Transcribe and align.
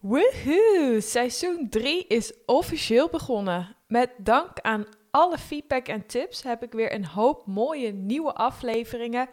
Woehoe! 0.00 1.00
Seizoen 1.00 1.68
3 1.68 2.06
is 2.06 2.32
officieel 2.44 3.08
begonnen. 3.08 3.76
Met 3.88 4.10
dank 4.18 4.60
aan 4.60 4.86
alle 5.10 5.38
feedback 5.38 5.88
en 5.88 6.06
tips 6.06 6.42
heb 6.42 6.62
ik 6.62 6.72
weer 6.72 6.94
een 6.94 7.06
hoop 7.06 7.46
mooie 7.46 7.92
nieuwe 7.92 8.32
afleveringen 8.32 9.28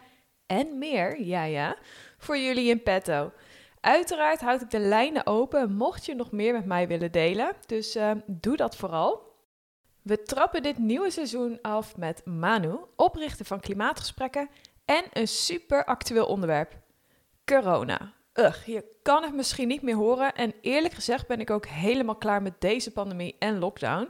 en 0.46 0.78
meer, 0.78 1.20
ja 1.22 1.44
ja, 1.44 1.76
voor 2.18 2.38
jullie 2.38 2.68
in 2.68 2.82
petto. 2.82 3.32
Uiteraard 3.80 4.40
houd 4.40 4.60
ik 4.60 4.70
de 4.70 4.78
lijnen 4.78 5.26
open 5.26 5.74
mocht 5.74 6.06
je 6.06 6.14
nog 6.14 6.32
meer 6.32 6.52
met 6.52 6.66
mij 6.66 6.88
willen 6.88 7.12
delen, 7.12 7.52
dus 7.66 7.96
uh, 7.96 8.10
doe 8.26 8.56
dat 8.56 8.76
vooral. 8.76 9.32
We 10.02 10.22
trappen 10.22 10.62
dit 10.62 10.78
nieuwe 10.78 11.10
seizoen 11.10 11.58
af 11.62 11.96
met 11.96 12.24
Manu, 12.24 12.76
oprichter 12.96 13.44
van 13.44 13.60
Klimaatgesprekken 13.60 14.48
en 14.84 15.04
een 15.12 15.28
super 15.28 15.84
actueel 15.84 16.26
onderwerp: 16.26 16.78
corona. 17.44 18.12
Ugh, 18.38 18.66
je 18.66 18.84
kan 19.02 19.22
het 19.22 19.34
misschien 19.34 19.68
niet 19.68 19.82
meer 19.82 19.94
horen 19.94 20.34
en 20.34 20.54
eerlijk 20.60 20.94
gezegd 20.94 21.26
ben 21.26 21.40
ik 21.40 21.50
ook 21.50 21.66
helemaal 21.66 22.16
klaar 22.16 22.42
met 22.42 22.60
deze 22.60 22.92
pandemie 22.92 23.36
en 23.38 23.58
lockdown. 23.58 24.08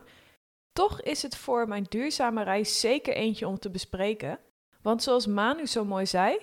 Toch 0.73 1.01
is 1.01 1.23
het 1.23 1.37
voor 1.37 1.69
mijn 1.69 1.87
duurzame 1.89 2.43
reis 2.43 2.81
zeker 2.81 3.15
eentje 3.15 3.48
om 3.48 3.59
te 3.59 3.71
bespreken. 3.71 4.39
Want 4.83 5.03
zoals 5.03 5.27
Manu 5.27 5.67
zo 5.67 5.84
mooi 5.84 6.07
zei, 6.07 6.39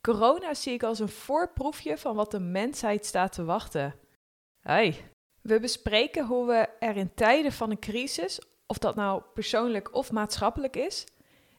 corona 0.00 0.54
zie 0.54 0.72
ik 0.72 0.82
als 0.82 0.98
een 0.98 1.08
voorproefje 1.08 1.98
van 1.98 2.14
wat 2.14 2.30
de 2.30 2.40
mensheid 2.40 3.06
staat 3.06 3.32
te 3.32 3.44
wachten. 3.44 3.94
Hey. 4.60 5.10
We 5.42 5.60
bespreken 5.60 6.26
hoe 6.26 6.46
we 6.46 6.68
er 6.78 6.96
in 6.96 7.14
tijden 7.14 7.52
van 7.52 7.70
een 7.70 7.78
crisis, 7.78 8.40
of 8.66 8.78
dat 8.78 8.94
nou 8.94 9.22
persoonlijk 9.34 9.94
of 9.94 10.12
maatschappelijk 10.12 10.76
is, 10.76 11.04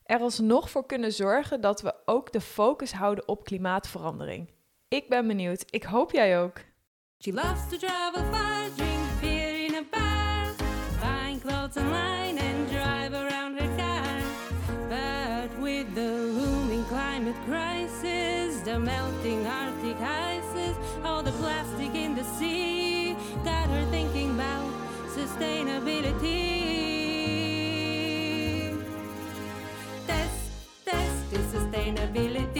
er 0.04 0.20
alsnog 0.20 0.70
voor 0.70 0.86
kunnen 0.86 1.12
zorgen 1.12 1.60
dat 1.60 1.80
we 1.80 1.94
ook 2.04 2.32
de 2.32 2.40
focus 2.40 2.92
houden 2.92 3.28
op 3.28 3.44
klimaatverandering. 3.44 4.56
Ik 4.88 5.08
ben 5.08 5.26
benieuwd. 5.26 5.64
Ik 5.70 5.84
hoop 5.84 6.12
jij 6.12 6.38
ook. 6.40 6.60
She 7.18 7.32
loves 7.32 7.68
to 7.70 7.76
travel 7.76 8.22
far, 8.32 8.68
drink 8.76 9.20
beer 9.20 9.64
in 9.64 9.74
a 9.74 9.82
bar, 9.90 10.54
clothes 11.40 11.76
online 11.76 12.40
and 12.40 12.68
drive 12.70 13.12
around 13.12 13.58
her 13.58 13.76
car. 13.76 14.22
But 14.88 15.50
with 15.60 15.94
the 15.94 16.32
looming 16.36 16.86
climate 16.86 17.36
crisis, 17.46 18.62
the 18.62 18.78
melting 18.78 19.46
Arctic 19.46 20.00
ices, 20.00 20.76
all 21.04 21.22
the 21.22 21.32
plastic 21.32 21.94
in 21.94 22.14
the 22.14 22.24
sea, 22.38 23.14
got 23.44 23.68
her 23.68 23.84
thinking 23.90 24.30
about 24.30 24.72
sustainability. 25.14 26.74
Test, 30.06 30.50
test 30.84 31.30
sustainability. 31.52 32.57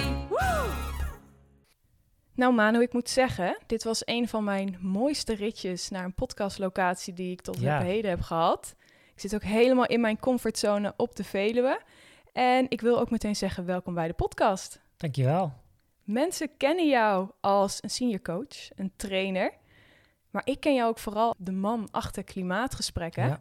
Nou 2.38 2.54
Manu, 2.54 2.82
ik 2.82 2.92
moet 2.92 3.08
zeggen, 3.08 3.58
dit 3.66 3.84
was 3.84 4.02
een 4.04 4.28
van 4.28 4.44
mijn 4.44 4.76
mooiste 4.80 5.34
ritjes 5.34 5.88
naar 5.88 6.04
een 6.04 6.14
podcastlocatie 6.14 7.12
die 7.12 7.32
ik 7.32 7.40
tot 7.40 7.60
ja. 7.60 7.80
heden 7.80 8.10
heb 8.10 8.20
gehad. 8.20 8.74
Ik 9.14 9.20
zit 9.20 9.34
ook 9.34 9.42
helemaal 9.42 9.86
in 9.86 10.00
mijn 10.00 10.18
comfortzone 10.18 10.94
op 10.96 11.16
de 11.16 11.24
Veluwe. 11.24 11.80
En 12.32 12.66
ik 12.68 12.80
wil 12.80 13.00
ook 13.00 13.10
meteen 13.10 13.36
zeggen, 13.36 13.64
welkom 13.64 13.94
bij 13.94 14.06
de 14.06 14.12
podcast. 14.12 14.80
Dankjewel. 14.96 15.52
Mensen 16.04 16.56
kennen 16.56 16.88
jou 16.88 17.30
als 17.40 17.78
een 17.80 17.90
senior 17.90 18.22
coach, 18.22 18.68
een 18.76 18.92
trainer. 18.96 19.52
Maar 20.30 20.42
ik 20.44 20.60
ken 20.60 20.74
jou 20.74 20.88
ook 20.88 20.98
vooral 20.98 21.34
de 21.38 21.52
man 21.52 21.88
achter 21.90 22.24
klimaatgesprekken. 22.24 23.26
Ja. 23.26 23.40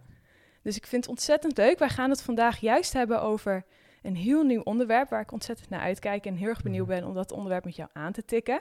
Dus 0.62 0.76
ik 0.76 0.88
vind 0.88 1.02
het 1.02 1.12
ontzettend 1.12 1.58
leuk. 1.58 1.80
Wij 1.80 1.90
gaan 1.90 2.10
het 2.10 2.22
vandaag 2.22 2.60
juist 2.60 2.94
hebben 2.94 3.22
over 3.22 3.66
een 4.02 4.16
heel 4.16 4.44
nieuw 4.44 4.62
onderwerp 4.62 5.10
waar 5.10 5.22
ik 5.22 5.32
ontzettend 5.32 5.70
naar 5.70 5.80
uitkijk 5.80 6.26
en 6.26 6.36
heel 6.36 6.48
erg 6.48 6.62
benieuwd 6.62 6.88
ben 6.88 7.04
om 7.04 7.14
dat 7.14 7.32
onderwerp 7.32 7.66
met 7.66 7.76
jou 7.76 7.90
aan 7.94 8.12
te 8.12 8.26
tikken. 8.26 8.60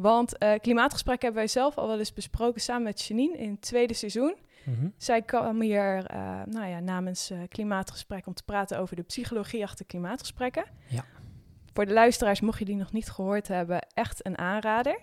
Want 0.00 0.42
uh, 0.42 0.52
klimaatgesprek 0.60 1.22
hebben 1.22 1.40
wij 1.40 1.48
zelf 1.48 1.78
al 1.78 1.86
wel 1.86 1.98
eens 1.98 2.12
besproken 2.12 2.60
samen 2.60 2.82
met 2.82 3.02
Janine 3.02 3.38
in 3.38 3.50
het 3.50 3.60
tweede 3.60 3.94
seizoen. 3.94 4.36
Mhm. 4.64 4.88
Zij 4.96 5.22
kwam 5.22 5.60
hier 5.60 6.12
uh, 6.14 6.42
nou 6.44 6.66
ja, 6.66 6.80
namens 6.80 7.30
uh, 7.30 7.38
klimaatgesprek 7.48 8.26
om 8.26 8.34
te 8.34 8.44
praten 8.44 8.78
over 8.78 8.96
de 8.96 9.02
psychologie 9.02 9.62
achter 9.62 9.86
klimaatgesprekken. 9.86 10.64
Ja. 10.88 11.04
Voor 11.72 11.86
de 11.86 11.92
luisteraars, 11.92 12.40
mocht 12.40 12.58
je 12.58 12.64
die 12.64 12.76
nog 12.76 12.92
niet 12.92 13.10
gehoord 13.10 13.48
hebben, 13.48 13.86
echt 13.94 14.26
een 14.26 14.38
aanrader. 14.38 14.98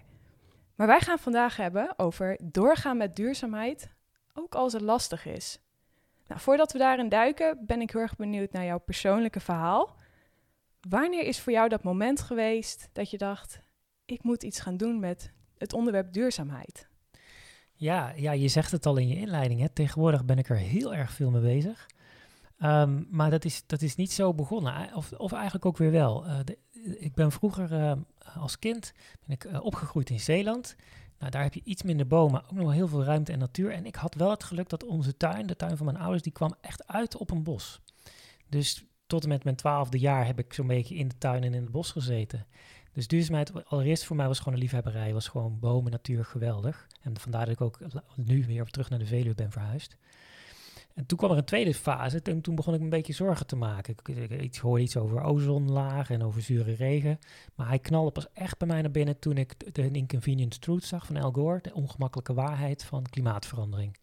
Maar 0.75 0.87
wij 0.87 0.99
gaan 0.99 1.19
vandaag 1.19 1.57
hebben 1.57 1.93
over 1.99 2.39
doorgaan 2.43 2.97
met 2.97 3.15
duurzaamheid, 3.15 3.89
ook 4.33 4.55
als 4.55 4.73
het 4.73 4.81
lastig 4.81 5.25
is. 5.25 5.59
Nou, 6.27 6.41
voordat 6.41 6.71
we 6.71 6.77
daarin 6.77 7.09
duiken, 7.09 7.65
ben 7.65 7.81
ik 7.81 7.91
heel 7.91 8.01
erg 8.01 8.15
benieuwd 8.15 8.51
naar 8.51 8.65
jouw 8.65 8.79
persoonlijke 8.79 9.39
verhaal. 9.39 9.95
Wanneer 10.89 11.23
is 11.23 11.39
voor 11.39 11.53
jou 11.53 11.69
dat 11.69 11.83
moment 11.83 12.21
geweest 12.21 12.89
dat 12.93 13.09
je 13.09 13.17
dacht: 13.17 13.59
ik 14.07 14.23
moet 14.23 14.43
iets 14.43 14.59
gaan 14.59 14.77
doen 14.77 14.99
met 14.99 15.31
het 15.57 15.73
onderwerp 15.73 16.13
duurzaamheid? 16.13 16.87
Ja, 17.73 18.13
ja 18.15 18.31
je 18.31 18.47
zegt 18.47 18.71
het 18.71 18.85
al 18.85 18.97
in 18.97 19.07
je 19.07 19.15
inleiding. 19.15 19.59
Hè? 19.59 19.69
Tegenwoordig 19.69 20.25
ben 20.25 20.37
ik 20.37 20.49
er 20.49 20.57
heel 20.57 20.95
erg 20.95 21.11
veel 21.11 21.31
mee 21.31 21.41
bezig. 21.41 21.89
Um, 22.59 23.07
maar 23.09 23.29
dat 23.29 23.45
is, 23.45 23.63
dat 23.65 23.81
is 23.81 23.95
niet 23.95 24.11
zo 24.11 24.33
begonnen. 24.33 24.95
Of, 24.95 25.11
of 25.11 25.31
eigenlijk 25.31 25.65
ook 25.65 25.77
weer 25.77 25.91
wel. 25.91 26.25
De, 26.43 26.57
ik 26.99 27.13
ben 27.13 27.31
vroeger 27.31 27.71
uh, 27.71 27.91
als 28.35 28.59
kind 28.59 28.93
ben 29.25 29.35
ik, 29.35 29.43
uh, 29.43 29.63
opgegroeid 29.63 30.09
in 30.09 30.19
Zeeland. 30.19 30.75
Nou, 31.19 31.31
daar 31.31 31.43
heb 31.43 31.53
je 31.53 31.61
iets 31.63 31.83
minder 31.83 32.07
bomen, 32.07 32.43
ook 32.43 32.51
nog 32.51 32.71
heel 32.71 32.87
veel 32.87 33.03
ruimte 33.03 33.31
en 33.31 33.39
natuur. 33.39 33.71
En 33.71 33.85
ik 33.85 33.95
had 33.95 34.15
wel 34.15 34.29
het 34.29 34.43
geluk 34.43 34.69
dat 34.69 34.83
onze 34.83 35.17
tuin, 35.17 35.47
de 35.47 35.55
tuin 35.55 35.77
van 35.77 35.85
mijn 35.85 35.97
ouders, 35.97 36.23
die 36.23 36.31
kwam 36.31 36.55
echt 36.61 36.87
uit 36.87 37.17
op 37.17 37.31
een 37.31 37.43
bos. 37.43 37.81
Dus 38.49 38.85
tot 39.07 39.23
en 39.23 39.29
met 39.29 39.43
mijn 39.43 39.55
twaalfde 39.55 39.99
jaar 39.99 40.25
heb 40.25 40.39
ik 40.39 40.53
zo'n 40.53 40.67
beetje 40.67 40.95
in 40.95 41.07
de 41.07 41.17
tuin 41.17 41.43
en 41.43 41.53
in 41.53 41.61
het 41.61 41.71
bos 41.71 41.91
gezeten. 41.91 42.47
Dus 42.97 43.07
duurzaamheid, 43.07 43.65
allereerst 43.65 44.05
voor 44.05 44.15
mij 44.15 44.27
was 44.27 44.37
gewoon 44.37 44.53
een 44.53 44.59
liefhebberij. 44.59 45.13
Was 45.13 45.27
gewoon 45.27 45.59
bomen, 45.59 45.91
natuur, 45.91 46.25
geweldig. 46.25 46.87
En 47.01 47.19
vandaar 47.19 47.45
dat 47.45 47.53
ik 47.53 47.61
ook 47.61 47.79
nu 48.15 48.45
weer 48.45 48.65
terug 48.65 48.89
naar 48.89 48.99
de 48.99 49.05
Veluwe 49.05 49.35
ben 49.35 49.51
verhuisd. 49.51 49.97
En 50.93 51.05
toen 51.05 51.17
kwam 51.17 51.31
er 51.31 51.37
een 51.37 51.43
tweede 51.43 51.73
fase. 51.73 52.21
En 52.21 52.41
toen 52.41 52.55
begon 52.55 52.73
ik 52.73 52.79
me 52.79 52.85
een 52.85 52.91
beetje 52.91 53.13
zorgen 53.13 53.47
te 53.47 53.55
maken. 53.55 53.95
Ik, 54.39 54.55
hoorde 54.55 54.83
iets 54.83 54.97
over 54.97 55.21
ozonlaag 55.21 56.09
en 56.09 56.23
over 56.23 56.41
zure 56.41 56.73
regen. 56.73 57.19
Maar 57.55 57.67
hij 57.67 57.79
knalde 57.79 58.11
pas 58.11 58.27
echt 58.33 58.57
bij 58.57 58.67
mij 58.67 58.81
naar 58.81 58.91
binnen 58.91 59.19
toen 59.19 59.37
ik 59.37 59.73
de 59.75 59.91
Inconvenient 59.91 60.61
Truth 60.61 60.83
zag 60.83 61.05
van 61.05 61.17
Al 61.17 61.31
Gore. 61.31 61.59
De 61.61 61.73
ongemakkelijke 61.73 62.33
waarheid 62.33 62.83
van 62.83 63.03
klimaatverandering. 63.03 63.97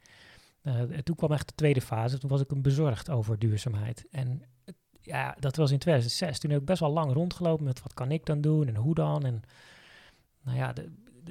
Uh, 0.63 0.83
toen 0.83 1.17
kwam 1.17 1.33
echt 1.33 1.49
de 1.49 1.55
tweede 1.55 1.81
fase. 1.81 2.19
Toen 2.19 2.31
was 2.31 2.41
ik 2.41 2.63
bezorgd 2.63 3.11
over 3.11 3.39
duurzaamheid. 3.39 4.07
En 4.11 4.43
ja, 5.05 5.37
dat 5.39 5.57
was 5.57 5.71
in 5.71 5.79
2006. 5.79 6.39
Toen 6.39 6.51
heb 6.51 6.61
ik 6.61 6.67
best 6.67 6.81
wel 6.81 6.93
lang 6.93 7.13
rondgelopen 7.13 7.65
met 7.65 7.83
wat 7.83 7.95
kan 7.95 8.11
ik 8.11 8.27
dan 8.27 8.41
doen 8.41 8.69
en 8.69 8.77
hoe 8.77 8.95
dan. 8.95 9.25
En 9.25 9.43
nou 10.43 10.59
ja, 10.59 10.73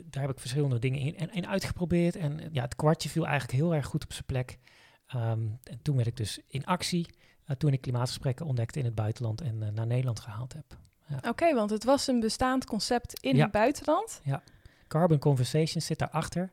daar 0.06 0.22
heb 0.22 0.32
ik 0.32 0.40
verschillende 0.40 0.80
dingen 0.80 1.00
in, 1.00 1.30
en, 1.30 1.48
uitgeprobeerd. 1.48 2.16
En 2.16 2.50
ja, 2.52 2.62
het 2.62 2.76
kwartje 2.76 3.10
viel 3.10 3.28
eigenlijk 3.28 3.58
heel 3.58 3.76
erg 3.76 3.86
goed 3.86 4.04
op 4.04 4.14
zijn 4.14 4.26
plek. 4.26 4.60
Ehm, 5.08 5.48
en 5.64 5.80
toen 5.82 5.96
werd 5.96 6.08
ik 6.08 6.18
dus 6.18 6.40
in 6.48 6.66
actie 6.66 7.08
uh, 7.48 7.56
toen 7.56 7.74
ik 7.74 7.82
klimaatgesprekken 7.82 8.46
ontdekte 8.46 8.80
in 8.80 8.86
het 8.86 8.96
buitenland 8.96 9.42
en 9.42 9.62
uh, 9.62 9.70
naar 9.70 9.88
Nederland 9.88 10.20
gehaald 10.20 10.54
heb. 10.54 10.78
Ja. 11.08 11.30
Oké, 11.30 11.54
want 11.54 11.70
het 11.70 11.84
was 11.84 12.08
een 12.08 12.20
bestaand 12.20 12.66
concept 12.66 13.20
in 13.20 13.40
het 13.40 13.52
buitenland. 13.52 14.22
Ja, 14.24 14.44
Carbon 14.88 15.20
Conversations 15.20 15.86
zit 15.86 16.00
daarachter. 16.00 16.52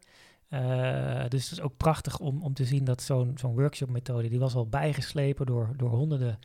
Uh, 0.49 1.25
dus 1.29 1.43
het 1.43 1.53
is 1.53 1.61
ook 1.61 1.77
prachtig 1.77 2.19
om, 2.19 2.43
om 2.43 2.55
te 2.55 2.65
zien 2.65 2.85
dat 2.85 3.03
zo'n 3.03 3.33
zo'n 3.37 3.55
workshop-methode, 3.55 4.29
die 4.29 4.39
was 4.39 4.55
al 4.55 4.69
bijgeslepen 4.69 5.47
door, 5.47 5.73
door 5.77 5.91
honderden 5.91 6.39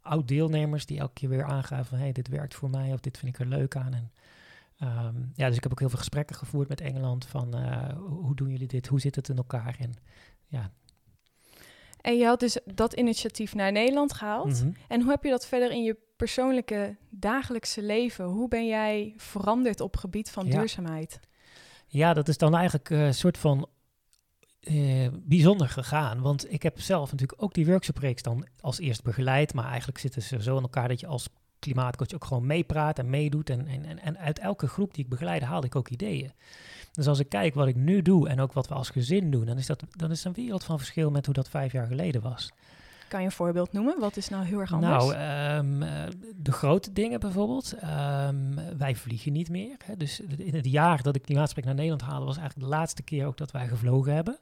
oud-deelnemers 0.00 0.86
die 0.86 0.98
elke 0.98 1.12
keer 1.12 1.28
weer 1.28 1.44
aangaven 1.44 1.84
van, 1.84 1.98
hey, 1.98 2.12
dit 2.12 2.28
werkt 2.28 2.54
voor 2.54 2.70
mij 2.70 2.92
of 2.92 3.00
dit 3.00 3.18
vind 3.18 3.34
ik 3.34 3.40
er 3.40 3.46
leuk 3.46 3.76
aan. 3.76 3.94
En 3.94 4.12
um, 4.82 5.32
ja, 5.34 5.46
dus 5.46 5.56
ik 5.56 5.62
heb 5.62 5.72
ook 5.72 5.78
heel 5.78 5.88
veel 5.88 5.98
gesprekken 5.98 6.36
gevoerd 6.36 6.68
met 6.68 6.80
Engeland 6.80 7.26
van, 7.26 7.54
hoe 7.98 8.34
doen 8.34 8.50
jullie 8.50 8.68
dit, 8.68 8.86
hoe 8.86 9.00
zit 9.00 9.16
het 9.16 9.28
in 9.28 9.36
elkaar? 9.36 9.76
En 9.78 9.92
ja, 10.46 10.70
en 12.00 12.16
je 12.16 12.24
had 12.24 12.40
dus 12.40 12.58
dat 12.74 12.92
initiatief 12.92 13.54
naar 13.54 13.72
Nederland 13.72 14.12
gehaald. 14.12 14.62
Mhm. 14.62 14.70
En 14.88 15.00
hoe 15.00 15.10
heb 15.10 15.24
je 15.24 15.30
dat 15.30 15.46
verder 15.46 15.70
in 15.70 15.82
je 15.82 15.96
persoonlijke 16.16 16.96
dagelijkse 17.08 17.82
leven? 17.82 18.24
Hoe 18.24 18.48
ben 18.48 18.66
jij 18.66 19.14
veranderd 19.16 19.80
op 19.80 19.96
gebied 19.96 20.30
van 20.30 20.46
duurzaamheid? 20.46 21.20
Ja, 21.86 22.14
dat 22.14 22.28
is 22.28 22.38
dan 22.38 22.54
eigenlijk 22.54 22.90
een 22.90 23.14
soort 23.14 23.38
van 23.38 23.68
uh, 24.60 25.08
bijzonder 25.12 25.68
gegaan. 25.68 26.20
Want 26.20 26.52
ik 26.52 26.62
heb 26.62 26.80
zelf 26.80 27.10
natuurlijk 27.10 27.42
ook 27.42 27.54
die 27.54 27.66
workshopreeks 27.66 28.22
dan 28.22 28.46
als 28.60 28.78
eerst 28.78 29.02
begeleid. 29.02 29.54
Maar 29.54 29.68
eigenlijk 29.68 29.98
zitten 29.98 30.22
ze 30.22 30.42
zo 30.42 30.56
in 30.56 30.62
elkaar 30.62 30.88
dat 30.88 31.00
je 31.00 31.06
als 31.06 31.28
klimaatcoach 31.58 32.14
ook 32.14 32.24
gewoon 32.24 32.46
meepraat 32.46 32.98
en 32.98 33.10
meedoet. 33.10 33.50
En, 33.50 33.66
en, 33.66 33.98
en 33.98 34.18
uit 34.18 34.38
elke 34.38 34.66
groep 34.66 34.94
die 34.94 35.04
ik 35.04 35.10
begeleide 35.10 35.44
haalde 35.44 35.66
ik 35.66 35.76
ook 35.76 35.88
ideeën. 35.88 36.32
Dus 36.92 37.06
als 37.06 37.18
ik 37.18 37.28
kijk 37.28 37.54
wat 37.54 37.68
ik 37.68 37.76
nu 37.76 38.02
doe 38.02 38.28
en 38.28 38.40
ook 38.40 38.52
wat 38.52 38.68
we 38.68 38.74
als 38.74 38.90
gezin 38.90 39.30
doen, 39.30 39.44
dan 39.44 39.58
is 39.58 39.66
dat 39.66 39.82
dan 39.90 40.10
is 40.10 40.24
een 40.24 40.32
wereld 40.32 40.64
van 40.64 40.78
verschil 40.78 41.10
met 41.10 41.24
hoe 41.24 41.34
dat 41.34 41.48
vijf 41.48 41.72
jaar 41.72 41.86
geleden 41.86 42.22
was. 42.22 42.50
Kan 43.10 43.20
je 43.20 43.26
een 43.26 43.32
voorbeeld 43.32 43.72
noemen? 43.72 43.98
Wat 43.98 44.16
is 44.16 44.28
nou 44.28 44.44
heel 44.44 44.60
erg 44.60 44.72
anders? 44.72 45.04
Nou, 45.04 45.58
um, 45.58 45.78
de 46.36 46.52
grote 46.52 46.92
dingen 46.92 47.20
bijvoorbeeld. 47.20 47.74
Um, 47.82 48.76
wij 48.78 48.96
vliegen 48.96 49.32
niet 49.32 49.48
meer. 49.48 49.76
Hè. 49.84 49.96
Dus 49.96 50.20
in 50.20 50.54
het 50.54 50.66
jaar 50.66 51.02
dat 51.02 51.16
ik 51.16 51.22
Klimaatgesprek 51.22 51.64
naar 51.64 51.74
Nederland 51.74 52.02
haalde, 52.02 52.26
was 52.26 52.36
eigenlijk 52.36 52.68
de 52.68 52.76
laatste 52.76 53.02
keer 53.02 53.26
ook 53.26 53.36
dat 53.36 53.50
wij 53.50 53.68
gevlogen 53.68 54.14
hebben. 54.14 54.38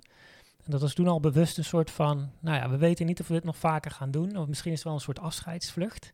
En 0.65 0.71
dat 0.71 0.81
was 0.81 0.95
toen 0.95 1.09
al 1.09 1.21
bewust 1.21 1.59
een 1.59 1.65
soort 1.65 1.91
van, 1.91 2.31
nou 2.41 2.57
ja, 2.57 2.71
we 2.71 2.77
weten 2.77 3.07
niet 3.07 3.21
of 3.21 3.29
we 3.29 3.35
dit 3.35 3.45
nog 3.45 3.57
vaker 3.57 3.91
gaan 3.91 4.11
doen. 4.11 4.37
Of 4.37 4.47
misschien 4.47 4.73
is 4.73 4.79
het 4.79 4.87
wel 4.87 4.97
een 4.97 5.01
soort 5.01 5.21
afscheidsvlucht. 5.21 6.13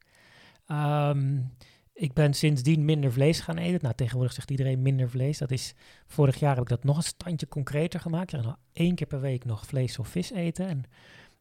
Um, 0.68 1.52
ik 1.92 2.12
ben 2.12 2.34
sindsdien 2.34 2.84
minder 2.84 3.12
vlees 3.12 3.40
gaan 3.40 3.58
eten. 3.58 3.78
Nou, 3.82 3.94
tegenwoordig 3.94 4.32
zegt 4.32 4.50
iedereen 4.50 4.82
minder 4.82 5.10
vlees. 5.10 5.38
Dat 5.38 5.50
is, 5.50 5.74
vorig 6.06 6.38
jaar 6.38 6.54
heb 6.54 6.62
ik 6.62 6.68
dat 6.68 6.84
nog 6.84 6.96
een 6.96 7.02
standje 7.02 7.48
concreter 7.48 8.00
gemaakt. 8.00 8.32
Ik 8.32 8.42
nog 8.42 8.56
één 8.72 8.94
keer 8.94 9.06
per 9.06 9.20
week 9.20 9.44
nog 9.44 9.66
vlees 9.66 9.98
of 9.98 10.08
vis 10.08 10.30
eten. 10.30 10.68
En 10.68 10.84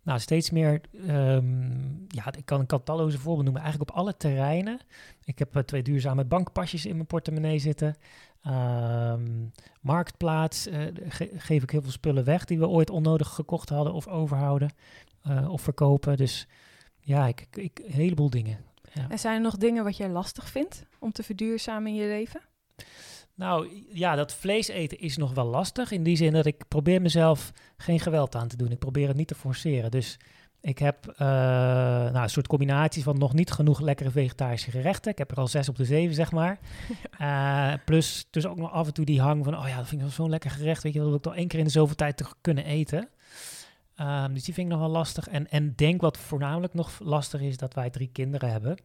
nou, 0.03 0.19
steeds 0.19 0.49
meer, 0.49 0.81
ehm, 1.07 1.91
ja, 2.07 2.33
ik 2.37 2.45
kan 2.45 2.59
een 2.59 2.83
talloze 2.83 3.17
voorbeeld 3.17 3.43
noemen, 3.43 3.61
eigenlijk 3.61 3.91
op 3.91 3.97
alle 3.97 4.17
terreinen. 4.17 4.79
Ik 5.23 5.39
heb 5.39 5.55
uh, 5.55 5.63
twee 5.63 5.83
duurzame 5.83 6.25
bankpasjes 6.25 6.85
in 6.85 6.95
mijn 6.95 7.07
portemonnee 7.07 7.59
zitten. 7.59 7.95
Ehm, 8.41 9.45
marktplaats 9.81 10.67
uh, 10.67 10.81
geef 11.35 11.63
ik 11.63 11.69
heel 11.69 11.81
veel 11.81 11.91
spullen 11.91 12.23
weg 12.23 12.45
die 12.45 12.59
we 12.59 12.67
ooit 12.67 12.89
onnodig 12.89 13.29
gekocht 13.29 13.69
hadden 13.69 13.93
of 13.93 14.07
overhouden 14.07 14.73
uh, 15.27 15.51
of 15.51 15.61
verkopen. 15.61 16.17
Dus 16.17 16.47
ja, 16.99 17.27
ik, 17.27 17.47
ik, 17.51 17.79
een 17.79 17.91
heleboel 17.91 18.29
dingen. 18.29 18.57
Ja. 18.93 19.09
En 19.09 19.19
zijn 19.19 19.35
er 19.35 19.41
nog 19.41 19.57
dingen 19.57 19.83
wat 19.83 19.97
jij 19.97 20.09
lastig 20.09 20.49
vindt 20.49 20.85
om 20.99 21.11
te 21.11 21.23
verduurzamen 21.23 21.91
in 21.91 21.97
je 21.97 22.07
leven? 22.07 22.41
Nou 23.35 23.83
ja, 23.91 24.15
dat 24.15 24.33
vlees 24.33 24.67
eten 24.67 24.99
is 24.99 25.17
nog 25.17 25.33
wel 25.33 25.45
lastig. 25.45 25.91
In 25.91 26.03
die 26.03 26.15
zin 26.15 26.33
dat 26.33 26.45
ik 26.45 26.67
probeer 26.67 27.01
mezelf 27.01 27.51
geen 27.77 27.99
geweld 27.99 28.35
aan 28.35 28.47
te 28.47 28.57
doen. 28.57 28.71
Ik 28.71 28.79
probeer 28.79 29.07
het 29.07 29.17
niet 29.17 29.27
te 29.27 29.35
forceren. 29.35 29.91
Dus 29.91 30.19
ik 30.61 30.79
heb 30.79 31.07
uh, 31.07 31.17
nou, 31.17 32.17
een 32.17 32.29
soort 32.29 32.47
combinatie 32.47 33.03
van 33.03 33.17
nog 33.17 33.33
niet 33.33 33.51
genoeg 33.51 33.79
lekkere 33.79 34.11
vegetarische 34.11 34.71
gerechten. 34.71 35.11
Ik 35.11 35.17
heb 35.17 35.31
er 35.31 35.37
al 35.37 35.47
zes 35.47 35.69
op 35.69 35.75
de 35.75 35.85
zeven, 35.85 36.15
zeg 36.15 36.31
maar. 36.31 36.59
Uh, 37.21 37.73
plus 37.85 38.27
dus 38.29 38.45
ook 38.45 38.57
nog 38.57 38.71
af 38.71 38.87
en 38.87 38.93
toe 38.93 39.05
die 39.05 39.21
hang 39.21 39.43
van, 39.43 39.57
oh 39.57 39.67
ja, 39.67 39.77
dat 39.77 39.87
vind 39.87 40.01
ik 40.01 40.07
wel 40.07 40.15
zo'n 40.15 40.29
lekker 40.29 40.51
gerecht. 40.51 40.83
Weet 40.83 40.93
je, 40.93 40.99
dat 40.99 41.07
wil 41.07 41.17
ik 41.17 41.23
toch 41.23 41.35
één 41.35 41.47
keer 41.47 41.59
in 41.59 41.65
de 41.65 41.71
zoveel 41.71 41.95
tijd 41.95 42.17
te 42.17 42.25
kunnen 42.41 42.65
eten. 42.65 43.09
Um, 44.01 44.33
dus 44.33 44.43
die 44.43 44.53
vind 44.53 44.67
ik 44.67 44.73
nog 44.73 44.81
wel 44.81 44.89
lastig. 44.89 45.27
En, 45.27 45.49
en 45.49 45.73
denk 45.75 46.01
wat 46.01 46.17
voornamelijk 46.17 46.73
nog 46.73 46.99
lastig 46.99 47.41
is, 47.41 47.57
dat 47.57 47.73
wij 47.73 47.89
drie 47.89 48.09
kinderen 48.11 48.51
hebben. 48.51 48.77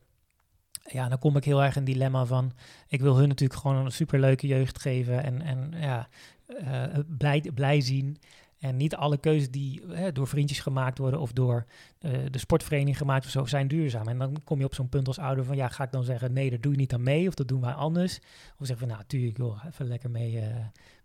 Ja, 0.82 1.08
dan 1.08 1.18
kom 1.18 1.36
ik 1.36 1.44
heel 1.44 1.62
erg 1.62 1.76
in 1.76 1.84
dilemma 1.84 2.24
van, 2.24 2.52
ik 2.88 3.00
wil 3.00 3.16
hun 3.16 3.28
natuurlijk 3.28 3.60
gewoon 3.60 3.76
een 3.76 3.92
superleuke 3.92 4.46
jeugd 4.46 4.80
geven 4.80 5.22
en, 5.24 5.42
en 5.42 5.72
ja, 5.76 6.08
uh, 6.48 6.98
blij, 7.06 7.50
blij 7.54 7.80
zien. 7.80 8.18
En 8.58 8.76
niet 8.76 8.94
alle 8.94 9.18
keuzes 9.18 9.50
die 9.50 9.82
hè, 9.88 10.12
door 10.12 10.26
vriendjes 10.28 10.60
gemaakt 10.60 10.98
worden 10.98 11.20
of 11.20 11.32
door 11.32 11.66
uh, 12.00 12.12
de 12.30 12.38
sportvereniging 12.38 12.96
gemaakt 12.96 13.24
of 13.24 13.30
zo 13.30 13.44
zijn 13.44 13.68
duurzaam. 13.68 14.08
En 14.08 14.18
dan 14.18 14.36
kom 14.44 14.58
je 14.58 14.64
op 14.64 14.74
zo'n 14.74 14.88
punt 14.88 15.06
als 15.06 15.18
ouder 15.18 15.44
van 15.44 15.56
ja, 15.56 15.68
ga 15.68 15.84
ik 15.84 15.92
dan 15.92 16.04
zeggen 16.04 16.32
nee, 16.32 16.50
daar 16.50 16.60
doe 16.60 16.72
je 16.72 16.78
niet 16.78 16.92
aan 16.92 17.02
mee 17.02 17.28
of 17.28 17.34
dat 17.34 17.48
doen 17.48 17.60
wij 17.60 17.72
anders. 17.72 18.18
Of 18.58 18.66
zeggen 18.66 18.78
van 18.78 18.88
nou, 18.88 19.02
tuurlijk, 19.06 19.36
joh, 19.36 19.64
even 19.66 19.86
lekker 19.86 20.10
mee 20.10 20.32
uh, 20.32 20.42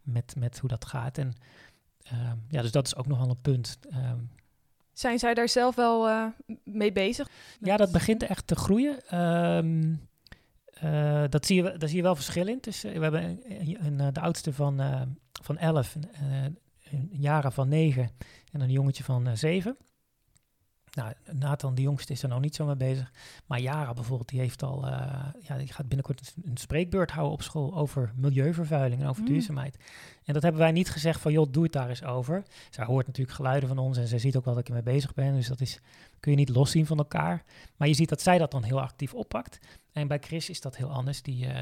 met, 0.01 0.35
met 0.37 0.59
hoe 0.59 0.69
dat 0.69 0.85
gaat. 0.85 1.17
En 1.17 1.33
uh, 2.13 2.31
ja, 2.47 2.61
dus 2.61 2.71
dat 2.71 2.85
is 2.85 2.95
ook 2.95 3.07
nogal 3.07 3.29
een 3.29 3.41
punt. 3.41 3.79
Um, 3.93 4.29
zijn 4.93 5.19
zij 5.19 5.33
daar 5.33 5.49
zelf 5.49 5.75
wel 5.75 6.09
uh, 6.09 6.25
mee 6.63 6.91
bezig? 6.91 7.29
Ja, 7.59 7.77
dat 7.77 7.91
begint 7.91 8.23
echt 8.23 8.47
te 8.47 8.55
groeien. 8.55 9.19
Um, 9.19 10.07
uh, 10.83 11.23
dat, 11.29 11.45
zie 11.45 11.63
je, 11.63 11.77
daar 11.77 11.89
zie 11.89 11.97
je 11.97 12.03
wel 12.03 12.15
verschil 12.15 12.47
in. 12.47 12.57
Dus, 12.61 12.81
we 12.81 12.99
hebben 12.99 13.23
een, 13.23 13.99
een, 13.99 14.13
de 14.13 14.19
oudste 14.19 14.53
van, 14.53 14.81
van 15.41 15.57
11, 15.57 15.95
een 16.91 17.09
Jara 17.11 17.51
van 17.51 17.67
9 17.67 18.09
en 18.51 18.61
een 18.61 18.71
jongetje 18.71 19.03
van 19.03 19.37
7. 19.37 19.77
Nou, 20.93 21.13
Nathan, 21.31 21.75
de 21.75 21.81
jongste, 21.81 22.13
is 22.13 22.23
er 22.23 22.29
nog 22.29 22.39
niet 22.39 22.55
zo 22.55 22.65
mee 22.65 22.75
bezig. 22.75 23.11
Maar 23.45 23.59
Jara 23.59 23.93
bijvoorbeeld, 23.93 24.29
die 24.29 24.39
heeft 24.39 24.63
al, 24.63 24.87
uh, 24.87 24.91
ja, 25.41 25.57
die 25.57 25.73
gaat 25.73 25.87
binnenkort 25.87 26.33
een 26.43 26.57
spreekbeurt 26.57 27.11
houden 27.11 27.33
op 27.33 27.41
school 27.41 27.75
over 27.75 28.13
milieuvervuiling 28.15 29.01
en 29.01 29.07
over 29.07 29.21
mm. 29.21 29.27
duurzaamheid. 29.27 29.77
En 30.23 30.33
dat 30.33 30.43
hebben 30.43 30.61
wij 30.61 30.71
niet 30.71 30.89
gezegd 30.89 31.21
van, 31.21 31.31
joh, 31.31 31.51
doe 31.51 31.63
het 31.63 31.71
daar 31.71 31.89
eens 31.89 32.03
over. 32.03 32.43
Zij 32.69 32.85
hoort 32.85 33.07
natuurlijk 33.07 33.35
geluiden 33.35 33.69
van 33.69 33.77
ons 33.77 33.97
en 33.97 34.07
zij 34.07 34.19
ziet 34.19 34.35
ook 34.35 34.45
wel 34.45 34.53
dat 34.53 34.63
ik 34.63 34.67
ermee 34.67 34.93
bezig 34.93 35.13
ben. 35.13 35.33
Dus 35.33 35.47
dat 35.47 35.61
is, 35.61 35.79
kun 36.19 36.31
je 36.31 36.37
niet 36.37 36.49
loszien 36.49 36.85
van 36.85 36.97
elkaar. 36.97 37.43
Maar 37.77 37.87
je 37.87 37.93
ziet 37.93 38.09
dat 38.09 38.21
zij 38.21 38.37
dat 38.37 38.51
dan 38.51 38.63
heel 38.63 38.81
actief 38.81 39.13
oppakt. 39.13 39.59
En 39.91 40.07
bij 40.07 40.19
Chris 40.19 40.49
is 40.49 40.61
dat 40.61 40.77
heel 40.77 40.89
anders. 40.89 41.21
Die, 41.21 41.45
uh, 41.45 41.57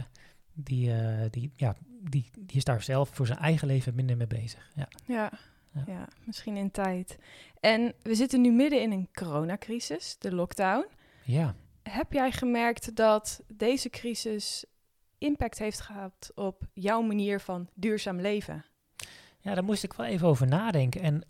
die, 0.54 0.90
uh, 0.90 1.22
die, 1.30 1.52
ja, 1.56 1.76
die, 2.10 2.30
die 2.40 2.58
is 2.58 2.64
daar 2.64 2.82
zelf 2.82 3.10
voor 3.14 3.28
zijn 3.28 3.40
eigen 3.40 3.68
leven 3.68 3.96
minder 3.96 4.18
mee 4.18 4.28
bezig. 4.28 4.72
Ja. 4.76 4.88
ja. 5.06 5.32
Ja. 5.74 5.84
ja. 5.88 6.08
misschien 6.24 6.58
in 6.58 6.72
tijd. 6.72 7.18
En 7.60 7.94
we 8.02 8.16
zitten 8.16 8.42
nu 8.42 8.52
midden 8.52 8.82
in 8.82 8.92
een 8.92 9.10
coronacrisis, 9.14 10.16
de 10.20 10.36
lockdown. 10.36 10.86
Ja. 11.24 11.56
Heb 11.84 12.14
jij 12.14 12.32
gemerkt 12.32 12.96
dat 12.96 13.42
deze 13.48 13.90
crisis 13.90 14.66
impact 15.18 15.60
heeft 15.60 15.82
gehad 15.82 16.32
op 16.36 16.68
jouw 16.74 17.02
manier 17.02 17.40
van 17.40 17.70
duurzaam 17.74 18.20
leven? 18.20 18.66
Ja, 19.40 19.54
daar 19.54 19.64
moest 19.64 19.84
ik 19.84 19.94
wel 19.94 20.06
even 20.06 20.28
over 20.28 20.48
nadenken. 20.48 21.02
En 21.02 21.26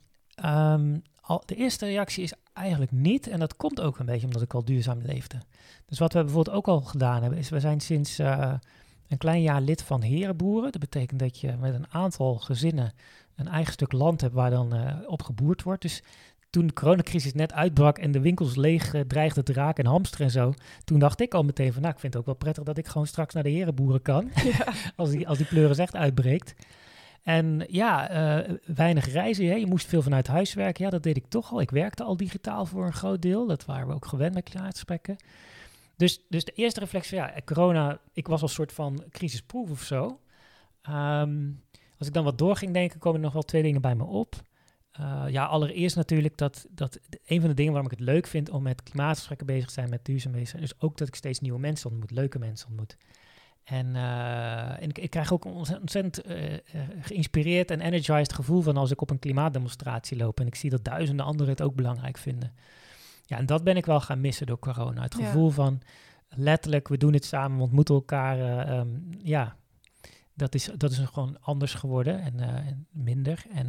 um, 0.73 1.01
al, 1.21 1.43
de 1.45 1.55
eerste 1.55 1.85
reactie 1.85 2.23
is 2.23 2.33
eigenlijk 2.53 2.91
niet. 2.91 3.27
En 3.27 3.39
dat 3.39 3.55
komt 3.55 3.81
ook 3.81 3.99
een 3.99 4.05
beetje 4.05 4.25
omdat 4.25 4.41
ik 4.41 4.53
al 4.53 4.65
duurzaam 4.65 5.01
leefde. 5.01 5.37
Dus 5.85 5.99
wat 5.99 6.13
we 6.13 6.23
bijvoorbeeld 6.23 6.55
ook 6.55 6.67
al 6.67 6.81
gedaan 6.81 7.21
hebben, 7.21 7.39
is 7.39 7.49
we 7.49 7.59
zijn 7.59 7.79
sinds 7.79 8.19
uh, 8.19 8.53
een 9.07 9.17
klein 9.17 9.41
jaar 9.41 9.61
lid 9.61 9.81
van 9.81 10.01
Herenboeren. 10.01 10.71
Dat 10.71 10.81
betekent 10.81 11.19
dat 11.19 11.39
je 11.39 11.55
met 11.59 11.73
een 11.73 11.93
aantal 11.93 12.35
gezinnen 12.35 12.93
een 13.41 13.53
eigen 13.53 13.73
stuk 13.73 13.91
land 13.91 14.21
hebt 14.21 14.33
waar 14.33 14.49
dan 14.49 14.75
uh, 14.75 14.95
op 15.07 15.21
geboerd 15.23 15.63
wordt. 15.63 15.81
Dus 15.81 16.03
toen 16.49 16.67
de 16.67 16.73
coronacrisis 16.73 17.33
net 17.33 17.53
uitbrak 17.53 17.97
en 17.97 18.11
de 18.11 18.19
winkels 18.19 18.55
leeg 18.55 18.93
uh, 18.93 19.01
dreigden 19.01 19.43
te 19.43 19.53
raken 19.53 19.83
en 19.83 19.89
hamster 19.89 20.21
en 20.21 20.31
zo, 20.31 20.53
toen 20.83 20.99
dacht 20.99 21.21
ik 21.21 21.33
al 21.33 21.43
meteen 21.43 21.73
van, 21.73 21.81
nou, 21.81 21.93
ik 21.93 21.99
vind 21.99 22.13
het 22.13 22.21
ook 22.21 22.27
wel 22.27 22.37
prettig 22.37 22.63
dat 22.63 22.77
ik 22.77 22.87
gewoon 22.87 23.07
straks 23.07 23.33
naar 23.33 23.43
de 23.43 23.49
herenboeren 23.49 24.01
kan, 24.01 24.29
ja. 24.57 24.73
als, 24.95 25.09
die, 25.09 25.27
als 25.27 25.37
die 25.37 25.47
pleuris 25.47 25.77
echt 25.77 25.95
uitbreekt. 25.95 26.55
En 27.23 27.63
ja, 27.67 28.11
uh, 28.11 28.55
weinig 28.65 29.11
reizen. 29.11 29.47
Hè. 29.47 29.55
Je 29.55 29.67
moest 29.67 29.87
veel 29.87 30.01
vanuit 30.01 30.27
huis 30.27 30.53
werken. 30.53 30.83
Ja, 30.83 30.89
dat 30.89 31.03
deed 31.03 31.17
ik 31.17 31.25
toch 31.27 31.51
al. 31.51 31.61
Ik 31.61 31.71
werkte 31.71 32.03
al 32.03 32.17
digitaal 32.17 32.65
voor 32.65 32.85
een 32.85 32.93
groot 32.93 33.21
deel. 33.21 33.47
Dat 33.47 33.65
waren 33.65 33.87
we 33.87 33.93
ook 33.93 34.05
gewend 34.05 34.33
met 34.33 34.43
klimaatgesprekken. 34.43 35.15
Dus, 35.95 36.25
dus 36.29 36.45
de 36.45 36.51
eerste 36.51 36.79
reflectie, 36.79 37.17
ja, 37.17 37.33
corona, 37.45 37.99
ik 38.13 38.27
was 38.27 38.41
als 38.41 38.53
soort 38.53 38.73
van 38.73 39.03
crisisproef 39.09 39.69
of 39.69 39.81
zo. 39.81 40.19
Um, 40.89 41.61
als 42.01 42.09
ik 42.09 42.15
dan 42.15 42.23
wat 42.23 42.37
door 42.37 42.55
ging 42.55 42.73
denken, 42.73 42.99
komen 42.99 43.17
er 43.17 43.25
nog 43.25 43.33
wel 43.33 43.41
twee 43.41 43.63
dingen 43.63 43.81
bij 43.81 43.95
me 43.95 44.03
op. 44.03 44.35
Uh, 44.99 45.23
ja, 45.27 45.45
allereerst 45.45 45.95
natuurlijk 45.95 46.37
dat, 46.37 46.65
dat 46.69 46.99
een 47.25 47.39
van 47.39 47.49
de 47.49 47.55
dingen 47.55 47.73
waarom 47.73 47.91
ik 47.91 47.97
het 47.97 48.07
leuk 48.07 48.27
vind 48.27 48.49
om 48.49 48.63
met 48.63 48.83
klimaatgesprekken 48.83 49.47
bezig 49.47 49.67
te 49.67 49.73
zijn, 49.73 49.89
met 49.89 50.05
duurzaam 50.05 50.31
bezig 50.31 50.47
zijn, 50.47 50.63
is 50.63 50.79
ook 50.81 50.97
dat 50.97 51.07
ik 51.07 51.15
steeds 51.15 51.39
nieuwe 51.39 51.59
mensen 51.59 51.89
ontmoet, 51.89 52.11
leuke 52.11 52.39
mensen 52.39 52.67
ontmoet. 52.67 52.97
En, 53.63 53.87
uh, 53.95 54.81
en 54.81 54.89
ik, 54.89 54.97
ik, 54.97 55.09
krijg 55.09 55.33
ook 55.33 55.45
een 55.45 55.51
ontzettend 55.51 56.27
uh, 56.27 56.53
geïnspireerd 57.01 57.71
en 57.71 57.81
energized 57.81 58.33
gevoel 58.33 58.61
van 58.61 58.77
als 58.77 58.91
ik 58.91 59.01
op 59.01 59.09
een 59.09 59.19
klimaatdemonstratie 59.19 60.17
loop 60.17 60.39
en 60.39 60.47
ik 60.47 60.55
zie 60.55 60.69
dat 60.69 60.83
duizenden 60.83 61.25
anderen 61.25 61.49
het 61.49 61.61
ook 61.61 61.75
belangrijk 61.75 62.17
vinden. 62.17 62.53
Ja, 63.25 63.37
en 63.37 63.45
dat 63.45 63.63
ben 63.63 63.77
ik 63.77 63.85
wel 63.85 64.01
gaan 64.01 64.21
missen 64.21 64.45
door 64.45 64.59
corona. 64.59 65.01
Het 65.01 65.15
gevoel 65.15 65.47
ja. 65.47 65.53
van 65.53 65.81
letterlijk, 66.29 66.87
we 66.87 66.97
doen 66.97 67.13
het 67.13 67.25
samen, 67.25 67.57
we 67.57 67.63
ontmoeten 67.63 67.95
elkaar. 67.95 68.69
Um, 68.79 69.09
ja, 69.23 69.55
dat 70.33 70.55
is, 70.55 70.69
dat 70.77 70.91
is 70.91 70.97
gewoon 70.97 71.41
anders 71.41 71.73
geworden 71.73 72.19
en, 72.19 72.39
en 72.39 72.87
minder. 72.91 73.45
En 73.53 73.67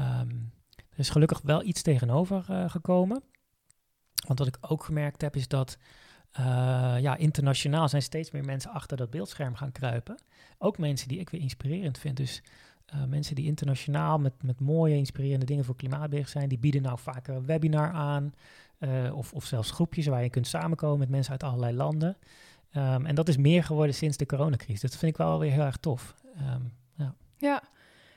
um, 0.00 0.52
er 0.72 0.98
is 0.98 1.10
gelukkig 1.10 1.40
wel 1.42 1.64
iets 1.64 1.82
tegenover 1.82 2.46
uh, 2.50 2.70
gekomen. 2.70 3.22
Want 4.26 4.38
wat 4.38 4.48
ik 4.48 4.58
ook 4.60 4.84
gemerkt 4.84 5.20
heb, 5.20 5.36
is 5.36 5.48
dat 5.48 5.78
uh, 6.40 6.44
ja, 7.00 7.16
internationaal 7.16 7.88
zijn 7.88 8.02
steeds 8.02 8.30
meer 8.30 8.44
mensen 8.44 8.70
achter 8.70 8.96
dat 8.96 9.10
beeldscherm 9.10 9.54
gaan 9.54 9.72
kruipen. 9.72 10.22
Ook 10.58 10.78
mensen 10.78 11.08
die 11.08 11.18
ik 11.18 11.30
weer 11.30 11.40
inspirerend 11.40 11.98
vind. 11.98 12.16
Dus 12.16 12.42
mensen 13.06 13.34
die 13.34 13.46
internationaal 13.46 14.18
met, 14.18 14.42
met 14.42 14.60
mooie, 14.60 14.96
inspirerende 14.96 15.46
dingen 15.46 15.64
voor 15.64 15.76
klimaat 15.76 16.10
bezig 16.10 16.28
zijn, 16.28 16.48
die 16.48 16.58
bieden 16.58 16.82
nou 16.82 16.98
vaker 16.98 17.34
een 17.34 17.46
webinar 17.46 17.92
aan. 17.92 18.34
of, 19.12 19.32
of 19.32 19.44
zelfs 19.44 19.70
groepjes 19.70 20.06
waar 20.06 20.22
je 20.22 20.30
kunt 20.30 20.46
samenkomen 20.46 20.98
met 20.98 21.08
mensen 21.08 21.32
uit 21.32 21.42
allerlei 21.42 21.76
landen. 21.76 22.16
Um, 22.76 23.06
en 23.06 23.14
dat 23.14 23.28
is 23.28 23.36
meer 23.36 23.64
geworden 23.64 23.94
sinds 23.94 24.16
de 24.16 24.26
coronacrisis. 24.26 24.80
Dat 24.80 24.96
vind 24.96 25.12
ik 25.12 25.18
wel 25.18 25.38
weer 25.38 25.52
heel 25.52 25.64
erg 25.64 25.76
tof. 25.76 26.14
Um, 26.54 26.72
ja. 26.96 27.14
Ja. 27.36 27.62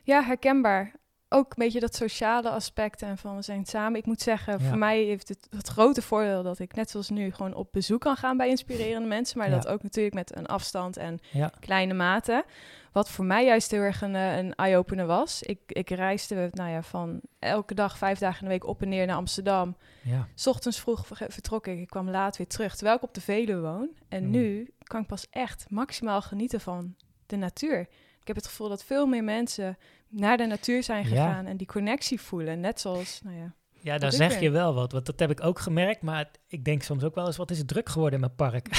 ja, 0.03 0.23
herkenbaar. 0.23 0.91
Ook 1.33 1.49
een 1.49 1.63
beetje 1.63 1.79
dat 1.79 1.95
sociale 1.95 2.49
aspect 2.49 3.01
en 3.01 3.17
van 3.17 3.35
we 3.35 3.41
zijn 3.41 3.65
samen. 3.65 3.99
Ik 3.99 4.05
moet 4.05 4.21
zeggen, 4.21 4.53
ja. 4.59 4.69
voor 4.69 4.77
mij 4.77 5.03
heeft 5.03 5.27
het 5.27 5.47
het 5.49 5.67
grote 5.67 6.01
voordeel 6.01 6.43
dat 6.43 6.59
ik 6.59 6.75
net 6.75 6.89
zoals 6.89 7.09
nu 7.09 7.31
gewoon 7.31 7.53
op 7.53 7.67
bezoek 7.71 8.01
kan 8.01 8.15
gaan 8.15 8.37
bij 8.37 8.49
inspirerende 8.49 9.07
mensen. 9.07 9.37
Maar 9.37 9.49
ja. 9.49 9.55
dat 9.55 9.67
ook 9.67 9.83
natuurlijk 9.83 10.15
met 10.15 10.35
een 10.35 10.45
afstand 10.45 10.97
en 10.97 11.19
kleine 11.59 11.93
mate. 11.93 12.45
Wat 12.91 13.09
voor 13.09 13.25
mij 13.25 13.45
juist 13.45 13.71
heel 13.71 13.81
erg 13.81 14.01
een, 14.01 14.13
een 14.13 14.55
eye-opener 14.55 15.05
was. 15.05 15.43
Ik, 15.43 15.59
ik 15.67 15.89
reisde 15.89 16.49
nou 16.53 16.69
ja, 16.69 16.81
van 16.83 17.21
elke 17.39 17.73
dag, 17.73 17.97
vijf 17.97 18.19
dagen 18.19 18.39
in 18.39 18.45
de 18.45 18.51
week 18.51 18.67
op 18.67 18.81
en 18.81 18.89
neer 18.89 19.05
naar 19.05 19.15
Amsterdam. 19.15 19.75
Ja. 20.01 20.27
S 20.35 20.47
ochtends 20.47 20.79
vroeg 20.79 21.07
vertrok 21.07 21.67
ik. 21.67 21.79
Ik 21.79 21.89
kwam 21.89 22.09
laat 22.09 22.37
weer 22.37 22.47
terug, 22.47 22.75
terwijl 22.75 22.97
ik 22.97 23.03
op 23.03 23.13
de 23.13 23.21
Veluwe 23.21 23.61
woon. 23.61 23.89
En 24.07 24.23
mm. 24.23 24.31
nu 24.31 24.73
kan 24.83 25.01
ik 25.01 25.07
pas 25.07 25.27
echt 25.29 25.65
maximaal 25.69 26.21
genieten 26.21 26.61
van 26.61 26.95
de 27.25 27.35
natuur. 27.35 27.79
Ik 28.21 28.27
heb 28.27 28.35
het 28.35 28.47
gevoel 28.47 28.69
dat 28.69 28.83
veel 28.83 29.05
meer 29.05 29.23
mensen 29.23 29.77
naar 30.11 30.37
de 30.37 30.45
natuur 30.45 30.83
zijn 30.83 31.05
gegaan 31.05 31.43
ja. 31.43 31.49
en 31.49 31.57
die 31.57 31.67
connectie 31.67 32.21
voelen. 32.21 32.59
Net 32.59 32.79
zoals, 32.79 33.21
nou 33.23 33.37
ja. 33.37 33.53
Ja, 33.83 33.97
daar 33.97 34.11
zeg 34.11 34.39
je 34.39 34.49
wel 34.49 34.73
wat. 34.73 34.91
Want 34.91 35.05
dat 35.05 35.19
heb 35.19 35.31
ik 35.31 35.43
ook 35.43 35.59
gemerkt. 35.59 36.01
Maar 36.01 36.29
ik 36.47 36.65
denk 36.65 36.81
soms 36.83 37.03
ook 37.03 37.15
wel 37.15 37.25
eens, 37.25 37.37
wat 37.37 37.51
is 37.51 37.57
het 37.57 37.67
druk 37.67 37.89
geworden 37.89 38.13
in 38.13 38.25
mijn 38.25 38.35
park? 38.51 38.67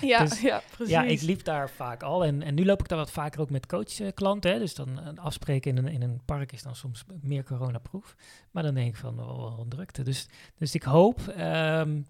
Ja, 0.00 0.24
Dus, 0.24 0.40
ja 0.40 0.62
precies. 0.70 0.92
ja, 0.92 1.04
ik 1.04 1.20
liep 1.20 1.44
daar 1.44 1.70
vaak 1.70 2.02
al. 2.02 2.24
En, 2.24 2.42
en 2.42 2.54
nu 2.54 2.64
loop 2.64 2.80
ik 2.80 2.88
daar 2.88 2.98
wat 2.98 3.10
vaker 3.10 3.40
ook 3.40 3.50
met 3.50 3.66
coachklanten. 3.66 4.52
hè. 4.52 4.58
Dus 4.58 4.74
dan 4.74 4.98
een 4.98 5.18
afspreken 5.18 5.76
in 5.76 5.86
een, 5.86 5.92
in 5.92 6.02
een 6.02 6.20
park 6.24 6.52
is 6.52 6.62
dan 6.62 6.76
soms 6.76 7.04
meer 7.20 7.44
coronaproof. 7.44 8.16
Maar 8.50 8.62
dan 8.62 8.74
denk 8.74 8.88
ik 8.88 8.96
van, 8.96 9.20
oh, 9.20 9.38
wel 9.38 9.58
een 9.60 9.68
drukte. 9.68 10.02
Dus, 10.02 10.28
dus 10.58 10.74
ik 10.74 10.82
hoop 10.82 11.28
ehm, 11.28 12.00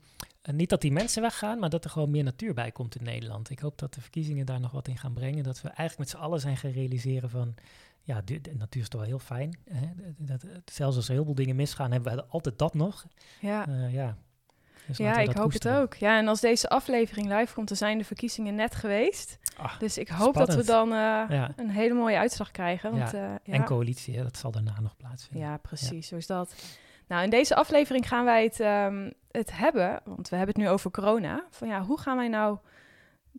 niet 0.42 0.68
dat 0.68 0.80
die 0.80 0.92
mensen 0.92 1.22
weggaan, 1.22 1.58
maar 1.58 1.70
dat 1.70 1.84
er 1.84 1.90
gewoon 1.90 2.10
meer 2.10 2.24
natuur 2.24 2.54
bij 2.54 2.72
komt 2.72 2.96
in 2.96 3.04
Nederland. 3.04 3.50
Ik 3.50 3.58
hoop 3.58 3.78
dat 3.78 3.94
de 3.94 4.00
verkiezingen 4.00 4.46
daar 4.46 4.60
nog 4.60 4.70
wat 4.70 4.88
in 4.88 4.98
gaan 4.98 5.14
brengen. 5.14 5.42
Dat 5.44 5.60
we 5.62 5.68
eigenlijk 5.68 5.98
met 5.98 6.08
z'n 6.08 6.24
allen 6.24 6.40
zijn 6.40 6.56
gaan 6.56 6.70
realiseren 6.70 7.30
van... 7.30 7.54
Ja, 8.02 8.22
natuur 8.58 8.82
is 8.82 8.88
toch 8.88 9.00
wel 9.00 9.08
heel 9.10 9.18
fijn. 9.18 9.58
Hè? 9.72 9.86
Dat, 10.18 10.40
dat- 10.40 10.50
zelfs 10.72 10.96
als 10.96 11.08
er 11.08 11.14
heel 11.14 11.24
veel 11.24 11.34
dingen 11.34 11.56
misgaan, 11.56 11.92
hebben 11.92 12.14
we 12.16 12.24
altijd 12.24 12.58
dat 12.58 12.74
nog. 12.74 13.06
ja. 13.40 13.66
Eh, 13.68 13.92
ja. 13.92 14.16
Dus 14.86 14.96
Ja, 14.98 15.18
ik 15.18 15.26
hoop 15.32 15.44
koesteren. 15.50 15.72
het 15.76 15.82
ook. 15.82 15.94
Ja, 15.94 16.18
en 16.18 16.28
als 16.28 16.40
deze 16.40 16.68
aflevering 16.68 17.28
live 17.38 17.54
komt, 17.54 17.68
dan 17.68 17.76
zijn 17.76 17.98
de 17.98 18.04
verkiezingen 18.04 18.54
net 18.54 18.74
geweest. 18.74 19.38
Ah, 19.56 19.78
Dus 19.78 19.98
ik 19.98 20.08
hoop 20.08 20.34
dat 20.34 20.54
we 20.54 20.64
dan 20.64 20.88
eh, 20.88 20.96
Ja. 20.96 21.52
een 21.56 21.70
hele 21.70 21.94
mooie 21.94 22.18
uitslag 22.18 22.50
krijgen. 22.50 22.90
Want, 22.98 23.10
ja, 23.10 23.40
ja, 23.44 23.52
En 23.52 23.64
coalitie, 23.64 24.16
hè, 24.16 24.22
dat 24.22 24.36
zal 24.36 24.50
daarna 24.50 24.80
nog 24.80 24.96
plaatsvinden. 24.96 25.48
ja, 25.48 25.56
precies. 25.56 26.08
Zo 26.08 26.16
is 26.16 26.26
dat. 26.26 26.54
Nou, 27.06 27.24
in 27.24 27.30
deze 27.30 27.54
aflevering 27.54 28.08
gaan 28.08 28.24
wij 28.24 28.44
het, 28.44 28.60
ehm, 28.60 29.10
het 29.30 29.56
hebben, 29.56 30.00
want 30.04 30.28
we 30.28 30.36
hebben 30.36 30.54
het 30.54 30.64
nu 30.64 30.70
over 30.70 30.90
corona. 30.90 31.44
Van 31.50 31.68
ja, 31.68 31.82
hoe 31.82 32.00
gaan 32.00 32.16
wij 32.16 32.28
nou 32.28 32.58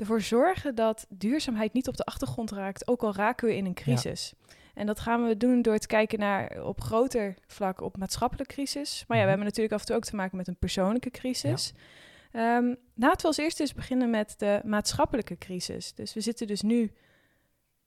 ervoor 0.02 0.22
zorgen 0.22 0.76
dat 0.76 1.06
duurzaamheid 1.10 1.74
niet 1.74 1.88
op 1.88 1.98
de 1.98 2.04
achtergrond 2.04 2.52
raakt, 2.52 2.88
ook 2.88 3.04
al 3.04 3.16
raken 3.16 3.48
we 3.48 3.56
in 3.56 3.66
een 3.66 3.74
crisis? 3.74 4.34
En 4.74 4.86
dat 4.86 5.00
gaan 5.00 5.28
we 5.28 5.38
doen 5.38 5.62
door 5.62 5.78
te 5.78 5.88
kijken 5.88 6.20
naar 6.20 6.64
op 6.64 6.82
groter 6.82 7.36
vlak 7.48 7.82
op 7.82 7.98
maatschappelijke 7.98 8.54
crisis. 8.54 9.04
Maar 9.08 9.18
ja, 9.18 9.24
we 9.24 9.30
Mhm. 9.30 9.30
hebben 9.30 9.46
natuurlijk 9.46 9.74
af 9.74 9.80
en 9.80 9.86
toe 9.86 9.96
ook 9.96 10.04
te 10.04 10.16
maken 10.16 10.38
met 10.38 10.48
een 10.48 10.58
persoonlijke 10.58 11.10
crisis. 11.12 11.74
Ehm, 12.32 12.76
laten 12.96 13.22
we 13.22 13.28
als 13.28 13.38
eerste 13.38 13.62
eens 13.62 13.74
beginnen 13.74 14.10
met 14.10 14.34
de 14.38 14.62
maatschappelijke 14.66 15.38
crisis. 15.38 15.94
Dus 15.94 16.14
we 16.14 16.22
zitten 16.22 16.48
dus 16.48 16.62
nu 16.62 16.92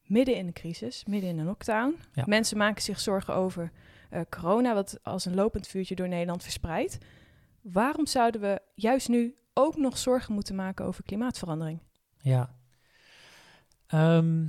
midden 0.02 0.34
in 0.36 0.46
een 0.46 0.52
crisis, 0.52 1.04
midden 1.04 1.30
in 1.30 1.38
een 1.38 1.46
lockdown. 1.46 1.96
Ja. 2.12 2.22
Mensen 2.26 2.56
maken 2.56 2.82
zich 2.82 3.00
zorgen 3.00 3.34
over 3.34 3.70
eh, 4.10 4.20
corona, 4.30 4.74
wat 4.74 4.98
als 5.02 5.24
een 5.24 5.34
lopend 5.34 5.66
vuurtje 5.66 5.94
door 5.94 6.08
Nederland 6.08 6.42
verspreidt. 6.42 6.98
Waarom 7.62 8.06
zouden 8.06 8.40
we 8.40 8.60
juist 8.74 9.08
nu 9.08 9.34
ook 9.54 9.76
nog 9.76 9.98
zorgen 9.98 10.34
moeten 10.34 10.54
maken 10.54 10.84
over 10.84 11.02
klimaatverandering? 11.04 11.78
Ja. 12.24 12.54
Ehm, 13.86 14.46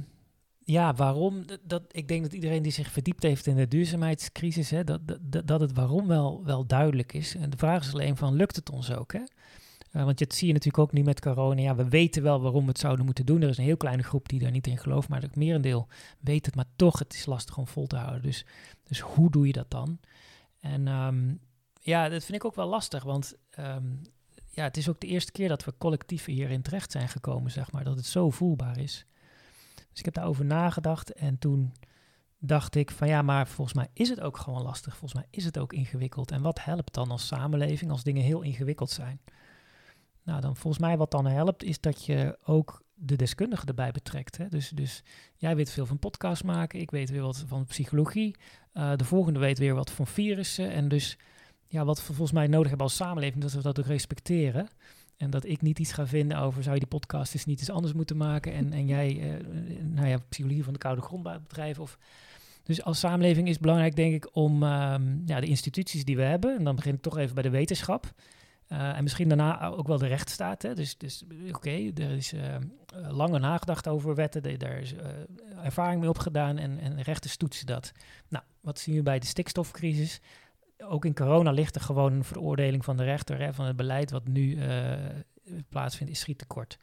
ja, 0.63 0.93
waarom? 0.93 1.45
Dat, 1.63 1.83
ik 1.91 2.07
denk 2.07 2.23
dat 2.23 2.33
iedereen 2.33 2.61
die 2.61 2.71
zich 2.71 2.91
verdiept 2.91 3.23
heeft 3.23 3.45
in 3.45 3.55
de 3.55 3.67
duurzaamheidscrisis, 3.67 4.69
hè, 4.69 4.83
dat, 4.83 5.01
dat, 5.21 5.47
dat 5.47 5.59
het 5.59 5.73
waarom 5.73 6.07
wel, 6.07 6.43
wel 6.43 6.65
duidelijk 6.65 7.13
is. 7.13 7.35
En 7.35 7.49
de 7.49 7.57
vraag 7.57 7.83
is 7.85 7.93
alleen 7.93 8.17
van, 8.17 8.33
lukt 8.33 8.55
het 8.55 8.69
ons 8.69 8.91
ook? 8.91 9.13
Hè? 9.13 9.23
Eh, 9.91 10.03
want 10.03 10.19
dat 10.19 10.33
zie 10.33 10.47
je 10.47 10.53
natuurlijk 10.53 10.83
ook 10.83 10.91
nu 10.91 11.03
met 11.03 11.21
corona. 11.21 11.61
Ja, 11.61 11.75
we 11.75 11.89
weten 11.89 12.23
wel 12.23 12.41
waarom 12.41 12.61
we 12.61 12.69
het 12.69 12.79
zouden 12.79 13.05
moeten 13.05 13.25
doen. 13.25 13.41
Er 13.41 13.49
is 13.49 13.57
een 13.57 13.63
heel 13.63 13.77
kleine 13.77 14.03
groep 14.03 14.29
die 14.29 14.39
daar 14.39 14.51
niet 14.51 14.67
in 14.67 14.77
gelooft, 14.77 15.09
maar 15.09 15.21
het 15.21 15.35
merendeel 15.35 15.87
weet 16.19 16.45
het. 16.45 16.55
Maar 16.55 16.69
toch, 16.75 16.99
het 16.99 17.13
is 17.13 17.25
lastig 17.25 17.57
om 17.57 17.67
vol 17.67 17.87
te 17.87 17.95
houden. 17.95 18.21
Dus, 18.21 18.45
dus 18.83 18.99
hoe 18.99 19.31
doe 19.31 19.47
je 19.47 19.53
dat 19.53 19.71
dan? 19.71 19.99
En 20.59 20.87
ehm, 20.87 21.33
ja, 21.81 22.09
dat 22.09 22.23
vind 22.23 22.37
ik 22.37 22.45
ook 22.45 22.55
wel 22.55 22.67
lastig, 22.67 23.03
want 23.03 23.35
ehm, 23.49 23.85
ja, 24.55 24.63
het 24.63 24.77
is 24.77 24.89
ook 24.89 24.99
de 24.99 25.07
eerste 25.07 25.31
keer 25.31 25.47
dat 25.47 25.65
we 25.65 25.73
collectief 25.77 26.25
hierin 26.25 26.61
terecht 26.61 26.91
zijn 26.91 27.09
gekomen, 27.09 27.51
zeg 27.51 27.71
maar, 27.71 27.83
dat 27.83 27.95
het 27.95 28.05
zo 28.05 28.29
voelbaar 28.29 28.77
is. 28.77 29.05
Dus 29.75 29.99
ik 29.99 30.05
heb 30.05 30.13
daarover 30.13 30.45
nagedacht 30.45 31.13
en 31.13 31.37
toen 31.37 31.73
dacht 32.39 32.75
ik 32.75 32.91
van 32.91 33.07
ja, 33.07 33.21
maar 33.21 33.47
volgens 33.47 33.75
mij 33.75 33.87
is 33.93 34.09
het 34.09 34.21
ook 34.21 34.37
gewoon 34.37 34.61
lastig. 34.61 34.97
Volgens 34.97 35.13
mij 35.13 35.25
is 35.29 35.45
het 35.45 35.57
ook 35.57 35.73
ingewikkeld. 35.73 36.31
En 36.31 36.41
wat 36.41 36.63
helpt 36.63 36.93
dan 36.93 37.11
als 37.11 37.27
samenleving 37.27 37.91
als 37.91 38.03
dingen 38.03 38.23
heel 38.23 38.41
ingewikkeld 38.41 38.89
zijn? 38.89 39.21
Nou, 40.23 40.41
dan 40.41 40.55
volgens 40.55 40.83
mij 40.83 40.97
wat 40.97 41.11
dan 41.11 41.25
helpt 41.25 41.63
is 41.63 41.79
dat 41.79 42.05
je 42.05 42.37
ook 42.43 42.83
de 42.93 43.15
deskundigen 43.15 43.67
erbij 43.67 43.91
betrekt. 43.91 44.37
Hè? 44.37 44.47
Dus, 44.47 44.69
dus 44.69 45.03
jij 45.35 45.55
weet 45.55 45.69
veel 45.69 45.85
van 45.85 45.99
podcast 45.99 46.43
maken, 46.43 46.79
ik 46.79 46.91
weet 46.91 47.09
weer 47.09 47.21
wat 47.21 47.43
van 47.47 47.65
psychologie. 47.65 48.35
eh, 48.71 48.95
de 48.95 49.05
volgende 49.05 49.39
weet 49.39 49.59
weer 49.59 49.75
wat 49.75 49.91
van 49.91 50.07
virussen. 50.07 50.71
En 50.71 50.87
dus 50.87 51.17
ja, 51.67 51.85
wat 51.85 51.97
we 51.97 52.03
volgens 52.05 52.31
mij 52.31 52.47
nodig 52.47 52.67
hebben 52.67 52.85
als 52.87 52.95
samenleving, 52.95 53.41
dat 53.41 53.51
we 53.53 53.61
dat 53.61 53.79
ook 53.79 53.85
respecteren. 53.85 54.67
En 55.17 55.29
dat 55.29 55.45
ik 55.45 55.61
niet 55.61 55.79
iets 55.79 55.91
ga 55.91 56.07
vinden 56.07 56.37
over, 56.37 56.61
zou 56.63 56.73
je 56.73 56.79
die 56.81 56.89
podcast 56.89 57.33
eens 57.33 57.45
niet 57.45 57.59
eens 57.59 57.69
anders 57.69 57.93
moeten 57.93 58.17
maken? 58.17 58.53
En, 58.53 58.73
en 58.73 58.85
jij, 58.87 59.19
eh, 59.21 59.45
nou 59.81 60.07
ja, 60.07 60.17
psychologie 60.29 60.63
van 60.63 60.73
de 60.73 60.79
koude 60.79 61.01
grond 61.01 61.23
bedrijven. 61.23 61.83
Of... 61.83 61.97
Dus 62.63 62.83
als 62.83 62.99
samenleving 62.99 63.45
is 63.47 63.53
het 63.53 63.61
belangrijk, 63.61 63.95
denk 63.95 64.13
ik, 64.13 64.35
om 64.35 64.63
ehm, 64.63 65.17
ja, 65.25 65.39
de 65.39 65.45
instituties 65.47 66.05
die 66.05 66.15
we 66.15 66.21
hebben, 66.23 66.57
en 66.57 66.63
dan 66.63 66.75
begin 66.75 66.93
ik 66.93 67.01
toch 67.01 67.17
even 67.17 67.33
bij 67.33 67.43
de 67.43 67.49
wetenschap. 67.49 68.13
eh, 68.67 68.97
en 68.97 69.03
misschien 69.03 69.27
daarna 69.27 69.65
ook 69.65 69.87
wel 69.87 69.97
de 69.97 70.07
rechtsstaat. 70.07 70.61
Hè? 70.61 70.73
Dus, 70.75 70.97
dus 70.97 71.23
oké, 71.53 71.69
er 71.95 72.11
is 72.11 72.33
eh, 72.33 72.55
langer 73.09 73.39
nagedacht 73.39 73.87
over 73.87 74.15
wetten, 74.15 74.43
de- 74.43 74.57
daar 74.57 74.77
is 74.79 74.93
eh, 74.93 75.05
ervaring 75.63 75.99
mee 75.99 76.09
opgedaan 76.09 76.57
en, 76.57 76.79
en 76.79 77.01
rechters 77.01 77.37
toetsen 77.37 77.65
dat. 77.65 77.91
Nou, 78.27 78.43
wat 78.61 78.79
zien 78.79 78.95
we 78.95 79.01
bij 79.03 79.19
de 79.19 79.25
stikstofcrisis? 79.25 80.19
Ook 80.77 81.05
in 81.05 81.15
corona 81.15 81.51
ligt 81.51 81.75
er 81.75 81.81
gewoon 81.81 82.13
een 82.13 82.23
veroordeling 82.23 82.85
van 82.85 82.97
de 82.97 83.03
rechter 83.03 83.39
hè, 83.39 83.53
van 83.53 83.65
het 83.65 83.75
beleid 83.75 84.11
wat 84.11 84.27
nu 84.27 84.55
eh, 84.55 84.93
plaatsvindt, 85.69 86.13
is 86.13 86.19
schiettekort. 86.19 86.77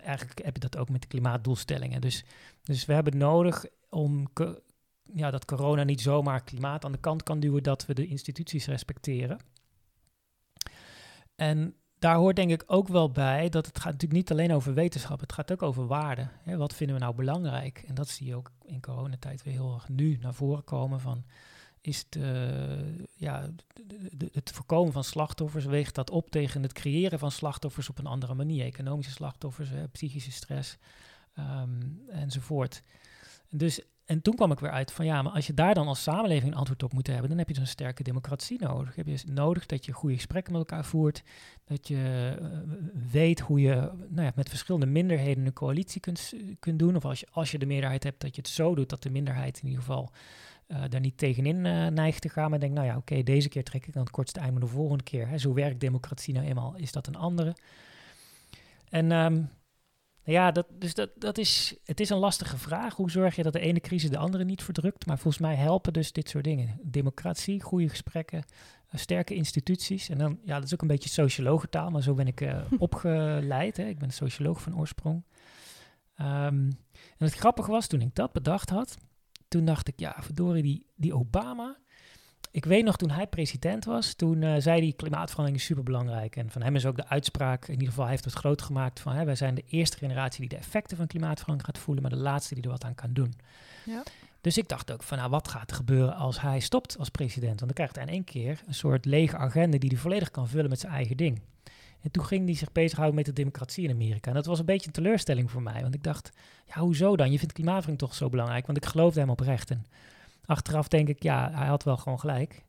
Eigenlijk 0.00 0.44
heb 0.44 0.54
je 0.54 0.60
dat 0.60 0.76
ook 0.76 0.88
met 0.88 1.00
de 1.00 1.08
klimaatdoelstellingen. 1.08 2.00
Dus, 2.00 2.24
dus 2.62 2.84
we 2.84 2.92
hebben 2.92 3.16
nodig 3.16 3.64
om 3.88 4.28
ja, 5.14 5.30
dat 5.30 5.44
corona 5.44 5.82
niet 5.82 6.00
zomaar 6.00 6.44
klimaat 6.44 6.84
aan 6.84 6.92
de 6.92 6.98
kant 6.98 7.22
kan 7.22 7.40
duwen, 7.40 7.62
dat 7.62 7.86
we 7.86 7.94
de 7.94 8.06
instituties 8.06 8.66
respecteren. 8.66 9.38
En 11.36 11.74
daar 11.98 12.16
hoort 12.16 12.36
denk 12.36 12.50
ik 12.50 12.62
ook 12.66 12.88
wel 12.88 13.10
bij 13.10 13.48
dat 13.48 13.66
het 13.66 13.76
gaat 13.76 13.92
natuurlijk 13.92 14.20
niet 14.20 14.30
alleen 14.30 14.52
over 14.52 14.74
wetenschap, 14.74 15.20
het 15.20 15.32
gaat 15.32 15.52
ook 15.52 15.62
over 15.62 15.86
waarden. 15.86 16.30
Wat 16.44 16.74
vinden 16.74 16.96
we 16.96 17.02
nou 17.02 17.14
belangrijk? 17.14 17.84
En 17.86 17.94
dat 17.94 18.08
zie 18.08 18.26
je 18.26 18.36
ook 18.36 18.50
in 18.64 18.80
coronatijd 18.80 19.42
weer 19.42 19.52
heel 19.52 19.74
erg 19.74 19.88
nu 19.88 20.18
naar 20.20 20.34
voren 20.34 20.64
komen 20.64 21.00
van 21.00 21.24
is 21.80 21.98
het, 21.98 22.16
eh, 22.22 22.98
ja, 23.16 23.50
het 24.32 24.50
voorkomen 24.50 24.92
van 24.92 25.04
slachtoffers, 25.04 25.64
weegt 25.64 25.94
dat 25.94 26.10
op 26.10 26.30
tegen 26.30 26.62
het 26.62 26.72
creëren 26.72 27.18
van 27.18 27.30
slachtoffers 27.30 27.88
op 27.88 27.98
een 27.98 28.06
andere 28.06 28.34
manier. 28.34 28.64
Economische 28.64 29.12
slachtoffers, 29.12 29.70
psychische 29.92 30.32
stress 30.32 30.76
ehm, 31.34 31.80
enzovoort. 32.08 32.82
En, 33.48 33.58
dus, 33.58 33.80
en 34.04 34.22
toen 34.22 34.34
kwam 34.34 34.52
ik 34.52 34.60
weer 34.60 34.70
uit 34.70 34.92
van 34.92 35.04
ja, 35.04 35.22
maar 35.22 35.32
als 35.32 35.46
je 35.46 35.54
daar 35.54 35.74
dan 35.74 35.86
als 35.86 36.02
samenleving 36.02 36.52
een 36.52 36.58
antwoord 36.58 36.82
op 36.82 36.92
moet 36.92 37.06
hebben, 37.06 37.28
dan 37.28 37.38
heb 37.38 37.48
je 37.48 37.54
zo'n 37.54 37.66
sterke 37.66 38.02
democratie 38.02 38.60
nodig. 38.60 38.96
Heb 38.96 39.06
je 39.06 39.12
dus 39.12 39.24
nodig 39.24 39.66
dat 39.66 39.84
je 39.84 39.92
goede 39.92 40.14
gesprekken 40.14 40.52
met 40.52 40.60
elkaar 40.60 40.84
voert, 40.84 41.22
dat 41.64 41.88
je 41.88 42.36
eh, 42.40 42.48
weet 43.10 43.40
hoe 43.40 43.60
je 43.60 43.74
nou 44.08 44.22
ja, 44.26 44.32
met 44.34 44.48
verschillende 44.48 44.86
minderheden 44.86 45.46
een 45.46 45.52
coalitie 45.52 46.00
kunt, 46.00 46.32
kunt 46.58 46.78
doen. 46.78 46.96
Of 46.96 47.04
als 47.04 47.20
je, 47.20 47.26
als 47.30 47.50
je 47.50 47.58
de 47.58 47.66
meerderheid 47.66 48.02
hebt, 48.02 48.20
dat 48.20 48.34
je 48.34 48.40
het 48.40 48.50
zo 48.50 48.74
doet 48.74 48.88
dat 48.88 49.02
de 49.02 49.10
minderheid 49.10 49.58
in 49.58 49.68
ieder 49.68 49.80
geval 49.80 50.10
eh, 50.70 50.82
daar 50.88 51.00
niet 51.00 51.18
tegenin 51.18 51.66
eh, 51.66 51.86
neigt 51.86 52.22
te 52.22 52.28
gaan. 52.28 52.50
Maar 52.50 52.60
denk, 52.60 52.72
nou 52.72 52.86
ja, 52.86 52.96
oké, 52.96 53.22
deze 53.22 53.48
keer 53.48 53.64
trek 53.64 53.86
ik 53.86 53.92
dan 53.92 54.02
het 54.02 54.12
kortste 54.12 54.40
eind, 54.40 54.52
maar 54.52 54.60
de 54.60 54.66
volgende 54.66 55.04
keer. 55.04 55.28
Hè, 55.28 55.38
zo 55.38 55.52
werkt 55.52 55.80
democratie 55.80 56.34
nou 56.34 56.46
eenmaal, 56.46 56.74
is 56.76 56.92
dat 56.92 57.06
een 57.06 57.16
andere. 57.16 57.56
En 58.88 59.12
ehm, 59.12 59.42
ja, 60.22 60.50
dat, 60.50 60.66
dus 60.70 60.94
dat, 60.94 61.10
dat 61.16 61.38
is, 61.38 61.76
het 61.84 62.00
is 62.00 62.10
een 62.10 62.18
lastige 62.18 62.58
vraag. 62.58 62.94
Hoe 62.94 63.10
zorg 63.10 63.36
je 63.36 63.42
dat 63.42 63.52
de 63.52 63.60
ene 63.60 63.80
crisis 63.80 64.10
de 64.10 64.18
andere 64.18 64.44
niet 64.44 64.62
verdrukt? 64.62 65.06
Maar 65.06 65.18
volgens 65.18 65.42
mij 65.42 65.54
helpen 65.54 65.92
dus 65.92 66.12
dit 66.12 66.28
soort 66.28 66.44
dingen. 66.44 66.80
Democratie, 66.82 67.62
goede 67.62 67.88
gesprekken, 67.88 68.44
eh, 68.88 69.00
sterke 69.00 69.34
instituties. 69.34 70.08
En 70.08 70.18
dan, 70.18 70.38
ja, 70.44 70.54
dat 70.54 70.64
is 70.64 70.74
ook 70.74 70.82
een 70.82 70.88
beetje 70.88 71.08
sociologentaal, 71.08 71.90
maar 71.90 72.02
zo 72.02 72.14
ben 72.14 72.26
ik 72.26 72.48
opgeleid. 72.78 73.76
Hè. 73.76 73.84
Ik 73.84 73.98
ben 73.98 74.10
socioloog 74.10 74.60
van 74.60 74.78
oorsprong. 74.78 75.24
Ehm, 76.14 76.70
en 77.18 77.26
het 77.26 77.34
grappige 77.34 77.70
was, 77.70 77.86
toen 77.86 78.00
ik 78.00 78.14
dat 78.14 78.32
bedacht 78.32 78.70
had, 78.70 78.96
toen 79.50 79.64
dacht 79.64 79.88
ik, 79.88 79.94
ja, 79.96 80.16
verdorie, 80.18 80.62
die, 80.62 80.86
die 80.96 81.14
Obama. 81.14 81.76
Ik 82.50 82.64
weet 82.64 82.84
nog, 82.84 82.96
toen 82.96 83.10
hij 83.10 83.26
president 83.26 83.84
was, 83.84 84.14
toen 84.14 84.42
eh, 84.42 84.54
zei 84.58 84.80
hij 84.80 84.92
klimaatverandering 84.92 85.60
is 85.60 85.66
superbelangrijk. 85.66 86.36
En 86.36 86.50
van 86.50 86.62
hem 86.62 86.76
is 86.76 86.86
ook 86.86 86.96
de 86.96 87.08
uitspraak, 87.08 87.64
in 87.64 87.72
ieder 87.72 87.88
geval 87.88 88.02
hij 88.02 88.12
heeft 88.12 88.24
het 88.24 88.34
groot 88.34 88.62
gemaakt 88.62 89.00
van, 89.00 89.12
hè, 89.12 89.24
wij 89.24 89.34
zijn 89.34 89.54
de 89.54 89.64
eerste 89.68 89.96
generatie 89.96 90.40
die 90.40 90.48
de 90.48 90.56
effecten 90.56 90.96
van 90.96 91.06
klimaatverandering 91.06 91.64
gaat 91.64 91.84
voelen, 91.84 92.02
maar 92.02 92.12
de 92.12 92.18
laatste 92.18 92.54
die 92.54 92.64
er 92.64 92.70
wat 92.70 92.84
aan 92.84 92.94
kan 92.94 93.12
doen. 93.12 93.34
Ja. 93.84 94.02
Dus 94.40 94.58
ik 94.58 94.68
dacht 94.68 94.92
ook 94.92 95.02
van, 95.02 95.18
nou, 95.18 95.30
wat 95.30 95.48
gaat 95.48 95.70
er 95.70 95.76
gebeuren 95.76 96.14
als 96.14 96.40
hij 96.40 96.60
stopt 96.60 96.98
als 96.98 97.08
president? 97.08 97.60
Want 97.60 97.76
dan 97.76 97.86
krijgt 97.86 97.94
hij 97.94 98.04
in 98.04 98.12
één 98.12 98.24
keer 98.24 98.62
een 98.66 98.74
soort 98.74 99.04
lege 99.04 99.36
agenda 99.36 99.78
die 99.78 99.90
hij 99.90 99.98
volledig 99.98 100.30
kan 100.30 100.48
vullen 100.48 100.70
met 100.70 100.80
zijn 100.80 100.92
eigen 100.92 101.16
ding. 101.16 101.40
En 102.02 102.10
toen 102.10 102.24
ging 102.24 102.44
hij 102.44 102.54
zich 102.54 102.72
bezighouden 102.72 103.16
met 103.16 103.26
de 103.26 103.32
democratie 103.32 103.84
in 103.84 103.94
Amerika. 103.94 104.28
En 104.28 104.36
dat 104.36 104.46
was 104.46 104.58
een 104.58 104.64
beetje 104.64 104.86
een 104.86 104.92
teleurstelling 104.92 105.50
voor 105.50 105.62
mij. 105.62 105.82
Want 105.82 105.94
ik 105.94 106.02
dacht, 106.02 106.30
ja, 106.66 106.80
hoezo 106.80 107.16
dan? 107.16 107.30
Je 107.30 107.38
vindt 107.38 107.52
klimaatverandering 107.52 108.10
toch 108.10 108.14
zo 108.14 108.28
belangrijk? 108.28 108.66
Want 108.66 108.78
ik 108.78 108.86
geloofde 108.86 109.20
hem 109.20 109.30
oprecht. 109.30 109.70
En 109.70 109.84
achteraf 110.44 110.88
denk 110.88 111.08
ik, 111.08 111.22
ja, 111.22 111.50
hij 111.54 111.66
had 111.66 111.84
wel 111.84 111.96
gewoon 111.96 112.20
gelijk. 112.20 112.64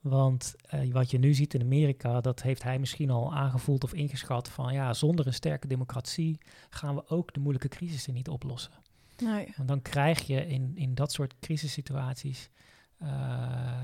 Want 0.00 0.54
eh, 0.68 0.92
wat 0.92 1.10
je 1.10 1.18
nu 1.18 1.34
ziet 1.34 1.54
in 1.54 1.60
Amerika, 1.60 2.20
dat 2.20 2.42
heeft 2.42 2.62
hij 2.62 2.78
misschien 2.78 3.10
al 3.10 3.34
aangevoeld 3.34 3.84
of 3.84 3.94
ingeschat 3.94 4.48
van, 4.48 4.72
ja, 4.72 4.94
zonder 4.94 5.26
een 5.26 5.34
sterke 5.34 5.66
democratie 5.66 6.38
gaan 6.70 6.94
we 6.94 7.08
ook 7.08 7.34
de 7.34 7.40
moeilijke 7.40 7.68
crisissen 7.68 8.14
niet 8.14 8.28
oplossen. 8.28 8.72
Nee. 9.18 9.52
Want 9.56 9.68
dan 9.68 9.82
krijg 9.82 10.26
je 10.26 10.46
in, 10.46 10.72
in 10.74 10.94
dat 10.94 11.12
soort 11.12 11.34
crisissituaties 11.40 12.50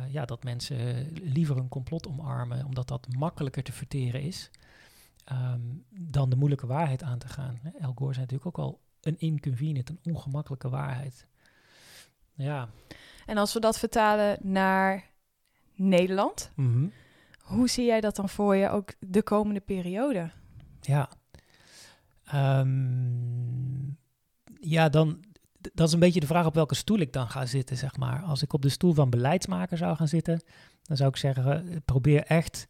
ja, 0.09 0.25
dat 0.25 0.45
mensen 0.45 1.09
liever 1.13 1.57
een 1.57 1.69
complot 1.69 2.07
omarmen, 2.07 2.65
omdat 2.65 2.89
dat 2.89 3.07
makkelijker 3.19 3.63
te 3.63 3.73
verteren 3.73 4.23
is, 4.23 4.51
ehm, 5.31 5.61
dan 5.91 6.31
de 6.31 6.37
moeilijke 6.37 6.67
waarheid 6.67 7.03
aan 7.03 7.19
te 7.19 7.29
gaan. 7.29 7.61
El 7.79 7.93
Gore 7.95 8.13
zei 8.15 8.27
natuurlijk 8.27 8.47
ook 8.59 8.65
al 8.65 8.81
een 9.01 9.19
inconvenient, 9.19 9.89
een 9.89 9.99
ongemakkelijke 10.03 10.69
waarheid. 10.69 11.27
Ja. 12.35 12.69
En 13.27 13.37
als 13.37 13.53
we 13.53 13.61
dat 13.61 13.79
vertalen 13.79 14.39
naar 14.43 15.11
Nederland, 15.75 16.53
Mhm. 16.57 16.87
hoe 17.41 17.69
zie 17.69 17.85
jij 17.87 18.01
dat 18.01 18.17
dan 18.17 18.29
voor 18.29 18.57
je 18.57 18.69
ook 18.71 18.93
de 18.99 19.23
komende 19.23 19.61
periode? 19.61 20.31
Ja. 20.81 21.09
Ehm, 22.25 23.89
ja, 24.61 24.89
dan, 24.89 25.25
dat 25.75 25.87
is 25.89 25.93
een 25.95 26.01
beetje 26.01 26.21
de 26.21 26.27
vraag 26.27 26.47
op 26.47 26.55
welke 26.55 26.75
stoel 26.75 26.99
ik 26.99 27.13
dan 27.13 27.29
ga 27.29 27.47
zitten, 27.47 27.77
zeg 27.77 27.97
maar. 27.97 28.23
Als 28.23 28.43
ik 28.43 28.53
op 28.53 28.63
de 28.63 28.69
stoel 28.69 28.93
van 28.95 29.11
beleidsmaker 29.11 29.77
zou 29.77 29.97
gaan 29.97 30.09
zitten, 30.09 30.43
dan 30.83 30.97
zou 30.97 31.09
ik 31.09 31.17
zeggen, 31.17 31.69
eh, 31.69 31.77
probeer 31.85 32.23
echt 32.25 32.67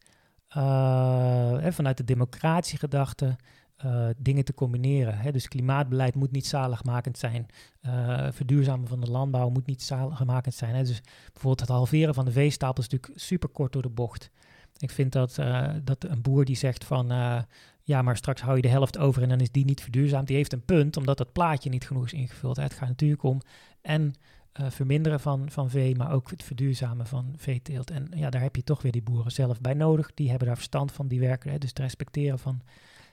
hè, 0.59 1.71
vanuit 1.73 1.97
de 1.97 2.03
democratiegedachte 2.03 3.35
eh, 3.81 4.07
dingen 4.17 4.45
te 4.45 4.53
combineren. 4.53 5.17
Hè. 5.17 5.31
Dus 5.31 5.47
klimaatbeleid 5.47 6.15
moet 6.15 6.31
niet 6.31 6.47
zaligmakend 6.47 7.17
zijn. 7.17 7.45
Eh, 7.81 8.27
verduurzamen 8.31 8.87
van 8.87 9.01
de 9.01 9.11
landbouw 9.11 9.49
moet 9.49 9.65
niet 9.65 9.81
zaligmakend 9.83 10.55
zijn. 10.55 10.75
Hè. 10.75 10.83
Dus 10.83 11.01
bijvoorbeeld 11.25 11.59
het 11.59 11.69
halveren 11.69 12.13
van 12.13 12.25
de 12.25 12.31
veestapel 12.31 12.83
is 12.83 12.89
natuurlijk 12.89 13.19
super 13.19 13.49
kort 13.49 13.73
door 13.73 13.81
de 13.81 13.89
bocht. 13.89 14.29
Ik 14.77 14.89
vind 14.89 15.11
dat, 15.11 15.37
eh, 15.37 15.69
dat 15.83 16.03
een 16.03 16.21
boer 16.21 16.45
die 16.45 16.55
zegt 16.55 16.83
van... 16.83 17.11
eh, 17.11 17.41
ja, 17.83 18.01
maar 18.01 18.17
straks 18.17 18.41
hou 18.41 18.55
je 18.55 18.61
de 18.61 18.67
helft 18.67 18.97
over 18.97 19.21
en 19.21 19.29
dan 19.29 19.39
is 19.39 19.51
die 19.51 19.65
niet 19.65 19.81
verduurzaamd. 19.81 20.27
Die 20.27 20.35
heeft 20.35 20.53
een 20.53 20.65
punt, 20.65 20.97
omdat 20.97 21.17
dat 21.17 21.31
plaatje 21.31 21.69
niet 21.69 21.87
genoeg 21.87 22.05
is 22.05 22.13
ingevuld. 22.13 22.55
Het 22.55 22.73
gaat 22.73 22.87
natuurlijk 22.87 23.23
om 23.23 23.41
en 23.81 24.13
eh, 24.51 24.69
verminderen 24.69 25.19
van, 25.19 25.51
van 25.51 25.69
vee, 25.69 25.95
maar 25.95 26.11
ook 26.11 26.29
het 26.29 26.43
verduurzamen 26.43 27.05
van 27.05 27.33
veeteelt. 27.37 27.91
En 27.91 28.07
ja, 28.15 28.29
daar 28.29 28.41
heb 28.41 28.55
je 28.55 28.63
toch 28.63 28.81
weer 28.81 28.91
die 28.91 29.01
boeren 29.01 29.31
zelf 29.31 29.61
bij 29.61 29.73
nodig. 29.73 30.13
Die 30.13 30.29
hebben 30.29 30.47
daar 30.47 30.55
verstand 30.55 30.91
van, 30.91 31.07
die 31.07 31.19
werken. 31.19 31.51
Hè, 31.51 31.57
dus 31.57 31.69
het 31.69 31.79
respecteren 31.79 32.39
van 32.39 32.61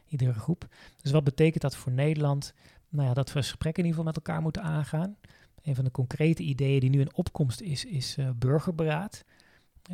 iedere 0.09 0.33
groep. 0.33 0.67
Dus 1.03 1.13
wat 1.13 1.25
betekent 1.25 1.63
dat 1.63 1.77
voor 1.77 1.93
Nederland? 1.93 2.55
Nou 2.89 3.09
ja, 3.09 3.15
dat 3.15 3.33
we 3.33 3.39
gesprekken 3.39 3.83
in 3.83 3.89
ieder 3.89 4.01
geval 4.01 4.15
met 4.15 4.27
elkaar 4.27 4.43
moeten 4.43 4.63
aangaan. 4.63 5.17
Een 5.63 5.75
van 5.75 5.85
de 5.85 5.91
concrete 5.91 6.43
ideeën 6.43 6.81
die 6.81 6.91
nu 6.91 7.01
in 7.01 7.15
opkomst 7.15 7.61
is, 7.61 7.85
is 7.85 8.17
eh, 8.17 8.31
burgerberaad. 8.37 9.25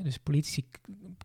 Dus 0.02 0.18
politici 0.18 0.66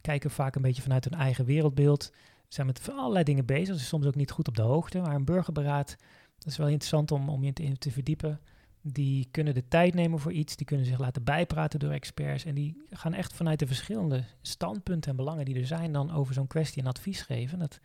kijken 0.02 0.32
vaak 0.32 0.56
een 0.56 0.62
beetje 0.62 0.82
vanuit 0.82 1.04
hun 1.04 1.20
eigen 1.20 1.46
wereldbeeld 1.46 2.12
zijn 2.48 2.68
met 2.68 2.90
allerlei 2.92 3.24
dingen 3.24 3.46
bezig. 3.46 3.76
Is 3.76 3.88
soms 3.88 4.06
ook 4.06 4.16
niet 4.16 4.32
goed 4.32 4.48
op 4.48 4.56
de 4.56 4.62
hoogte. 4.62 5.00
Maar 5.00 5.16
een 5.16 5.26
burgerberaad, 5.26 5.96
dat 6.38 6.48
is 6.48 6.58
wel 6.58 6.68
interessant 6.68 7.12
om, 7.12 7.30
om 7.30 7.44
je 7.44 7.54
te, 7.54 7.64
in 7.64 7.78
te 7.78 7.92
verdiepen. 7.92 8.40
Die 8.82 9.28
kunnen 9.32 9.54
de 9.54 9.68
tijd 9.68 9.94
nemen 9.94 10.20
voor 10.20 10.32
iets. 10.32 10.56
Die 10.56 10.66
kunnen 10.66 10.86
zich 10.86 11.00
laten 11.00 11.24
bijpraten 11.24 11.80
door 11.80 11.92
experts. 11.92 12.46
En 12.46 12.56
die 12.56 12.84
gaan 12.90 13.14
echt 13.14 13.34
vanuit 13.34 13.60
de 13.60 13.68
verschillende 13.68 14.24
standpunten 14.42 15.12
en 15.12 15.18
belangen 15.18 15.46
die 15.46 15.60
er 15.60 15.68
zijn... 15.68 15.92
dan 15.92 16.12
over 16.12 16.34
zo'n 16.34 16.48
kwestie 16.48 16.82
een 16.82 16.88
advies 16.88 17.22
geven. 17.22 17.60
Dat, 17.60 17.70
dat 17.70 17.80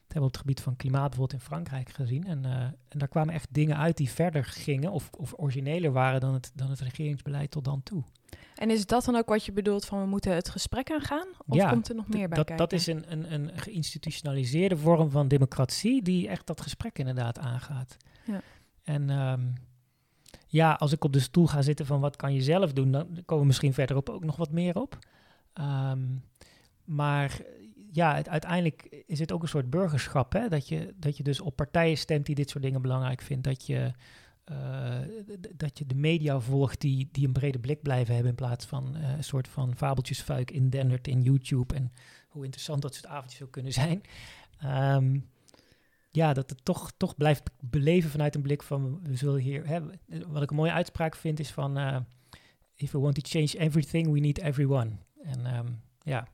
hebben 0.00 0.20
we 0.20 0.26
op 0.26 0.32
het 0.32 0.36
gebied 0.36 0.60
van 0.60 0.76
klimaat 0.76 1.08
bijvoorbeeld 1.08 1.40
in 1.40 1.46
Frankrijk 1.46 1.90
gezien. 1.90 2.24
En, 2.24 2.44
eh, 2.44 2.62
en 2.62 2.98
daar 2.98 3.08
kwamen 3.08 3.34
echt 3.34 3.48
dingen 3.50 3.76
uit 3.76 3.96
die 3.96 4.10
verder 4.10 4.44
gingen... 4.44 4.90
of, 4.90 5.10
of 5.16 5.34
origineler 5.36 5.92
waren 5.92 6.20
dan 6.20 6.34
het, 6.34 6.52
dan 6.54 6.70
het 6.70 6.80
regeringsbeleid 6.80 7.50
tot 7.50 7.64
dan 7.64 7.82
toe. 7.82 8.02
En 8.54 8.70
is 8.70 8.86
dat 8.86 9.04
dan 9.04 9.16
ook 9.16 9.28
wat 9.28 9.44
je 9.44 9.52
bedoelt 9.52 9.84
van 9.84 10.00
we 10.00 10.06
moeten 10.06 10.34
het 10.34 10.48
gesprek 10.48 10.90
aangaan? 10.90 11.28
Of 11.46 11.56
Ja, 11.56 11.70
komt 11.70 11.88
er 11.88 11.94
nog 11.94 12.08
meer 12.08 12.28
bij 12.28 12.36
dat, 12.36 12.46
kijken? 12.46 12.68
dat 12.68 12.72
is 12.72 12.86
een, 12.86 13.12
een, 13.12 13.32
een 13.32 13.50
geïnstitutionaliseerde 13.58 14.76
vorm 14.76 15.10
van 15.10 15.28
democratie 15.28 16.02
die 16.02 16.28
echt 16.28 16.46
dat 16.46 16.60
gesprek 16.60 16.98
inderdaad 16.98 17.38
aangaat. 17.38 17.96
Ja. 18.24 18.40
En 18.84 19.10
ehm, 19.10 19.40
ja, 20.48 20.72
als 20.72 20.92
ik 20.92 21.04
op 21.04 21.12
de 21.12 21.20
stoel 21.20 21.46
ga 21.46 21.62
zitten 21.62 21.86
van 21.86 22.00
wat 22.00 22.16
kan 22.16 22.34
je 22.34 22.42
zelf 22.42 22.72
doen, 22.72 22.92
dan 22.92 23.06
komen 23.24 23.40
we 23.40 23.46
misschien 23.46 23.74
verderop 23.74 24.08
ook 24.08 24.24
nog 24.24 24.36
wat 24.36 24.50
meer 24.50 24.80
op. 24.80 24.98
Ehm, 25.52 26.04
maar 26.84 27.40
ja, 27.92 28.14
het, 28.14 28.28
uiteindelijk 28.28 29.02
is 29.06 29.18
het 29.18 29.32
ook 29.32 29.42
een 29.42 29.48
soort 29.48 29.70
burgerschap, 29.70 30.32
hè? 30.32 30.48
Dat, 30.48 30.68
je, 30.68 30.94
dat 30.96 31.16
je 31.16 31.22
dus 31.22 31.40
op 31.40 31.56
partijen 31.56 31.98
stemt 31.98 32.26
die 32.26 32.34
dit 32.34 32.50
soort 32.50 32.64
dingen 32.64 32.82
belangrijk 32.82 33.22
vindt. 33.22 33.44
Dat 33.44 33.66
je, 33.66 33.92
eh, 34.44 34.98
dat 35.56 35.78
je 35.78 35.86
de 35.86 35.94
media 35.94 36.40
volgt 36.40 36.80
die, 36.80 37.08
die 37.12 37.26
een 37.26 37.32
brede 37.32 37.58
blik 37.58 37.82
blijven 37.82 38.14
hebben 38.14 38.30
in 38.30 38.36
plaats 38.36 38.66
van 38.66 38.96
eh, 38.96 39.16
een 39.16 39.24
soort 39.24 39.48
van 39.48 39.76
fabeltjesfuik 39.76 40.50
in 40.50 40.70
Dendert 40.70 41.08
in 41.08 41.22
YouTube 41.22 41.74
en 41.74 41.92
hoe 42.28 42.44
interessant 42.44 42.82
dat 42.82 42.94
soort 42.94 43.06
avondjes 43.06 43.42
ook 43.42 43.50
kunnen 43.50 43.72
zijn. 43.72 44.02
Ehm, 44.58 45.18
ja, 46.10 46.32
dat 46.32 46.50
het 46.50 46.64
toch, 46.64 46.90
toch 46.96 47.16
blijft 47.16 47.50
beleven 47.60 48.10
vanuit 48.10 48.34
een 48.34 48.42
blik 48.42 48.62
van 48.62 49.00
we 49.02 49.16
zullen 49.16 49.40
hier. 49.40 49.66
Hè, 49.66 49.80
wat 50.26 50.42
ik 50.42 50.50
een 50.50 50.56
mooie 50.56 50.72
uitspraak 50.72 51.16
vind 51.16 51.40
is 51.40 51.50
van 51.50 51.76
eh, 51.78 51.96
if 52.74 52.90
we 52.90 52.98
want 52.98 53.14
to 53.14 53.20
change 53.38 53.64
everything, 53.64 54.12
we 54.12 54.18
need 54.18 54.38
everyone. 54.38 54.90
En 55.22 55.46
ehm, 55.46 55.66
ja, 56.02 56.26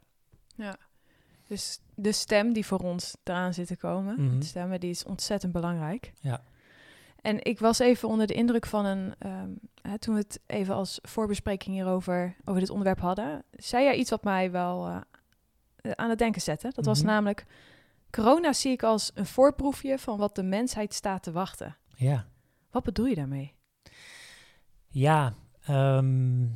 Dus 1.49 1.81
de 1.95 2.13
stem 2.13 2.53
die 2.53 2.67
voor 2.67 2.79
ons 2.79 3.17
eraan 3.25 3.55
zit 3.55 3.67
te 3.67 3.77
komen, 3.77 4.21
Mhm. 4.25 4.39
de 4.39 4.45
stemmen, 4.45 4.81
die 4.81 4.91
is 4.91 5.05
ontzettend 5.05 5.53
belangrijk. 5.53 6.13
Ja. 6.21 6.43
En 7.21 7.45
ik 7.45 7.59
was 7.59 7.79
even 7.79 8.09
onder 8.09 8.27
de 8.27 8.35
indruk 8.35 8.67
van 8.67 8.85
een, 8.85 9.15
ehm, 9.19 9.51
hè, 9.83 9.99
toen 9.99 10.15
we 10.15 10.21
het 10.21 10.41
even 10.47 10.75
als 10.75 10.99
voorbespreking 11.03 11.75
hierover 11.77 12.37
over 12.45 12.61
dit 12.61 12.71
onderwerp 12.71 13.01
hadden, 13.01 13.45
zei 13.51 13.85
jij 13.85 13.95
iets 13.97 14.11
wat 14.11 14.25
mij 14.25 14.51
wel 14.51 14.89
eh, 14.89 15.01
aan 15.95 16.09
het 16.11 16.19
denken 16.19 16.41
zette. 16.41 16.71
Dat 16.75 16.85
was 16.85 16.99
Mhm. 16.99 17.07
namelijk, 17.07 17.47
corona 18.15 18.53
zie 18.53 18.73
ik 18.73 18.83
als 18.83 19.11
een 19.15 19.27
voorproefje 19.27 19.99
van 19.99 20.19
wat 20.19 20.35
de 20.35 20.43
mensheid 20.43 20.95
staat 20.95 21.23
te 21.23 21.33
wachten. 21.33 21.77
ja. 21.97 22.27
Wat 22.71 22.83
bedoel 22.83 23.07
je 23.07 23.15
daarmee? 23.15 23.55
Ja, 24.89 25.35
ehm, 25.65 26.47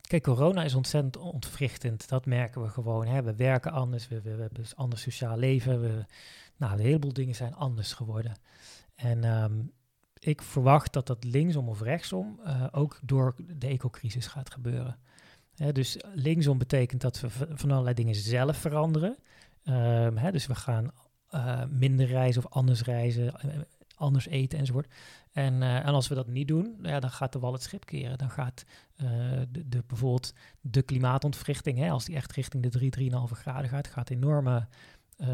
kijk, 0.00 0.22
corona 0.22 0.62
is 0.62 0.74
ontzettend 0.74 1.16
ontwrichtend. 1.16 2.08
Dat 2.08 2.26
merken 2.26 2.62
we 2.62 2.68
gewoon. 2.68 3.06
Hè. 3.06 3.22
We 3.22 3.34
werken 3.34 3.72
anders, 3.72 4.08
we, 4.08 4.20
we, 4.20 4.34
we 4.34 4.42
hebben 4.42 4.64
een 4.64 4.76
ander 4.76 4.98
sociaal 4.98 5.36
leven. 5.36 5.80
We, 5.80 6.04
nou, 6.56 6.72
een 6.72 6.84
heleboel 6.84 7.12
dingen 7.12 7.34
zijn 7.34 7.54
anders 7.54 7.92
geworden. 7.92 8.36
En 8.94 9.24
ehm, 9.24 9.60
ik 10.18 10.42
verwacht 10.42 10.92
dat 10.92 11.06
dat 11.06 11.24
linksom 11.24 11.68
of 11.68 11.80
rechtsom 11.80 12.40
eh, 12.44 12.66
ook 12.70 12.98
door 13.02 13.34
de 13.56 13.66
ecocrisis 13.66 14.26
gaat 14.26 14.50
gebeuren. 14.50 14.98
Hè, 15.54 15.72
dus 15.72 15.96
linksom 16.14 16.58
betekent 16.58 17.00
dat 17.00 17.20
we 17.20 17.28
van 17.30 17.70
allerlei 17.70 17.94
dingen 17.94 18.14
zelf 18.14 18.56
veranderen. 18.56 19.16
Ehm, 19.64 20.16
hè, 20.16 20.30
dus 20.32 20.46
we 20.46 20.54
gaan 20.54 20.90
eh, 21.30 21.64
minder 21.68 22.06
reizen 22.06 22.44
of 22.44 22.52
anders 22.52 22.82
reizen, 22.82 23.40
eh, 23.40 23.60
anders 23.96 24.26
eten 24.26 24.58
enzovoort. 24.58 24.92
En, 25.32 25.62
eh, 25.62 25.76
en 25.76 25.94
als 25.94 26.08
we 26.08 26.14
dat 26.14 26.28
niet 26.28 26.48
doen, 26.48 26.78
ja, 26.82 27.00
dan 27.00 27.10
gaat 27.10 27.32
de 27.32 27.38
wal 27.38 27.52
het 27.52 27.62
schip 27.62 27.84
keren. 27.84 28.18
Dan 28.18 28.30
gaat 28.30 28.64
de, 28.96 29.68
de, 29.68 29.82
bijvoorbeeld 29.86 30.34
de 30.60 30.82
klimaatontwrichting, 30.82 31.78
hè, 31.78 31.90
als 31.90 32.04
die 32.04 32.16
echt 32.16 32.32
richting 32.32 32.62
de 32.62 32.68
3, 32.68 32.90
3,5 32.90 33.38
graden 33.38 33.70
gaat, 33.70 33.86
gaat 33.86 34.10
enorme 34.10 34.66
eh, 35.20 35.28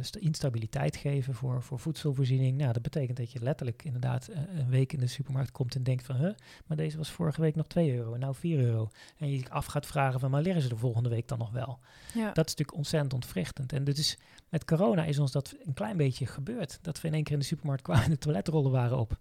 sta- 0.00 0.20
instabiliteit 0.20 0.96
geven 0.96 1.34
voor, 1.34 1.62
voor 1.62 1.78
voedselvoorziening. 1.78 2.58
Nou, 2.58 2.72
dat 2.72 2.82
betekent 2.82 3.16
dat 3.16 3.32
je 3.32 3.42
letterlijk 3.42 3.84
inderdaad 3.84 4.28
eh, 4.28 4.40
een 4.58 4.68
week 4.68 4.92
in 4.92 4.98
de 4.98 5.06
supermarkt 5.06 5.50
komt 5.50 5.74
en 5.74 5.82
denkt 5.82 6.04
van, 6.04 6.16
huh, 6.16 6.34
maar 6.66 6.76
deze 6.76 6.96
was 6.96 7.10
vorige 7.10 7.40
week 7.40 7.54
nog 7.54 7.66
2 7.66 7.94
euro 7.94 8.14
en 8.14 8.20
nou 8.20 8.34
4 8.34 8.58
euro. 8.58 8.88
En 9.16 9.30
je 9.30 9.50
af 9.50 9.66
gaat 9.66 9.86
vragen 9.86 10.20
van, 10.20 10.30
maar 10.30 10.42
leren 10.42 10.62
ze 10.62 10.68
de 10.68 10.76
volgende 10.76 11.08
week 11.08 11.28
dan 11.28 11.38
nog 11.38 11.50
wel? 11.50 11.78
Ja. 12.14 12.32
Dat 12.32 12.46
is 12.46 12.52
natuurlijk 12.52 12.76
ontzettend 12.76 13.12
ontwrichtend. 13.12 13.72
En 13.72 13.84
dit 13.84 13.98
is, 13.98 14.18
met 14.48 14.64
corona 14.64 15.04
is 15.04 15.18
ons 15.18 15.32
dat 15.32 15.54
een 15.64 15.74
klein 15.74 15.96
beetje 15.96 16.26
gebeurd. 16.26 16.78
Dat 16.82 17.00
we 17.00 17.08
in 17.08 17.14
één 17.14 17.24
keer 17.24 17.32
in 17.32 17.38
de 17.40 17.44
supermarkt 17.44 17.82
kwamen 17.82 18.04
en 18.04 18.10
de 18.10 18.18
toiletrollen 18.18 18.70
waren 18.70 18.98
op. 18.98 19.18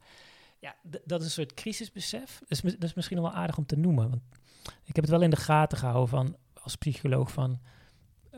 Ja, 0.60 0.75
dat 1.04 1.19
is 1.19 1.25
een 1.25 1.32
soort 1.32 1.54
crisisbesef. 1.54 2.39
Dat 2.39 2.49
is, 2.49 2.62
dat 2.62 2.84
is 2.84 2.93
misschien 2.93 3.17
nog 3.17 3.32
wel 3.32 3.36
aardig 3.36 3.58
om 3.58 3.65
te 3.65 3.78
noemen. 3.78 4.10
Want 4.10 4.21
ik 4.84 4.95
heb 4.95 5.04
het 5.04 5.13
wel 5.13 5.21
in 5.21 5.30
de 5.30 5.36
gaten 5.36 5.78
gehouden 5.78 6.10
van, 6.10 6.36
als 6.62 6.75
psycholoog 6.75 7.32
van... 7.32 7.60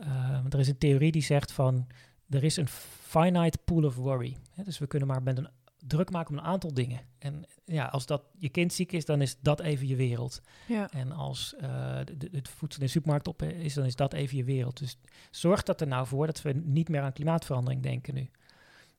eh, 0.00 0.40
want 0.40 0.54
er 0.54 0.60
is 0.60 0.68
een 0.68 0.78
theorie 0.78 1.12
die 1.12 1.22
zegt 1.22 1.52
van... 1.52 1.86
Er 2.28 2.44
is 2.44 2.56
een 2.56 2.68
finite 3.02 3.58
pool 3.64 3.84
of 3.84 3.96
worry. 3.96 4.36
Hè, 4.50 4.62
dus 4.62 4.78
we 4.78 4.86
kunnen 4.86 5.08
maar 5.08 5.22
met 5.22 5.38
een 5.38 5.48
druk 5.86 6.10
maken 6.10 6.30
om 6.30 6.38
een 6.38 6.50
aantal 6.50 6.74
dingen. 6.74 7.00
En 7.18 7.44
ja, 7.64 7.86
als 7.86 8.06
dat 8.06 8.22
je 8.38 8.48
kind 8.48 8.72
ziek 8.72 8.92
is, 8.92 9.04
dan 9.04 9.20
is 9.20 9.36
dat 9.40 9.60
even 9.60 9.86
je 9.86 9.96
wereld. 9.96 10.40
Ja. 10.66 10.90
En 10.90 11.12
als 11.12 11.54
eh, 11.54 11.98
de, 12.18 12.28
het 12.32 12.48
voedsel 12.48 12.80
in 12.80 12.86
de 12.86 12.92
supermarkt 12.92 13.28
op 13.28 13.42
is, 13.42 13.74
dan 13.74 13.84
is 13.84 13.96
dat 13.96 14.12
even 14.12 14.36
je 14.36 14.44
wereld. 14.44 14.78
Dus 14.78 14.98
zorg 15.30 15.62
dat 15.62 15.80
er 15.80 15.86
nou 15.86 16.06
voor 16.06 16.26
dat 16.26 16.42
we 16.42 16.52
niet 16.52 16.88
meer 16.88 17.00
aan 17.00 17.12
klimaatverandering 17.12 17.82
denken 17.82 18.14
nu. 18.14 18.30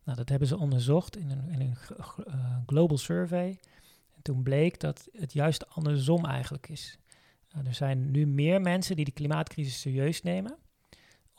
Nou, 0.04 0.18
dat 0.18 0.30
hebben 0.30 0.48
ze 0.48 0.58
onderzocht 0.58 1.18
in 1.18 1.30
een, 1.30 1.50
in 1.50 1.62
een 1.62 1.78
eh, 2.26 2.58
global 2.66 2.98
survey. 2.98 3.60
En 4.16 4.22
toen 4.22 4.44
bleek 4.44 4.80
dat 4.80 5.08
het 5.12 5.34
juist 5.34 5.70
andersom 5.70 6.26
eigenlijk 6.26 6.70
is. 6.70 6.98
Nou, 7.52 7.66
er 7.66 7.74
zijn 7.74 8.12
nu 8.12 8.28
meer 8.28 8.62
mensen 8.62 8.96
die 8.96 9.06
de 9.06 9.12
klimaatcrisis 9.12 9.80
serieus 9.80 10.22
nemen, 10.22 10.58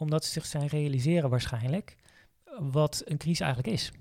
omdat 0.01 0.25
ze 0.25 0.31
zich 0.31 0.47
zijn 0.47 0.67
realiseren 0.67 1.31
waarschijnlijk 1.31 1.97
wat 2.59 3.03
een 3.05 3.19
crisis 3.19 3.41
eigenlijk 3.41 3.75
is. 3.75 3.93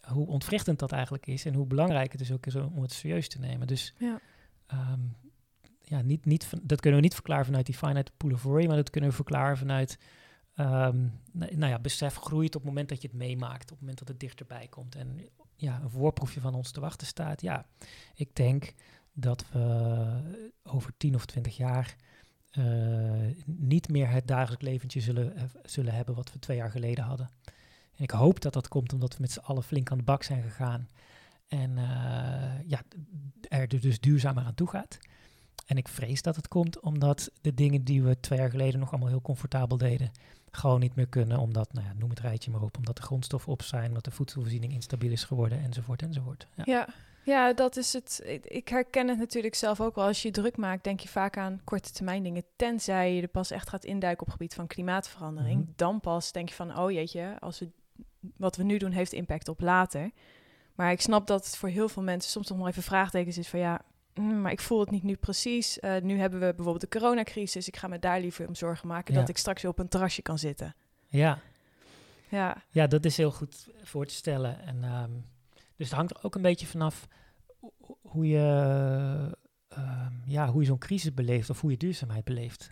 Hoe 0.00 0.26
ontwrichtend 0.26 0.78
dat 0.78 0.92
eigenlijk 0.92 1.26
is 1.26 1.44
en 1.44 1.54
hoe 1.54 1.66
belangrijk 1.66 2.10
het 2.10 2.20
dus 2.20 2.32
ook 2.32 2.46
is 2.46 2.54
om 2.54 2.82
het 2.82 2.92
serieus 2.92 3.28
te 3.28 3.38
nemen. 3.38 3.66
Dus 3.66 3.94
Ja. 3.98 4.20
Ehm, 4.66 5.00
ja, 5.82 6.02
niet, 6.02 6.24
niet 6.24 6.50
dat 6.62 6.80
kunnen 6.80 7.00
we 7.00 7.04
niet 7.04 7.14
verklaren 7.14 7.44
vanuit 7.44 7.66
die 7.66 7.74
finite 7.74 8.12
pool 8.16 8.32
of 8.32 8.42
worry, 8.42 8.66
maar 8.66 8.76
dat 8.76 8.90
kunnen 8.90 9.10
we 9.10 9.16
verklaren 9.16 9.56
vanuit, 9.56 9.98
ehm, 10.54 11.06
nou, 11.32 11.66
ja, 11.66 11.78
besef 11.78 12.14
groeit 12.14 12.54
op 12.54 12.60
het 12.60 12.70
moment 12.70 12.88
dat 12.88 13.02
je 13.02 13.08
het 13.08 13.16
meemaakt, 13.16 13.62
op 13.62 13.68
het 13.68 13.80
moment 13.80 13.98
dat 13.98 14.08
het 14.08 14.20
dichterbij 14.20 14.66
komt. 14.68 14.94
En 14.94 15.20
ja, 15.56 15.80
een 15.82 15.90
voorproefje 15.90 16.40
van 16.40 16.54
ons 16.54 16.70
te 16.70 16.80
wachten 16.80 17.06
staat. 17.06 17.40
Ja, 17.40 17.66
ik 18.14 18.34
denk 18.34 18.72
dat 19.12 19.44
we 19.52 20.20
over 20.62 20.92
10 20.96 21.14
of 21.14 21.26
20 21.26 21.56
jaar 21.56 21.96
niet 23.44 23.88
meer 23.88 24.10
het 24.10 24.26
dagelijks 24.26 24.64
leventje 24.64 25.00
zullen, 25.00 25.36
eh, 25.36 25.42
zullen 25.64 25.94
hebben 25.94 26.14
wat 26.14 26.32
we 26.32 26.38
twee 26.38 26.56
jaar 26.56 26.70
geleden 26.70 27.04
hadden. 27.04 27.30
En 27.94 28.04
ik 28.04 28.10
hoop 28.10 28.40
dat 28.40 28.52
dat 28.52 28.68
komt 28.68 28.92
omdat 28.92 29.16
we 29.16 29.20
met 29.20 29.32
z'n 29.32 29.38
allen 29.38 29.62
flink 29.62 29.90
aan 29.90 29.98
de 29.98 30.04
bak 30.04 30.22
zijn 30.22 30.42
gegaan. 30.42 30.88
En 31.48 31.78
eh, 31.78 32.68
ja, 32.68 32.82
er 33.40 33.68
dus 33.80 34.00
duurzamer 34.00 34.44
aan 34.44 34.54
toe 34.54 34.68
gaat. 34.68 34.98
En 35.66 35.76
ik 35.76 35.88
vrees 35.88 36.22
dat 36.22 36.36
het 36.36 36.48
komt 36.48 36.80
omdat 36.80 37.30
de 37.40 37.54
dingen 37.54 37.84
die 37.84 38.02
we 38.02 38.20
twee 38.20 38.38
jaar 38.38 38.50
geleden 38.50 38.80
nog 38.80 38.90
allemaal 38.90 39.08
heel 39.08 39.20
comfortabel 39.20 39.76
deden, 39.76 40.10
gewoon 40.50 40.80
niet 40.80 40.94
meer 40.94 41.08
kunnen. 41.08 41.38
Omdat, 41.38 41.72
nou 41.72 41.86
ja, 41.86 41.92
noem 41.92 42.10
het 42.10 42.20
rijtje 42.20 42.50
maar 42.50 42.62
op, 42.62 42.76
omdat 42.76 42.96
de 42.96 43.02
grondstoffen 43.02 43.52
op 43.52 43.62
zijn, 43.62 43.88
omdat 43.88 44.04
de 44.04 44.10
voedselvoorziening 44.10 44.72
instabiel 44.72 45.10
is 45.10 45.24
geworden, 45.24 45.62
enzovoort, 45.62 46.02
enzovoort. 46.02 46.46
Ja. 46.54 46.62
ja. 46.66 46.88
Ja, 47.28 47.52
dat 47.52 47.76
is 47.76 47.92
het. 47.92 48.22
Ik 48.42 48.68
herken 48.68 49.08
het 49.08 49.18
natuurlijk 49.18 49.54
zelf 49.54 49.80
ook 49.80 49.94
wel. 49.94 50.04
Als 50.04 50.22
je 50.22 50.30
druk 50.30 50.56
maakt, 50.56 50.84
denk 50.84 51.00
je 51.00 51.08
vaak 51.08 51.36
aan 51.36 51.60
korte 51.64 51.92
termijn 51.92 52.22
dingen. 52.22 52.44
Tenzij 52.56 53.14
je 53.14 53.22
er 53.22 53.28
pas 53.28 53.50
echt 53.50 53.68
gaat 53.68 53.84
induiken 53.84 54.20
op 54.20 54.26
het 54.26 54.36
gebied 54.36 54.54
van 54.54 54.66
klimaatverandering. 54.66 55.60
Mhm. 55.60 55.70
Dan 55.76 56.00
pas 56.00 56.32
denk 56.32 56.48
je 56.48 56.54
van, 56.54 56.78
oh 56.78 56.90
jeetje, 56.90 57.36
als 57.40 57.58
we, 57.58 57.68
wat 58.36 58.56
we 58.56 58.62
nu 58.62 58.78
doen 58.78 58.90
heeft 58.90 59.12
impact 59.12 59.48
op 59.48 59.60
later. 59.60 60.10
Maar 60.74 60.92
ik 60.92 61.00
snap 61.00 61.26
dat 61.26 61.46
het 61.46 61.56
voor 61.56 61.68
heel 61.68 61.88
veel 61.88 62.02
mensen 62.02 62.30
soms 62.30 62.48
nog 62.48 62.58
wel 62.58 62.68
even 62.68 62.82
vraagtekens 62.82 63.38
is 63.38 63.48
van 63.48 63.60
ja, 63.60 63.80
mm, 64.14 64.40
maar 64.40 64.52
ik 64.52 64.60
voel 64.60 64.80
het 64.80 64.90
niet 64.90 65.02
nu 65.02 65.16
precies. 65.16 65.78
Uh, 65.78 65.96
nu 66.00 66.18
hebben 66.18 66.40
we 66.40 66.54
bijvoorbeeld 66.54 66.92
de 66.92 66.98
coronacrisis. 66.98 67.68
Ik 67.68 67.76
ga 67.76 67.88
me 67.88 67.98
daar 67.98 68.20
liever 68.20 68.48
om 68.48 68.54
zorgen 68.54 68.88
maken 68.88 69.14
dat 69.14 69.28
ik 69.28 69.38
straks 69.38 69.62
weer 69.62 69.70
op 69.70 69.78
een 69.78 69.88
terrasje 69.88 70.22
kan 70.22 70.38
zitten. 70.38 70.74
Ja. 71.06 71.38
Ja. 72.28 72.62
Ja, 72.70 72.86
dat 72.86 73.04
is 73.04 73.16
heel 73.16 73.30
goed 73.30 73.68
voor 73.82 74.06
te 74.06 74.14
stellen. 74.14 74.60
En 74.60 74.84
um, 74.84 75.24
dus 75.78 75.86
het 75.86 75.96
hangt 75.96 76.16
er 76.16 76.24
ook 76.24 76.34
een 76.34 76.42
beetje 76.42 76.66
vanaf 76.66 77.08
hoe 78.02 78.26
je, 78.26 79.36
ehm, 79.68 80.12
ja, 80.24 80.48
hoe 80.48 80.60
je 80.60 80.66
zo'n 80.66 80.78
crisis 80.78 81.14
beleeft 81.14 81.50
of 81.50 81.60
hoe 81.60 81.70
je 81.70 81.76
duurzaamheid 81.76 82.24
beleeft. 82.24 82.70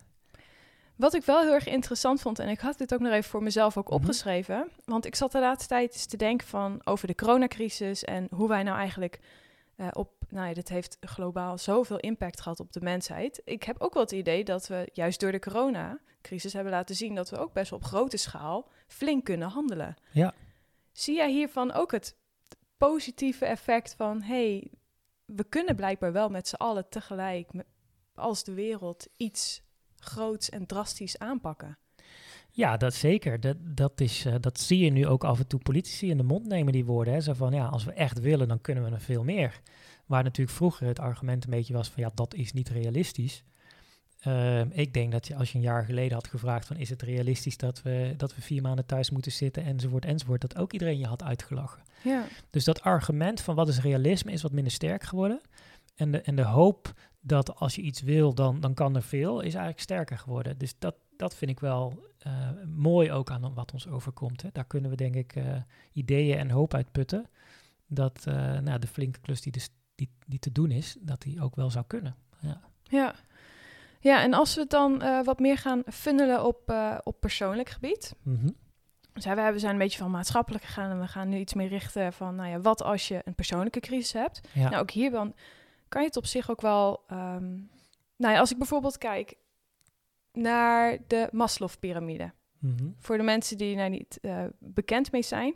Wat 0.97 1.15
ik 1.15 1.25
wel 1.25 1.43
heel 1.43 1.53
erg 1.53 1.67
interessant 1.67 2.21
vond, 2.21 2.39
en 2.39 2.49
ik 2.49 2.61
had 2.61 2.79
dit 2.79 2.95
ook 2.95 3.01
nog 3.01 3.13
even 3.13 3.31
voor 3.31 3.43
mezelf 3.43 3.77
ook 3.77 3.85
mhm. 3.85 3.95
opgeschreven, 3.95 4.69
want 4.85 5.07
ik 5.07 5.15
zat 5.15 5.33
de 5.33 5.41
laatste 5.41 5.69
tijd 5.69 5.93
eens 5.93 6.07
te 6.07 6.17
denken 6.17 6.47
van 6.47 6.81
over 6.85 7.07
de 7.07 7.15
coronacrisis 7.15 8.05
en 8.05 8.27
hoe 8.31 8.49
wij 8.49 8.63
nou 8.63 8.79
eigenlijk 8.79 9.21
uh, 9.77 9.89
op, 9.93 10.11
nou 10.29 10.49
ja, 10.49 10.55
dit 10.55 10.69
heeft 10.69 10.97
globaal 11.01 11.59
zoveel 11.59 11.99
impact 11.99 12.41
gehad 12.41 12.61
op 12.61 12.73
de 12.73 12.81
mensheid. 12.81 13.41
Ik 13.45 13.63
heb 13.63 13.81
ook 13.81 13.95
wel 13.95 14.03
het 14.03 14.13
idee 14.13 14.45
dat 14.45 14.67
we 14.67 14.89
juist 14.93 15.21
door 15.21 15.33
de 15.33 15.39
coronacrisis 15.39 16.53
hebben 16.53 16.73
laten 16.73 16.95
zien 16.95 17.15
dat 17.15 17.31
we 17.31 17.39
ook 17.39 17.53
best 17.53 17.73
op 17.73 17.85
grote 17.85 18.17
schaal 18.17 18.69
flink 18.87 19.25
kunnen 19.25 19.49
handelen. 19.49 19.97
Ja. 20.13 20.35
Zie 20.93 21.17
jij 21.17 21.31
hiervan 21.31 21.73
ook 21.73 21.93
het 21.93 22.17
positieve 22.77 23.45
effect 23.45 23.95
van, 23.95 24.23
hey, 24.23 24.71
we 25.25 25.45
kunnen 25.45 25.77
blijkbaar 25.77 26.13
wel 26.13 26.29
met 26.29 26.49
z'n 26.49 26.55
allen 26.55 26.89
tegelijk 26.89 27.51
als 28.15 28.45
de 28.45 28.55
wereld 28.55 29.07
iets 29.17 29.63
groots 29.97 30.49
en 30.49 30.67
drastisch 30.67 31.19
aanpakken. 31.19 31.79
Ja, 32.51 32.77
dat 32.77 32.95
zeker. 32.95 33.41
Dat, 33.41 33.57
dat, 33.61 34.01
is, 34.01 34.27
uh, 34.27 34.35
dat 34.41 34.61
zie 34.61 34.79
je 34.79 34.91
nu 34.91 35.07
ook 35.07 35.25
af 35.25 35.39
en 35.39 35.47
toe 35.47 35.61
politici 35.61 36.11
in 36.11 36.17
de 36.17 36.23
mond 36.23 36.47
nemen 36.47 36.73
die 36.73 36.85
woorden. 36.85 37.15
Hè. 37.15 37.21
Zo 37.21 37.33
van, 37.33 37.53
ja, 37.53 37.67
als 37.67 37.85
we 37.85 37.93
echt 37.93 38.21
willen, 38.21 38.49
dan 38.49 38.61
kunnen 38.61 38.85
we 38.85 38.91
nog 38.91 39.03
veel 39.03 39.25
meer. 39.25 39.61
Waar 40.07 40.23
natuurlijk 40.23 40.57
vroeger 40.57 40.87
het 40.87 40.99
argument 40.99 41.45
een 41.45 41.51
beetje 41.51 41.75
was 41.75 41.89
van, 41.89 42.03
ja, 42.03 42.11
dat 42.15 42.35
is 42.35 42.53
niet 42.53 42.69
realistisch. 42.69 43.45
Uh, 44.27 44.61
ik 44.61 44.95
denk 44.95 45.13
dat 45.13 45.27
je, 45.27 45.37
als 45.37 45.53
je 45.53 45.59
een 45.59 45.65
jaar 45.65 45.85
geleden 45.85 46.13
had 46.13 46.27
gevraagd 46.27 46.67
van, 46.67 46.77
is 46.77 46.91
het 46.91 47.03
realistisch 47.03 47.57
dat 47.57 47.83
we, 47.83 48.15
dat 48.17 48.35
we 48.35 48.43
vier 48.43 48.63
maanden 48.63 48.87
thuis 48.87 49.11
moeten 49.11 49.33
zitten, 49.33 49.65
enzovoort, 49.65 50.05
enzovoort, 50.05 50.41
dat 50.41 50.57
ook 50.57 50.73
iedereen 50.73 50.99
je 50.99 51.07
had 51.07 51.23
uitgelachen. 51.23 51.83
Ja. 52.03 52.25
Dus 52.51 52.65
dat 52.65 52.81
argument 52.81 53.41
van 53.41 53.55
wat 53.55 53.69
is 53.69 53.81
realisme 53.81 54.33
is 54.33 54.43
wat 54.43 54.53
minder 54.53 54.73
sterk 54.73 55.03
geworden. 55.03 55.41
En 55.95 56.11
de, 56.11 56.21
en 56.21 56.37
de 56.37 56.45
hoop 56.45 56.95
dat 57.21 57.57
als 57.57 57.75
je 57.75 57.83
iets 57.83 58.03
wil, 58.03 58.35
dan, 58.35 58.61
dan 58.61 58.75
kan 58.75 58.97
er 58.97 59.03
veel, 59.03 59.41
is 59.41 59.55
eigenlijk 59.55 59.81
sterker 59.81 60.19
geworden. 60.19 60.59
Dus 60.59 60.79
dat, 60.79 60.95
dat 61.17 61.35
vind 61.35 61.51
ik 61.51 61.61
wel 61.61 62.05
uh, 62.27 62.49
mooi 62.67 63.13
ook 63.13 63.31
aan 63.31 63.55
wat 63.55 63.73
ons 63.73 63.89
overkomt. 63.89 64.43
Hè. 64.43 64.49
Daar 64.53 64.65
kunnen 64.65 64.91
we 64.91 64.97
denk 64.97 65.15
ik 65.15 65.37
uh, 65.37 65.57
ideeën 65.93 66.39
en 66.39 66.51
hoop 66.51 66.75
uit 66.75 66.93
putten. 66.93 67.27
Dat 67.87 68.25
uh, 68.29 68.35
nou, 68.59 68.79
de 68.79 68.87
flinke 68.87 69.21
klus 69.21 69.41
die, 69.41 69.53
dus, 69.53 69.69
die, 69.95 70.11
die 70.27 70.39
te 70.39 70.53
doen 70.53 70.71
is, 70.71 70.97
dat 71.01 71.23
die 71.23 71.41
ook 71.41 71.57
wel 71.57 71.71
zou 71.71 71.85
kunnen. 71.87 72.17
Ja. 72.41 72.61
ja. 72.83 73.15
Ja, 74.07 74.23
en 74.23 74.35
als 74.35 74.55
we 74.55 74.67
dan 74.67 75.23
wat 75.25 75.39
meer 75.39 75.59
gaan 75.59 75.83
funnelen 75.87 76.45
op, 76.45 76.75
op 77.05 77.21
persoonlijk 77.21 77.69
gebied. 77.69 78.15
Mm 78.23 78.37
-hmm. 78.37 78.57
Dus 79.13 79.25
we 79.25 79.59
zijn 79.59 79.73
een 79.73 79.79
beetje 79.79 79.99
van 79.99 80.11
maatschappelijk 80.11 80.65
gegaan 80.65 80.91
en 80.91 81.01
we 81.01 81.07
gaan 81.07 81.29
nu 81.29 81.39
iets 81.39 81.55
meer 81.55 81.69
richten 81.69 82.13
van, 82.13 82.35
nou 82.35 82.51
ja, 82.51 82.61
wat 82.61 82.83
als 82.83 83.09
je 83.09 83.21
een 83.25 83.35
persoonlijke 83.35 83.81
crisis 83.81 84.13
hebt? 84.13 84.41
Ja. 84.53 84.69
Nou, 84.69 84.83
ook 84.83 84.91
hier 84.91 85.11
dan 85.11 85.35
kan 85.89 86.01
je 86.01 86.07
het 86.07 86.17
op 86.17 86.27
zich 86.27 86.51
ook 86.51 86.61
wel. 86.61 87.05
Um, 87.11 87.71
nou 88.17 88.35
ja, 88.35 88.39
als 88.39 88.51
ik 88.51 88.59
bijvoorbeeld 88.59 88.99
kijk 88.99 89.35
naar 90.33 90.99
de 91.07 91.29
Maslow-pyramide. 91.33 92.33
Mm 92.59 92.95
Voor 92.99 93.17
de 93.17 93.23
mensen 93.23 93.59
die 93.59 93.77
daar 93.77 93.91
niet 93.91 94.19
uh, 94.23 94.45
bekend 94.59 95.13
mee 95.13 95.23
zijn. 95.23 95.55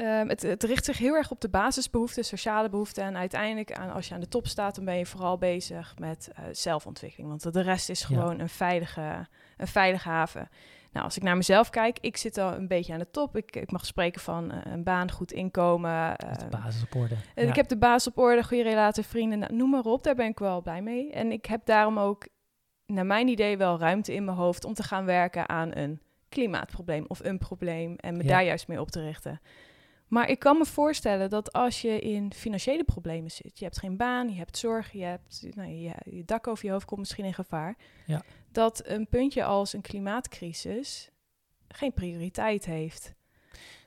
Um, 0.00 0.28
het, 0.28 0.42
het, 0.42 0.62
richt 0.62 0.84
zich 0.84 0.98
heel 0.98 1.14
erg 1.14 1.30
op 1.30 1.40
de 1.40 1.48
basisbehoeften, 1.48 2.24
sociale 2.24 2.68
behoeften. 2.68 3.04
En 3.04 3.16
uiteindelijk, 3.16 3.72
aan, 3.72 3.92
als 3.92 4.08
je 4.08 4.14
aan 4.14 4.20
de 4.20 4.28
top 4.28 4.46
staat, 4.46 4.74
dan 4.74 4.84
ben 4.84 4.96
je 4.96 5.06
vooral 5.06 5.38
bezig 5.38 5.94
met 5.98 6.30
uh, 6.32 6.44
zelfontwikkeling. 6.52 7.28
Want 7.28 7.52
de 7.52 7.60
rest 7.60 7.88
is 7.88 8.04
gewoon 8.04 8.36
ja. 8.36 8.42
een, 8.42 8.48
veilige, 8.48 9.26
een 9.56 9.66
veilige 9.66 10.08
haven. 10.08 10.48
Nou, 10.92 11.04
als 11.04 11.16
ik 11.16 11.22
naar 11.22 11.36
mezelf 11.36 11.70
kijk, 11.70 11.98
ik 12.00 12.16
zit 12.16 12.38
al 12.38 12.52
een 12.52 12.68
beetje 12.68 12.92
aan 12.92 12.98
de 12.98 13.10
top. 13.10 13.36
Ik, 13.36 13.56
ik 13.56 13.70
mag 13.70 13.86
spreken 13.86 14.20
van 14.20 14.52
uh, 14.52 14.58
een 14.64 14.82
baan, 14.82 15.10
goed 15.10 15.32
inkomen. 15.32 15.90
Uh, 15.90 16.32
de 16.38 16.46
basis 16.50 16.82
op 16.82 16.94
orde. 16.94 17.14
Ja. 17.34 17.42
Ik 17.42 17.56
heb 17.56 17.68
de 17.68 17.78
basis 17.78 18.06
op 18.12 18.18
orde, 18.18 18.44
goede 18.44 18.62
relatie, 18.62 19.04
vrienden, 19.04 19.38
nou, 19.38 19.54
noem 19.54 19.70
maar 19.70 19.84
op. 19.84 20.02
Daar 20.02 20.14
ben 20.14 20.26
ik 20.26 20.38
wel 20.38 20.62
blij 20.62 20.82
mee. 20.82 21.12
En 21.12 21.32
ik 21.32 21.46
heb 21.46 21.64
daarom 21.64 21.98
ook, 21.98 22.28
naar 22.86 23.06
mijn 23.06 23.28
idee, 23.28 23.56
wel 23.56 23.78
ruimte 23.78 24.14
in 24.14 24.24
mijn 24.24 24.36
hoofd 24.36 24.64
om 24.64 24.74
te 24.74 24.82
gaan 24.82 25.04
werken 25.04 25.48
aan 25.48 25.76
een 25.76 26.00
klimaatprobleem 26.28 27.04
of 27.08 27.24
een 27.24 27.38
probleem 27.38 27.96
en 27.96 28.16
me 28.16 28.22
ja. 28.22 28.28
daar 28.28 28.44
juist 28.44 28.68
mee 28.68 28.80
op 28.80 28.90
te 28.90 29.00
richten. 29.00 29.40
Maar 30.08 30.28
ik 30.28 30.38
kan 30.38 30.58
me 30.58 30.64
voorstellen 30.64 31.30
dat 31.30 31.52
als 31.52 31.82
je 31.82 32.00
in 32.00 32.32
financiële 32.32 32.84
problemen 32.84 33.30
zit, 33.30 33.58
je 33.58 33.64
hebt 33.64 33.78
geen 33.78 33.96
baan, 33.96 34.28
je 34.28 34.38
hebt 34.38 34.58
zorg, 34.58 34.92
je 34.92 35.04
hebt 35.04 35.46
nou, 35.54 35.68
je, 35.68 35.94
je 36.04 36.24
dak 36.24 36.46
over 36.46 36.64
je 36.64 36.70
hoofd 36.70 36.84
komt 36.84 37.00
misschien 37.00 37.24
in 37.24 37.34
gevaar, 37.34 37.76
ja. 38.06 38.22
dat 38.52 38.86
een 38.86 39.08
puntje 39.08 39.44
als 39.44 39.72
een 39.72 39.80
klimaatcrisis 39.80 41.10
geen 41.68 41.92
prioriteit 41.92 42.64
heeft. 42.64 43.16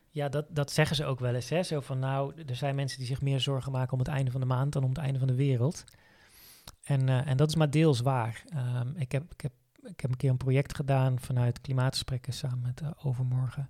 Ja, 0.10 0.29
dat, 0.29 0.45
dat 0.49 0.71
zeggen 0.71 0.95
ze 0.95 1.05
ook 1.05 1.19
wel 1.19 1.36
eens. 1.36 1.49
Hè? 1.49 1.63
Zo 1.63 1.79
van 1.79 1.99
nou, 1.99 2.34
er 2.45 2.55
zijn 2.55 2.75
mensen 2.75 2.97
die 2.97 3.07
zich 3.07 3.21
meer 3.21 3.39
zorgen 3.39 3.71
maken 3.71 3.93
om 3.93 3.99
het 3.99 4.07
einde 4.07 4.31
van 4.31 4.39
de 4.39 4.47
maand 4.47 4.73
dan 4.73 4.84
om 4.84 4.89
het 4.89 4.97
einde 4.97 5.19
van 5.19 5.27
de 5.27 5.36
wereld. 5.36 5.84
En, 6.84 7.07
uh, 7.07 7.27
en 7.27 7.38
dat 7.38 7.49
is 7.49 7.55
maar 7.55 7.69
deels 7.69 7.99
waar. 7.99 8.43
Um, 8.55 8.93
ik, 8.95 9.12
heb, 9.12 9.34
ik, 9.34 9.41
heb, 9.41 9.51
ik 9.84 9.99
heb 9.99 10.12
een 10.12 10.17
keer 10.17 10.29
een 10.29 10.38
project 10.38 10.75
gedaan 10.75 11.19
vanuit 11.19 11.62
klimaatgesprekken 11.62 12.34
samen 12.34 12.62
met 12.62 12.81
uh, 12.81 12.89
Overmorgen. 13.03 13.69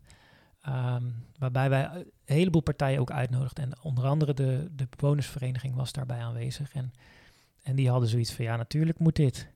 Um, 0.67 1.25
waarbij 1.37 1.69
wij 1.69 1.89
een 1.93 2.05
heleboel 2.25 2.61
partijen 2.61 2.99
ook 2.99 3.11
uitnodigden. 3.11 3.63
En 3.63 3.81
onder 3.81 4.05
andere 4.05 4.33
de, 4.33 4.69
de 4.75 4.87
bewonersvereniging 4.97 5.75
was 5.75 5.91
daarbij 5.91 6.19
aanwezig. 6.19 6.73
En, 6.73 6.93
en 7.61 7.75
die 7.75 7.89
hadden 7.89 8.09
zoiets 8.09 8.33
van, 8.33 8.45
ja, 8.45 8.55
natuurlijk 8.55 8.99
moet 8.99 9.15
dit. 9.15 9.49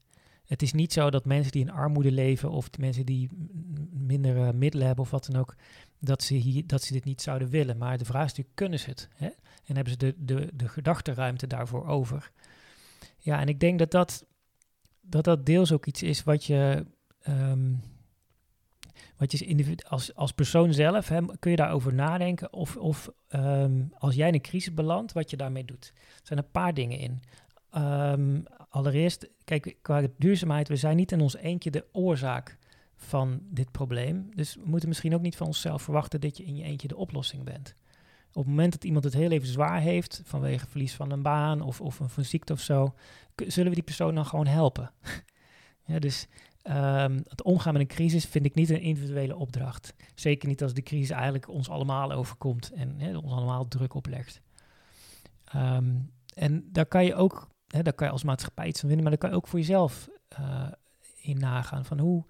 Het 0.46 0.62
is 0.62 0.74
niet 0.74 0.94
zo 0.94 1.10
dat 1.10 1.26
mensen 1.26 1.52
die 1.52 1.62
in 1.62 1.72
armoede 1.72 2.12
leven 2.12 2.52
of 2.52 2.70
mensen 2.80 3.06
die 3.06 3.30
minder 3.92 4.56
middelen 4.56 4.88
hebben 4.88 5.06
of 5.06 5.12
wat 5.12 5.26
dan 5.26 5.42
ook, 5.42 5.56
dat 6.00 6.24
ze, 6.24 6.34
hier, 6.34 6.68
dat 6.68 6.84
ze 6.84 6.94
dit 6.94 7.04
niet 7.04 7.22
zouden 7.22 7.50
willen. 7.50 7.78
Maar 7.78 7.98
de 7.98 8.06
vraag 8.06 8.24
is 8.24 8.30
natuurlijk, 8.30 8.56
kunnen 8.56 8.80
ze 8.80 8.90
het? 8.90 9.10
Hè? 9.16 9.30
En 9.66 9.76
hebben 9.76 9.92
ze 9.92 9.98
de, 9.98 10.16
de, 10.18 10.50
de 10.54 10.70
gedachtenruimte 10.70 11.48
daarvoor 11.48 11.88
over? 11.88 12.32
Ja, 13.18 13.40
en 13.40 13.48
ik 13.48 13.60
denk 13.60 13.80
dat 13.80 13.92
dat, 13.92 14.26
dat, 15.02 15.24
dat 15.24 15.46
deels 15.46 15.72
ook 15.72 15.86
iets 15.86 16.04
is 16.04 16.24
wat 16.24 16.46
je... 16.46 16.86
Um, 17.28 17.82
wat 19.18 19.34
als, 19.88 20.16
als 20.16 20.32
persoon 20.32 20.74
zelf, 20.74 21.08
hè, 21.08 21.20
kun 21.40 21.52
je 21.52 21.58
daarover 21.58 21.94
nadenken 21.94 22.54
of, 22.54 22.78
of 22.78 23.10
um, 23.30 23.92
als 23.98 24.16
jij 24.16 24.28
in 24.28 24.34
een 24.34 24.42
crisis 24.42 24.74
belandt, 24.74 25.14
wat 25.14 25.30
je 25.30 25.38
daarmee 25.38 25.66
doet. 25.66 25.92
Er 25.96 26.22
zijn 26.24 26.40
een 26.40 26.52
paar 26.52 26.74
dingen 26.74 26.98
in. 27.00 27.22
Um, 27.78 28.44
allereerst, 28.70 29.30
kijk, 29.44 29.78
qua 29.82 30.08
duurzaamheid, 30.18 30.68
we 30.68 30.76
zijn 30.76 30.96
niet 30.96 31.12
in 31.12 31.22
ons 31.22 31.36
eentje 31.36 31.72
de 31.72 31.86
oorzaak 31.92 32.58
van 32.96 33.40
dit 33.42 33.72
probleem. 33.72 34.30
Dus 34.36 34.56
we 34.56 34.62
moeten 34.66 34.90
misschien 34.90 35.16
ook 35.16 35.22
niet 35.22 35.36
van 35.36 35.48
onszelf 35.48 35.82
verwachten 35.82 36.22
dat 36.22 36.38
je 36.38 36.44
in 36.44 36.56
je 36.56 36.64
eentje 36.64 36.88
de 36.88 36.98
oplossing 36.98 37.44
bent. 37.44 37.76
Op 38.28 38.42
het 38.42 38.48
moment 38.48 38.72
dat 38.72 38.84
iemand 38.84 39.04
het 39.04 39.14
heel 39.14 39.32
even 39.32 39.48
zwaar 39.48 39.80
heeft, 39.82 40.22
vanwege 40.24 40.68
verlies 40.68 40.94
van 40.94 41.12
een 41.12 41.22
baan 41.22 41.62
of, 41.62 41.82
of 41.82 42.00
een, 42.00 42.10
een 42.16 42.26
ziekte 42.26 42.54
of 42.54 42.60
zo, 42.60 42.96
zullen 43.36 43.70
we 43.70 43.76
die 43.76 43.84
persoon 43.84 44.16
dan 44.16 44.26
gewoon 44.26 44.48
helpen. 44.48 44.92
ja, 45.88 46.00
dus 46.00 46.28
Um, 46.70 47.24
het 47.28 47.44
omgaan 47.44 47.74
met 47.74 47.82
een 47.82 47.88
crisis 47.88 48.26
vind 48.26 48.46
ik 48.46 48.56
niet 48.56 48.70
een 48.70 48.82
individuele 48.82 49.36
opdracht. 49.36 49.94
Zeker 50.16 50.48
niet 50.48 50.64
als 50.64 50.74
de 50.74 50.82
crisis 50.82 51.10
eigenlijk 51.10 51.50
ons 51.50 51.70
allemaal 51.70 52.12
overkomt 52.12 52.72
en 52.72 53.18
ons 53.18 53.32
allemaal 53.32 53.68
druk 53.68 53.94
oplegt. 53.94 54.42
Um, 55.56 56.12
en 56.34 56.70
daar 56.72 56.86
kan 56.86 57.06
je 57.06 57.16
ook, 57.16 57.48
daar 57.68 57.94
kan 57.94 58.08
je 58.08 58.14
als 58.14 58.24
maatschappij 58.24 58.68
iets 58.68 58.80
van 58.80 58.90
vinden, 58.90 59.10
maar 59.10 59.18
daar 59.18 59.30
kan 59.30 59.38
je 59.38 59.44
ook 59.44 59.48
voor 59.48 59.60
jezelf 59.60 60.10
uh, 60.40 60.68
in 61.16 61.38
nagaan 61.38 61.86
van 61.86 62.00
hoe, 62.00 62.26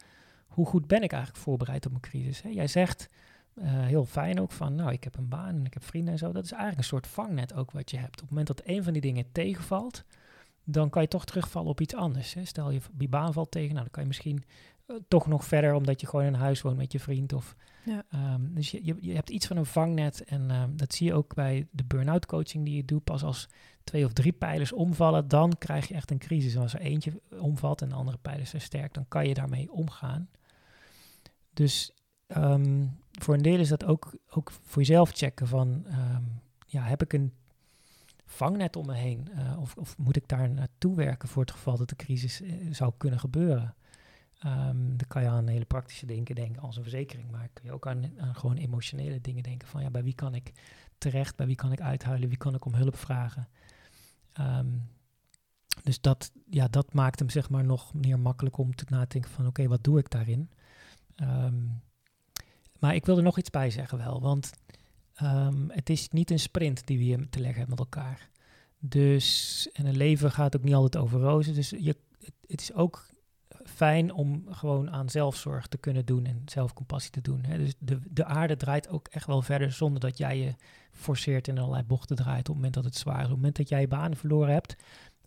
hoe 0.48 0.66
goed 0.66 0.88
ben 0.88 1.04
ik 1.04 1.12
eigenlijk 1.12 1.44
voorbereid 1.44 1.86
op 1.86 1.94
een 1.94 2.00
crisis. 2.00 2.42
Jij 2.50 2.68
zegt 2.68 3.10
uh, 3.54 3.64
heel 3.66 4.06
fijn 4.06 4.42
ook 4.42 4.52
van, 4.52 4.76
nou, 4.76 4.92
ik 4.92 5.04
heb 5.04 5.18
een 5.18 5.30
baan 5.30 5.56
en 5.56 5.66
ik 5.66 5.74
heb 5.74 5.84
vrienden 5.84 6.14
en 6.14 6.20
zo. 6.20 6.32
Dat 6.32 6.44
is 6.44 6.52
eigenlijk 6.52 6.82
een 6.82 6.88
soort 6.88 7.08
vangnet 7.08 7.54
ook 7.54 7.72
wat 7.72 7.92
je 7.92 7.98
hebt. 7.98 8.14
Op 8.14 8.20
het 8.20 8.30
moment 8.30 8.48
dat 8.48 8.62
een 8.66 8.84
van 8.84 8.94
die 8.94 9.02
dingen 9.02 9.32
tegenvalt, 9.32 10.04
dan 10.66 10.90
kan 10.90 11.02
je 11.02 11.08
toch 11.08 11.26
terugvallen 11.26 11.70
op 11.70 11.82
iets 11.82 11.96
anders. 11.96 12.34
Hè. 12.34 12.46
Stel 12.46 12.72
je 12.72 12.80
die 12.92 13.10
baan 13.10 13.34
valt 13.34 13.52
tegen, 13.52 13.70
nou, 13.70 13.82
dan 13.82 13.92
kan 13.92 14.02
je 14.02 14.08
misschien 14.08 14.44
eh, 14.86 14.96
toch 15.08 15.28
nog 15.28 15.46
verder, 15.46 15.74
omdat 15.74 16.02
je 16.02 16.08
gewoon 16.08 16.26
in 16.26 16.34
huis 16.34 16.62
woont 16.62 16.78
met 16.78 16.92
je 16.92 17.00
vriend. 17.00 17.34
Of, 17.34 17.56
Ja. 17.84 18.04
Ehm, 18.10 18.54
dus 18.54 18.72
je, 18.72 18.86
je, 18.86 18.98
je 19.00 19.14
hebt 19.14 19.30
iets 19.30 19.48
van 19.48 19.58
een 19.58 19.66
vangnet 19.66 20.24
en 20.24 20.52
ehm, 20.52 20.76
dat 20.76 20.94
zie 20.94 21.08
je 21.08 21.14
ook 21.14 21.34
bij 21.34 21.68
de 21.72 21.84
burn-out 21.84 22.26
coaching 22.26 22.66
die 22.66 22.76
je 22.76 22.86
doet. 22.86 23.04
Pas 23.04 23.24
als 23.24 23.50
twee 23.84 24.06
of 24.06 24.14
drie 24.14 24.34
pijlers 24.34 24.72
omvallen, 24.72 25.28
dan 25.28 25.58
krijg 25.58 25.88
je 25.88 25.94
echt 25.94 26.12
een 26.12 26.18
crisis. 26.18 26.56
En 26.56 26.62
als 26.62 26.74
er 26.74 26.80
eentje 26.80 27.22
omvalt 27.40 27.82
en 27.82 27.90
de 27.90 27.96
andere 27.96 28.18
pijlers 28.18 28.50
zijn 28.50 28.62
sterk, 28.62 28.94
dan 28.94 29.06
kan 29.08 29.28
je 29.28 29.34
daarmee 29.34 29.72
omgaan. 29.72 30.30
Dus 31.54 31.94
ehm, 32.28 32.86
voor 33.12 33.34
een 33.34 33.42
deel 33.42 33.60
is 33.60 33.70
dat 33.70 33.86
ook, 33.86 34.18
ook 34.30 34.52
voor 34.52 34.82
jezelf 34.82 35.12
checken 35.12 35.48
van, 35.48 35.86
ja, 36.66 36.84
heb 36.84 37.02
ik 37.02 37.14
een 37.14 37.34
vangnet 38.26 38.76
om 38.76 38.86
me 38.86 38.94
heen? 38.94 39.30
Eh, 39.34 39.60
of, 39.60 39.78
of 39.78 39.98
moet 39.98 40.16
ik 40.16 40.28
daar 40.28 40.50
naartoe 40.50 40.96
werken 40.96 41.30
voor 41.30 41.42
het 41.42 41.52
geval 41.52 41.78
dat 41.78 41.90
de 41.90 41.96
crisis 41.96 42.42
eh, 42.42 42.54
zou 42.72 42.94
kunnen 42.98 43.20
gebeuren? 43.20 43.76
Ehm, 44.40 44.88
dan 44.88 45.08
kan 45.08 45.22
je 45.22 45.28
aan 45.28 45.48
hele 45.48 45.66
praktische 45.66 46.06
dingen 46.06 46.36
denken 46.36 46.62
als 46.62 46.76
een 46.76 46.82
verzekering, 46.82 47.32
maar 47.32 47.50
kun 47.54 47.66
je 47.66 47.72
ook 47.72 47.88
aan, 47.88 48.20
aan 48.20 48.36
gewoon 48.36 48.58
emotionele 48.58 49.22
dingen 49.22 49.44
denken 49.44 49.68
van, 49.68 49.82
ja, 49.82 49.90
bij 49.90 50.04
wie 50.04 50.16
kan 50.16 50.36
ik 50.36 50.52
terecht, 50.98 51.36
bij 51.36 51.46
wie 51.46 51.56
kan 51.56 51.72
ik 51.72 51.82
uithuilen, 51.82 52.30
wie 52.30 52.38
kan 52.38 52.56
ik 52.56 52.66
om 52.66 52.74
hulp 52.74 52.96
vragen? 52.96 53.48
Ehm, 54.34 54.78
dus 55.84 56.02
dat, 56.02 56.32
ja, 56.50 56.68
dat 56.68 56.94
maakt 56.94 57.20
hem 57.20 57.30
zeg 57.30 57.50
maar 57.50 57.64
nog 57.64 57.94
meer 57.94 58.20
makkelijk 58.20 58.58
om 58.58 58.76
te 58.76 58.86
nadenken 58.88 59.32
van 59.32 59.48
oké, 59.48 59.68
wat 59.68 59.84
doe 59.84 60.00
ik 60.00 60.10
daarin? 60.10 60.50
Ehm, 61.16 61.64
maar 62.80 62.96
ik 62.96 63.06
wil 63.06 63.18
er 63.18 63.24
nog 63.24 63.38
iets 63.38 63.50
bij 63.50 63.70
zeggen 63.70 63.98
wel, 63.98 64.22
want 64.22 64.52
ehm, 65.16 65.70
het 65.70 65.90
is 65.90 66.10
niet 66.10 66.32
een 66.32 66.40
sprint 66.40 66.88
die 66.88 66.98
we 66.98 67.04
hier 67.04 67.30
te 67.30 67.40
leggen 67.40 67.58
hebben 67.58 67.76
met 67.78 67.80
elkaar. 67.80 68.30
Dus, 68.80 69.70
en 69.74 69.86
een 69.86 69.98
leven 69.98 70.32
gaat 70.32 70.56
ook 70.56 70.64
niet 70.64 70.74
altijd 70.74 71.04
over 71.04 71.20
rozen. 71.20 71.54
Dus 71.54 71.70
je, 71.70 71.96
het, 72.20 72.34
het 72.48 72.62
is 72.62 72.74
ook 72.74 73.06
fijn 73.64 74.14
om 74.14 74.46
gewoon 74.50 74.92
aan 74.92 75.10
zelfzorg 75.10 75.68
te 75.68 75.78
kunnen 75.78 76.06
doen 76.06 76.26
en 76.26 76.42
zelfcompassie 76.46 77.12
te 77.12 77.22
doen. 77.22 77.44
Hè. 77.46 77.58
Dus 77.58 77.74
de, 77.80 78.00
de 78.10 78.26
aarde 78.26 78.58
draait 78.58 78.90
ook 78.90 79.08
echt 79.08 79.28
wel 79.28 79.42
verder 79.42 79.72
zonder 79.72 80.00
dat 80.00 80.18
jij 80.18 80.38
je 80.38 80.56
forceert 80.92 81.48
in 81.48 81.58
allerlei 81.58 81.84
bochten 81.84 82.16
draait 82.16 82.40
op 82.40 82.46
het 82.46 82.56
moment 82.56 82.74
dat 82.74 82.84
het 82.84 82.96
zwaar 82.96 83.18
is. 83.18 83.24
Op 83.24 83.30
het 83.30 83.36
moment 83.36 83.56
dat 83.56 83.70
jij 83.70 83.82
je 83.82 83.88
baan 83.88 84.16
verloren 84.16 84.54
hebt 84.54 84.76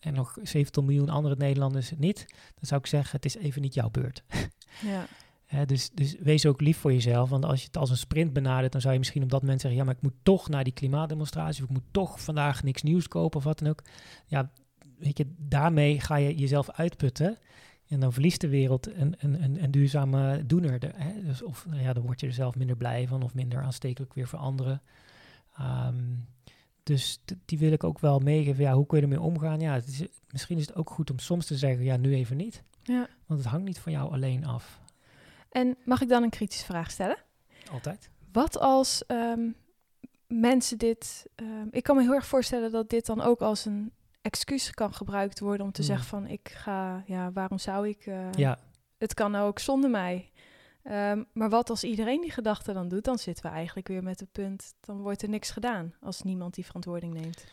en 0.01 0.15
nog 0.15 0.39
70 0.43 0.83
miljoen 0.83 1.09
andere 1.09 1.37
Nederlanders 1.37 1.93
niet, 1.97 2.25
dan 2.29 2.67
zou 2.67 2.81
ik 2.81 2.87
zeggen, 2.87 3.17
het 3.17 3.25
is 3.25 3.37
even 3.37 3.63
niet 3.63 3.75
jouw 3.75 3.91
beurt. 3.91 4.23
Ja. 4.83 5.07
Hè, 5.49 5.65
dus, 5.65 5.91
dus 5.91 6.17
wees 6.19 6.47
ook 6.47 6.61
lief 6.61 6.79
voor 6.79 6.93
jezelf. 6.93 7.31
Want 7.31 7.45
als 7.45 7.61
je 7.61 7.67
het 7.67 7.77
als 7.77 7.91
een 7.91 7.97
sprint 7.97 8.33
benadert, 8.33 8.73
dan 8.73 8.81
zou 8.81 8.93
je 8.93 8.99
misschien 8.99 9.23
op 9.23 9.31
dat 9.31 9.41
moment 9.41 9.61
zeggen: 9.61 9.81
Ja, 9.81 9.87
maar 9.87 9.95
ik 9.95 10.03
moet 10.03 10.15
toch 10.23 10.49
naar 10.49 10.65
die 10.65 10.73
klimaatdemonstratie. 10.73 11.63
Of 11.63 11.69
ik 11.69 11.75
moet 11.75 11.93
toch 11.93 12.21
vandaag 12.21 12.63
niks 12.63 12.83
nieuws 12.83 13.09
kopen 13.09 13.39
of 13.39 13.45
wat 13.45 13.59
dan 13.59 13.69
ook. 13.69 13.83
Ja, 14.27 14.51
weet 14.99 15.19
je, 15.19 15.27
daarmee 15.37 16.01
ga 16.01 16.17
je 16.17 16.35
jezelf 16.35 16.71
uitputten. 16.71 17.39
En 17.89 18.01
dan 18.01 18.13
verliest 18.13 18.41
de 18.41 18.49
wereld 18.49 18.95
een, 18.95 19.15
een, 19.19 19.43
een, 19.43 19.63
een 19.63 19.71
duurzame 19.71 20.47
doener. 20.47 20.79
De, 20.79 20.91
hè? 20.95 21.23
Dus 21.25 21.43
of 21.43 21.67
nou 21.67 21.83
ja, 21.83 21.93
dan 21.93 22.03
word 22.03 22.21
je 22.21 22.27
er 22.27 22.33
zelf 22.33 22.57
minder 22.57 22.77
blij 22.77 23.07
van 23.07 23.23
of 23.23 23.35
minder 23.35 23.63
aanstekelijk 23.63 24.15
weer 24.15 24.29
voor 24.29 24.39
anderen. 24.39 24.83
Ehm, 25.57 26.05
dus 26.83 27.23
die 27.45 27.59
wil 27.59 27.73
ik 27.73 27.85
ook 27.85 27.99
wel 27.99 28.19
meegeven. 28.19 28.65
Ja, 28.65 28.75
hoe 28.75 28.87
kun 28.87 28.97
je 28.97 29.03
ermee 29.03 29.21
omgaan? 29.21 29.61
Ja, 29.61 29.75
het 29.75 29.87
is, 29.87 30.03
misschien 30.31 30.59
is 30.59 30.67
het 30.67 30.77
ook 30.77 30.91
goed 30.91 31.11
om 31.11 31.19
soms 31.19 31.47
te 31.47 31.57
zeggen: 31.57 31.85
Ja, 31.85 31.97
nu 31.97 32.15
even 32.15 32.37
niet. 32.37 32.63
ja. 32.83 33.09
Want 33.27 33.41
het 33.41 33.49
hangt 33.49 33.67
niet 33.67 33.79
van 33.79 33.93
jou 33.93 34.13
alleen 34.13 34.47
af. 34.47 34.81
En 35.59 35.77
mag 35.85 36.01
ik 36.01 36.09
dan 36.09 36.23
een 36.23 36.31
kritische 36.31 36.65
vraag 36.65 36.91
stellen? 36.91 37.17
Altijd. 37.73 38.11
Wat 38.33 38.59
als 38.59 39.07
ehm, 39.07 39.51
mensen 40.27 40.79
dit... 40.79 41.27
ehm, 41.35 41.67
ik 41.71 41.83
kan 41.83 41.97
me 41.97 42.03
heel 42.03 42.15
erg 42.15 42.27
voorstellen 42.27 42.71
dat 42.71 42.91
dit 42.91 43.07
dan 43.07 43.21
ook 43.21 43.41
als 43.41 43.65
een 43.65 43.93
excuus 44.23 44.71
kan 44.71 44.95
gebruikt 44.95 45.41
worden 45.41 45.67
om 45.67 45.73
te 45.73 45.81
Hmm. 45.81 45.91
zeggen 45.91 46.07
van 46.09 46.27
ik 46.27 46.49
ga, 46.49 47.03
ja, 47.07 47.33
waarom 47.33 47.59
zou 47.59 47.89
ik? 47.89 48.07
eh, 48.07 48.33
Ja, 48.33 48.59
Het 48.99 49.15
kan 49.15 49.35
ook 49.37 49.59
zonder 49.59 49.91
mij. 49.91 50.31
Ehm, 50.83 51.23
maar 51.33 51.49
wat 51.51 51.71
als 51.71 51.85
iedereen 51.85 52.21
die 52.21 52.31
gedachte 52.31 52.73
dan 52.73 52.89
doet, 52.89 53.05
dan 53.05 53.19
zitten 53.19 53.45
we 53.45 53.51
eigenlijk 53.57 53.89
weer 53.89 54.03
met 54.03 54.21
het 54.21 54.33
punt, 54.33 54.75
dan 54.81 55.01
wordt 55.01 55.23
er 55.23 55.29
niks 55.29 55.51
gedaan 55.51 55.95
als 56.01 56.23
niemand 56.23 56.55
die 56.55 56.65
verantwoording 56.67 57.15
neemt. 57.15 57.45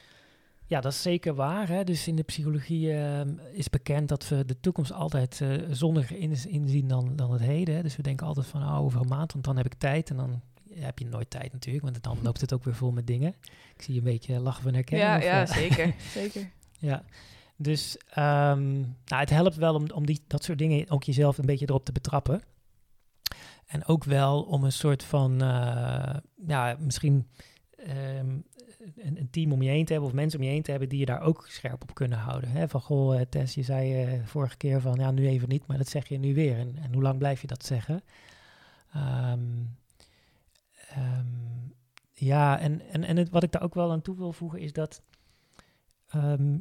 Ja, 0.68 0.82
dat 0.82 0.92
is 0.92 1.02
zeker 1.02 1.36
waar. 1.36 1.68
Hè? 1.68 1.84
Dus 1.84 2.08
in 2.08 2.16
de 2.16 2.24
psychologie 2.24 2.94
ehm, 2.94 3.34
is 3.52 3.70
bekend 3.70 4.10
dat 4.10 4.28
we 4.28 4.46
de 4.46 4.60
toekomst 4.60 4.92
altijd 4.92 5.42
eh, 5.42 5.50
zonniger 5.70 6.18
in, 6.18 6.36
inzien 6.48 6.88
dan, 6.88 7.16
dan 7.16 7.32
het 7.32 7.42
heden. 7.42 7.76
Hè? 7.76 7.82
Dus 7.82 7.96
we 7.96 8.04
denken 8.04 8.28
altijd 8.28 8.46
van 8.46 8.62
oh, 8.62 8.80
over 8.80 9.02
een 9.02 9.08
maand, 9.08 9.34
want 9.34 9.46
dan 9.46 9.58
heb 9.58 9.66
ik 9.66 9.74
tijd. 9.74 10.10
En 10.10 10.16
dan 10.16 10.42
heb 10.70 11.00
je 11.00 11.06
nooit 11.06 11.30
tijd 11.30 11.54
natuurlijk, 11.54 11.84
want 11.84 12.04
dan 12.04 12.18
loopt 12.22 12.42
het 12.42 12.54
ook 12.54 12.64
weer 12.64 12.76
vol 12.76 12.92
met 12.92 13.08
dingen. 13.08 13.36
Ik 13.76 13.82
zie 13.82 13.94
je 13.94 14.00
een 14.00 14.06
beetje 14.06 14.40
lachen 14.40 14.64
van 14.64 14.74
herkenning. 14.74 15.10
ja, 15.10 15.18
of, 15.18 15.24
ja, 15.24 15.42
eh, 15.42 15.48
zeker, 15.48 15.96
zeker. 16.22 16.52
ja. 16.80 17.04
Dus 17.58 17.98
ehm, 18.10 18.80
nou, 18.80 19.22
het 19.22 19.30
helpt 19.30 19.56
wel 19.56 19.76
om, 19.76 19.90
om 19.94 20.06
die, 20.06 20.24
dat 20.28 20.44
soort 20.44 20.58
dingen 20.58 20.90
ook 20.90 21.04
jezelf 21.04 21.38
een 21.38 21.46
beetje 21.46 21.70
erop 21.70 21.86
te 21.86 21.92
betrappen. 21.92 22.42
En 23.66 23.86
ook 23.86 24.04
wel 24.04 24.42
om 24.42 24.64
een 24.64 24.72
soort 24.72 25.04
van, 25.04 25.42
eh, 25.42 26.16
ja, 26.48 26.78
misschien 26.80 27.28
ehm, 27.76 28.38
een, 28.96 29.20
een 29.20 29.30
team 29.30 29.52
om 29.52 29.62
je 29.62 29.70
heen 29.70 29.86
te 29.86 29.92
hebben 29.92 30.10
of 30.10 30.16
mensen 30.16 30.40
om 30.40 30.46
je 30.46 30.52
heen 30.52 30.62
te 30.62 30.72
hebben 30.72 30.90
die 30.90 31.00
je 31.00 31.06
daar 31.06 31.22
ook 31.22 31.46
scherp 31.48 31.82
op 31.82 31.94
kunnen 31.94 32.18
houden. 32.18 32.50
Hè? 32.50 32.68
Van 32.68 32.82
goh, 32.82 33.20
eh, 33.20 33.26
Tess, 33.30 33.56
je 33.56 33.64
zei 33.64 34.04
eh, 34.04 34.26
vorige 34.26 34.58
keer 34.58 34.82
van 34.82 34.96
ja, 34.96 35.12
nu 35.12 35.28
even 35.28 35.50
niet, 35.50 35.68
maar 35.68 35.78
dat 35.78 35.88
zeg 35.88 36.08
je 36.08 36.18
nu 36.18 36.34
weer. 36.34 36.58
En, 36.58 36.76
en 36.82 36.94
hoe 36.94 37.02
lang 37.02 37.18
blijf 37.18 37.42
je 37.42 37.48
dat 37.48 37.66
zeggen? 37.66 38.04
Ehm, 38.94 39.42
ehm, 40.88 41.26
ja, 42.14 42.60
en, 42.60 42.82
en, 42.82 43.04
en 43.04 43.30
wat 43.32 43.44
ik 43.44 43.52
daar 43.52 43.62
ook 43.64 43.74
wel 43.74 43.92
aan 43.92 44.02
toe 44.02 44.18
wil 44.18 44.34
voegen 44.34 44.60
is 44.60 44.74
dat, 44.74 45.02
ehm, 46.08 46.58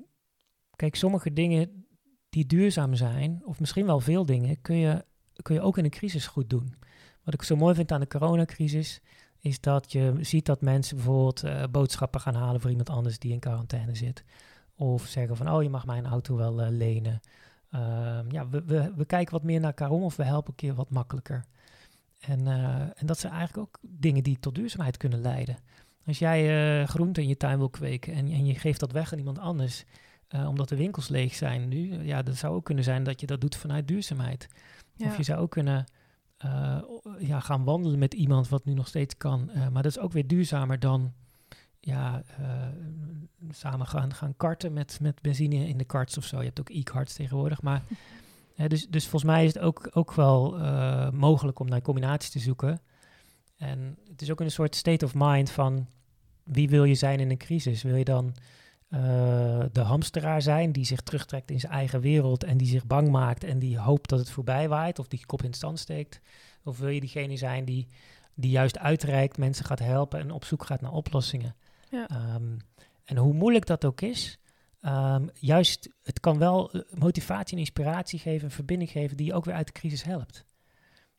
kijk, 0.77 0.95
sommige 0.95 1.33
dingen 1.33 1.87
die 2.29 2.47
duurzaam 2.47 2.95
zijn, 2.95 3.43
of 3.45 3.61
misschien 3.61 3.87
wel 3.87 4.01
veel 4.01 4.25
dingen, 4.27 4.61
kun 4.61 4.77
je, 4.77 5.05
kun 5.43 5.55
je 5.55 5.61
ook 5.61 5.79
in 5.79 5.85
een 5.85 5.91
crisis 5.91 6.27
goed 6.27 6.51
doen. 6.51 6.75
Wat 7.23 7.35
ik 7.35 7.43
zo 7.43 7.57
mooi 7.57 7.75
vind 7.75 7.93
aan 7.93 8.01
de 8.01 8.07
coronacrisis, 8.07 9.01
is 9.45 9.61
dat 9.61 9.93
je 9.93 10.15
ziet 10.21 10.47
dat 10.47 10.61
mensen 10.61 10.97
bijvoorbeeld 10.97 11.43
eh, 11.43 11.63
boodschappen 11.71 12.21
gaan 12.21 12.35
halen 12.35 12.61
voor 12.61 12.71
iemand 12.71 12.91
anders 12.91 13.19
die 13.19 13.33
in 13.33 13.39
quarantaine 13.39 13.95
zit. 13.95 14.25
Of 14.77 15.07
zeggen 15.07 15.37
van, 15.37 15.51
oh, 15.51 15.63
je 15.63 15.69
mag 15.69 15.87
mijn 15.87 16.07
auto 16.07 16.37
wel 16.37 16.63
eh, 16.63 16.71
lenen. 16.71 17.21
Ehm, 17.71 18.31
ja, 18.31 18.49
we, 18.49 18.63
we, 18.65 18.93
we 18.97 19.05
kijken 19.05 19.33
wat 19.33 19.43
meer 19.43 19.61
naar 19.61 19.69
elkaar 19.69 19.91
om 19.91 20.03
of 20.03 20.17
we 20.17 20.25
helpen 20.25 20.51
een 20.51 20.57
keer 20.57 20.75
wat 20.75 20.91
makkelijker. 20.91 21.45
En, 22.21 22.47
eh, 22.47 22.81
en 22.81 23.07
dat 23.07 23.19
zijn 23.19 23.33
eigenlijk 23.33 23.69
ook 23.69 23.79
dingen 23.81 24.23
die 24.23 24.39
tot 24.41 24.55
duurzaamheid 24.55 24.97
kunnen 24.97 25.21
leiden. 25.21 25.57
Als 26.07 26.19
jij 26.19 26.87
groenten 26.87 27.23
in 27.23 27.29
je 27.29 27.37
tuin 27.37 27.59
wil 27.59 27.71
kweken 27.71 28.13
en, 28.13 28.31
en 28.31 28.47
je 28.47 28.55
geeft 28.55 28.81
dat 28.81 28.93
weg 28.93 29.13
aan 29.13 29.19
iemand 29.19 29.39
anders, 29.39 29.85
omdat 30.47 30.69
de 30.69 30.77
winkels 30.77 31.09
leeg 31.09 31.35
zijn 31.35 31.69
nu, 31.69 32.03
ja, 32.03 32.23
dat 32.23 32.37
zou 32.37 32.55
ook 32.55 32.65
kunnen 32.65 32.85
zijn 32.85 33.05
dat 33.05 33.21
je 33.21 33.27
dat 33.27 33.41
doet 33.41 33.57
vanuit 33.57 33.89
duurzaamheid. 33.89 34.49
Ja. 34.95 35.07
Of 35.07 35.17
je 35.17 35.23
zou 35.23 35.41
ook 35.41 35.51
kunnen 35.51 35.85
eh, 36.37 36.79
ja, 37.19 37.41
gaan 37.41 37.65
wandelen 37.65 37.99
met 37.99 38.15
iemand 38.15 38.49
wat 38.49 38.65
nu 38.65 38.75
nog 38.75 38.89
steeds 38.89 39.17
kan. 39.17 39.51
Eh, 39.51 39.69
maar 39.69 39.83
dat 39.83 39.97
is 39.97 39.99
ook 39.99 40.13
weer 40.13 40.27
duurzamer 40.27 40.79
dan 40.79 41.13
ja, 41.81 42.23
eh, 42.39 42.69
samen 43.51 43.87
gaan, 43.87 44.15
gaan 44.15 44.37
karten 44.37 44.73
met, 44.73 44.99
met 45.01 45.23
benzine 45.23 45.69
in 45.69 45.79
de 45.79 45.85
karts 45.85 46.19
of 46.19 46.25
zo. 46.25 46.39
Je 46.39 46.45
hebt 46.45 46.61
ook 46.61 46.71
e-karts 46.71 47.15
tegenwoordig. 47.15 47.63
Maar, 47.63 47.83
dus, 48.69 48.87
dus 48.89 49.03
volgens 49.03 49.33
mij 49.33 49.45
is 49.45 49.55
het 49.55 49.63
ook, 49.63 49.91
ook 49.93 50.15
wel 50.15 50.59
mogelijk 51.13 51.59
om 51.59 51.69
naar 51.69 51.83
combinaties 51.83 52.31
te 52.31 52.39
zoeken. 52.39 52.81
En 53.57 53.99
het 54.09 54.23
is 54.23 54.31
ook 54.31 54.41
een 54.41 54.51
soort 54.51 54.75
state 54.75 55.05
of 55.05 55.13
mind 55.15 55.51
van 55.51 55.87
wie 56.43 56.69
wil 56.69 56.85
je 56.85 56.95
zijn 56.95 57.21
in 57.21 57.31
een 57.31 57.37
crisis? 57.37 57.83
Wil 57.83 57.97
je 57.97 58.05
dan 58.05 58.35
eh, 58.95 59.65
de 59.73 59.81
hamsteraar 59.81 60.43
zijn 60.43 60.73
die 60.73 60.85
zich 60.85 61.01
terugtrekt 61.01 61.51
in 61.51 61.61
zijn 61.61 61.73
eigen 61.73 62.01
wereld 62.01 62.45
en 62.45 62.57
die 62.57 62.67
zich 62.69 62.87
bang 62.87 63.11
maakt 63.11 63.45
en 63.45 63.59
die 63.59 63.79
hoopt 63.79 64.09
dat 64.09 64.19
het 64.19 64.31
voorbij 64.31 64.69
waait 64.69 64.99
of 64.99 65.09
die 65.09 65.27
kop 65.27 65.41
in 65.41 65.47
het 65.47 65.57
stand 65.57 65.79
steekt? 65.79 66.21
Of 66.65 66.79
wil 66.79 66.89
je 66.89 67.01
diegene 67.01 67.37
zijn 67.37 67.65
die, 67.65 67.87
die 68.35 68.51
juist 68.51 68.79
uitreikt, 68.79 69.39
mensen 69.39 69.65
gaat 69.65 69.79
helpen 69.79 70.21
en 70.21 70.31
op 70.31 70.45
zoek 70.45 70.67
gaat 70.67 70.81
naar 70.81 70.93
oplossingen? 70.93 71.55
Ja. 71.91 72.09
Ehm, 72.09 72.57
en 73.05 73.17
hoe 73.17 73.33
moeilijk 73.33 73.67
dat 73.67 73.85
ook 73.85 74.01
is, 74.01 74.39
ehm, 74.81 75.27
juist 75.35 75.91
het 76.03 76.21
kan 76.21 76.39
wel 76.39 76.71
eh, 76.71 76.81
motivatie 76.99 77.55
en 77.55 77.63
inspiratie 77.63 78.19
geven, 78.19 78.45
een 78.45 78.51
verbinding 78.51 78.91
geven 78.91 79.17
die 79.17 79.27
je 79.27 79.35
ook 79.35 79.45
weer 79.45 79.55
uit 79.55 79.67
de 79.67 79.73
crisis 79.73 80.03
helpt. 80.03 80.45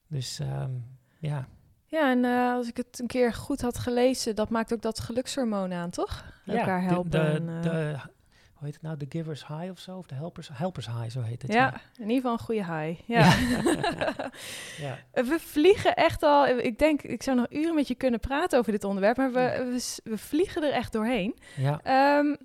Dus 0.08 0.40
ehm, 0.40 0.72
ja, 1.20 1.48
Ja, 1.96 2.10
en 2.12 2.26
eh, 2.26 2.54
als 2.54 2.68
ik 2.68 2.78
het 2.78 3.00
een 3.00 3.08
keer 3.08 3.34
goed 3.34 3.62
had 3.62 3.78
gelezen, 3.78 4.36
dat 4.36 4.50
maakt 4.50 4.74
ook 4.74 4.82
dat 4.82 5.00
gelukshormoon 5.00 5.74
aan, 5.74 5.90
toch? 5.90 6.24
Elkaar 6.46 6.80
de- 6.82 6.86
helpen. 6.88 7.12
De, 7.12 7.18
en, 7.20 7.50
eh, 7.50 7.62
de, 7.62 7.96
hoe 8.54 8.66
heet 8.66 8.74
het 8.74 8.82
nou? 8.82 8.98
De 8.98 9.06
givers 9.10 9.48
high 9.48 9.70
of 9.72 9.80
zo? 9.80 9.98
Of 9.98 10.06
de 10.06 10.16
helpers, 10.16 10.50
helpers 10.54 10.88
high, 10.88 11.10
zo 11.10 11.22
heet 11.22 11.42
het. 11.42 11.54
ja, 11.54 11.74
in 11.98 12.02
ieder 12.10 12.16
geval 12.16 12.32
een 12.32 12.40
goede 12.40 12.66
high. 12.66 13.02
Ja. 13.06 13.34
ja. 14.86 14.98
we 15.24 15.38
vliegen 15.40 15.96
echt 15.96 16.24
al. 16.24 16.48
Ik 16.48 16.80
denk, 16.80 17.02
ik 17.02 17.24
zou 17.24 17.38
nog 17.38 17.46
uren 17.50 17.76
met 17.76 17.88
je 17.88 17.96
kunnen 17.96 18.20
praten 18.20 18.60
over 18.60 18.72
dit 18.72 18.84
onderwerp, 18.84 19.18
maar 19.18 19.32
we, 19.32 19.80
we 20.04 20.18
vliegen 20.18 20.64
er 20.64 20.72
echt 20.74 20.92
doorheen. 20.94 21.36
ja. 21.56 21.80
Ehm, 21.84 22.36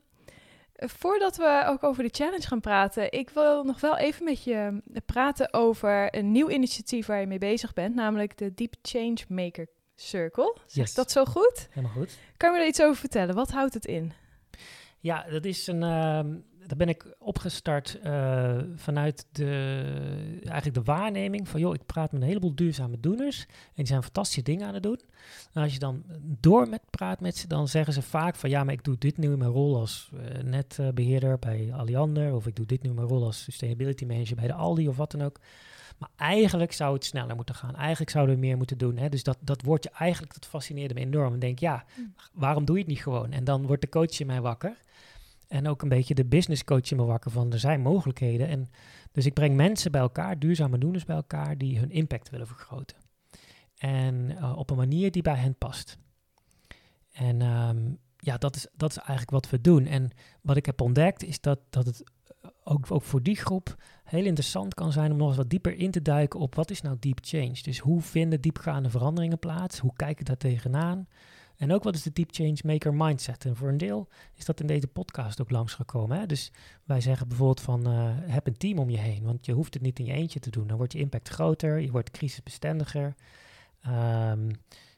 voordat 0.88 1.36
we 1.36 1.62
ook 1.66 1.82
over 1.84 2.02
de 2.02 2.08
challenge 2.12 2.46
gaan 2.46 2.60
praten, 2.60 3.12
ik 3.12 3.30
wil 3.30 3.64
nog 3.64 3.80
wel 3.80 3.96
even 3.96 4.24
met 4.24 4.44
je 4.44 4.82
praten 5.06 5.52
over 5.52 6.16
een 6.16 6.32
nieuw 6.32 6.50
initiatief 6.50 7.06
waar 7.06 7.20
je 7.20 7.26
mee 7.26 7.38
bezig 7.38 7.72
bent, 7.72 7.94
namelijk 7.94 8.38
de 8.38 8.54
Deep 8.54 8.74
Change 8.82 9.16
Maker 9.28 9.66
Circle. 9.96 10.56
Zeg 10.66 10.74
Yes. 10.76 10.90
ik 10.90 10.96
dat 10.96 11.10
zo 11.10 11.24
goed? 11.24 11.68
Helemaal 11.70 11.96
goed. 11.96 12.18
Kan 12.36 12.50
je 12.50 12.56
me 12.56 12.62
er 12.62 12.68
iets 12.68 12.82
over 12.82 12.96
vertellen? 12.96 13.34
Wat 13.34 13.50
houdt 13.50 13.74
het 13.74 13.84
in? 13.84 14.12
Ja, 15.00 15.26
dat 15.30 15.44
is 15.44 15.66
een, 15.66 15.82
ehm, 15.82 16.36
daar 16.66 16.76
ben 16.76 16.88
ik 16.88 17.14
opgestart 17.18 17.98
uh, 18.04 18.58
vanuit 18.74 19.26
de, 19.32 19.82
eigenlijk 20.42 20.74
de 20.74 20.92
waarneming 20.92 21.48
van, 21.48 21.60
joh, 21.60 21.74
ik 21.74 21.86
praat 21.86 22.12
met 22.12 22.20
een 22.20 22.26
heleboel 22.26 22.54
duurzame 22.54 23.00
doeners 23.00 23.46
en 23.48 23.72
die 23.74 23.86
zijn 23.86 24.02
fantastische 24.02 24.42
dingen 24.42 24.66
aan 24.66 24.74
het 24.74 24.82
doen. 24.82 25.00
En 25.52 25.62
als 25.62 25.72
je 25.72 25.78
dan 25.78 26.04
door 26.22 26.68
met 26.68 26.82
praat 26.90 27.20
met 27.20 27.36
ze, 27.36 27.46
dan 27.46 27.68
zeggen 27.68 27.92
ze 27.92 28.02
vaak 28.02 28.36
van, 28.36 28.50
ja, 28.50 28.64
maar 28.64 28.74
ik 28.74 28.84
doe 28.84 28.98
dit 28.98 29.16
nu 29.16 29.32
in 29.32 29.38
mijn 29.38 29.50
rol 29.50 29.76
als 29.76 30.10
uh, 30.14 30.42
netbeheerder 30.42 31.38
bij 31.38 31.72
Alliander, 31.72 32.34
of 32.34 32.46
ik 32.46 32.56
doe 32.56 32.66
dit 32.66 32.82
nu 32.82 32.88
in 32.88 32.94
mijn 32.94 33.08
rol 33.08 33.24
als 33.24 33.42
sustainability 33.42 34.04
manager 34.04 34.36
bij 34.36 34.46
de 34.46 34.54
Aldi 34.54 34.88
of 34.88 34.96
wat 34.96 35.10
dan 35.10 35.22
ook. 35.22 35.40
Maar 35.98 36.10
eigenlijk 36.16 36.72
zou 36.72 36.94
het 36.94 37.04
sneller 37.04 37.36
moeten 37.36 37.54
gaan. 37.54 37.76
Eigenlijk 37.76 38.10
zouden 38.10 38.34
we 38.34 38.40
meer 38.40 38.56
moeten 38.56 38.78
doen. 38.78 38.96
Hè? 38.96 39.08
Dus 39.08 39.22
dat, 39.22 39.38
dat 39.40 39.62
woordje 39.62 39.90
eigenlijk, 39.98 40.34
dat 40.34 40.46
fascineerde 40.46 40.94
me 40.94 41.00
enorm. 41.00 41.32
En 41.32 41.38
denk, 41.38 41.58
ja, 41.58 41.84
mm. 41.96 42.14
waarom 42.32 42.64
doe 42.64 42.76
je 42.76 42.82
het 42.82 42.90
niet 42.90 43.02
gewoon? 43.02 43.32
En 43.32 43.44
dan 43.44 43.66
wordt 43.66 43.82
de 43.82 43.88
coach 43.88 44.20
in 44.20 44.26
mij 44.26 44.40
wakker. 44.40 44.76
En 45.50 45.68
ook 45.68 45.82
een 45.82 45.88
beetje 45.88 46.14
de 46.14 46.24
business 46.24 46.64
coach 46.64 46.90
in 46.90 46.96
me 46.96 47.04
wakker 47.04 47.30
van, 47.30 47.52
er 47.52 47.58
zijn 47.58 47.80
mogelijkheden. 47.80 48.48
En 48.48 48.68
dus 49.12 49.26
ik 49.26 49.34
breng 49.34 49.56
mensen 49.56 49.92
bij 49.92 50.00
elkaar, 50.00 50.38
duurzame 50.38 50.78
doeners 50.78 51.04
bij 51.04 51.16
elkaar, 51.16 51.58
die 51.58 51.78
hun 51.78 51.90
impact 51.90 52.30
willen 52.30 52.46
vergroten. 52.46 52.96
En 53.74 54.30
uh, 54.30 54.56
op 54.56 54.70
een 54.70 54.76
manier 54.76 55.10
die 55.10 55.22
bij 55.22 55.36
hen 55.36 55.54
past. 55.54 55.98
En 57.12 57.42
um, 57.42 57.98
ja, 58.16 58.36
dat 58.36 58.56
is, 58.56 58.66
dat 58.76 58.90
is 58.90 58.96
eigenlijk 58.96 59.30
wat 59.30 59.50
we 59.50 59.60
doen. 59.60 59.86
En 59.86 60.10
wat 60.42 60.56
ik 60.56 60.66
heb 60.66 60.80
ontdekt 60.80 61.22
is 61.22 61.40
dat, 61.40 61.58
dat 61.70 61.86
het 61.86 62.04
ook, 62.64 62.90
ook 62.90 63.02
voor 63.02 63.22
die 63.22 63.36
groep 63.36 63.76
heel 64.04 64.24
interessant 64.24 64.74
kan 64.74 64.92
zijn 64.92 65.12
om 65.12 65.16
nog 65.16 65.28
eens 65.28 65.36
wat 65.36 65.50
dieper 65.50 65.76
in 65.76 65.90
te 65.90 66.02
duiken 66.02 66.40
op 66.40 66.54
wat 66.54 66.70
is 66.70 66.80
nou 66.80 66.96
deep 67.00 67.18
change. 67.20 67.62
Dus 67.62 67.78
hoe 67.78 68.00
vinden 68.00 68.40
diepgaande 68.40 68.90
veranderingen 68.90 69.38
plaats? 69.38 69.78
Hoe 69.78 69.92
kijken 69.96 70.24
daar 70.24 70.36
tegenaan? 70.36 71.08
En 71.60 71.72
ook 71.72 71.82
wat 71.82 71.94
is 71.94 72.02
de 72.02 72.12
deep 72.12 72.28
change 72.30 72.56
maker 72.64 72.94
mindset? 72.94 73.44
En 73.44 73.56
voor 73.56 73.68
een 73.68 73.76
deel 73.76 74.08
is 74.34 74.44
dat 74.44 74.60
in 74.60 74.66
deze 74.66 74.86
podcast 74.86 75.40
ook 75.40 75.50
langsgekomen. 75.50 76.18
Hè? 76.18 76.26
Dus 76.26 76.52
wij 76.84 77.00
zeggen 77.00 77.28
bijvoorbeeld 77.28 77.60
van 77.60 77.88
uh, 77.88 78.10
heb 78.18 78.46
een 78.46 78.56
team 78.56 78.78
om 78.78 78.90
je 78.90 78.98
heen, 78.98 79.22
want 79.22 79.46
je 79.46 79.52
hoeft 79.52 79.74
het 79.74 79.82
niet 79.82 79.98
in 79.98 80.04
je 80.04 80.12
eentje 80.12 80.40
te 80.40 80.50
doen. 80.50 80.66
Dan 80.66 80.76
wordt 80.76 80.92
je 80.92 80.98
impact 80.98 81.28
groter, 81.28 81.78
je 81.78 81.90
wordt 81.90 82.10
crisisbestendiger. 82.10 83.14
Um, 83.86 84.50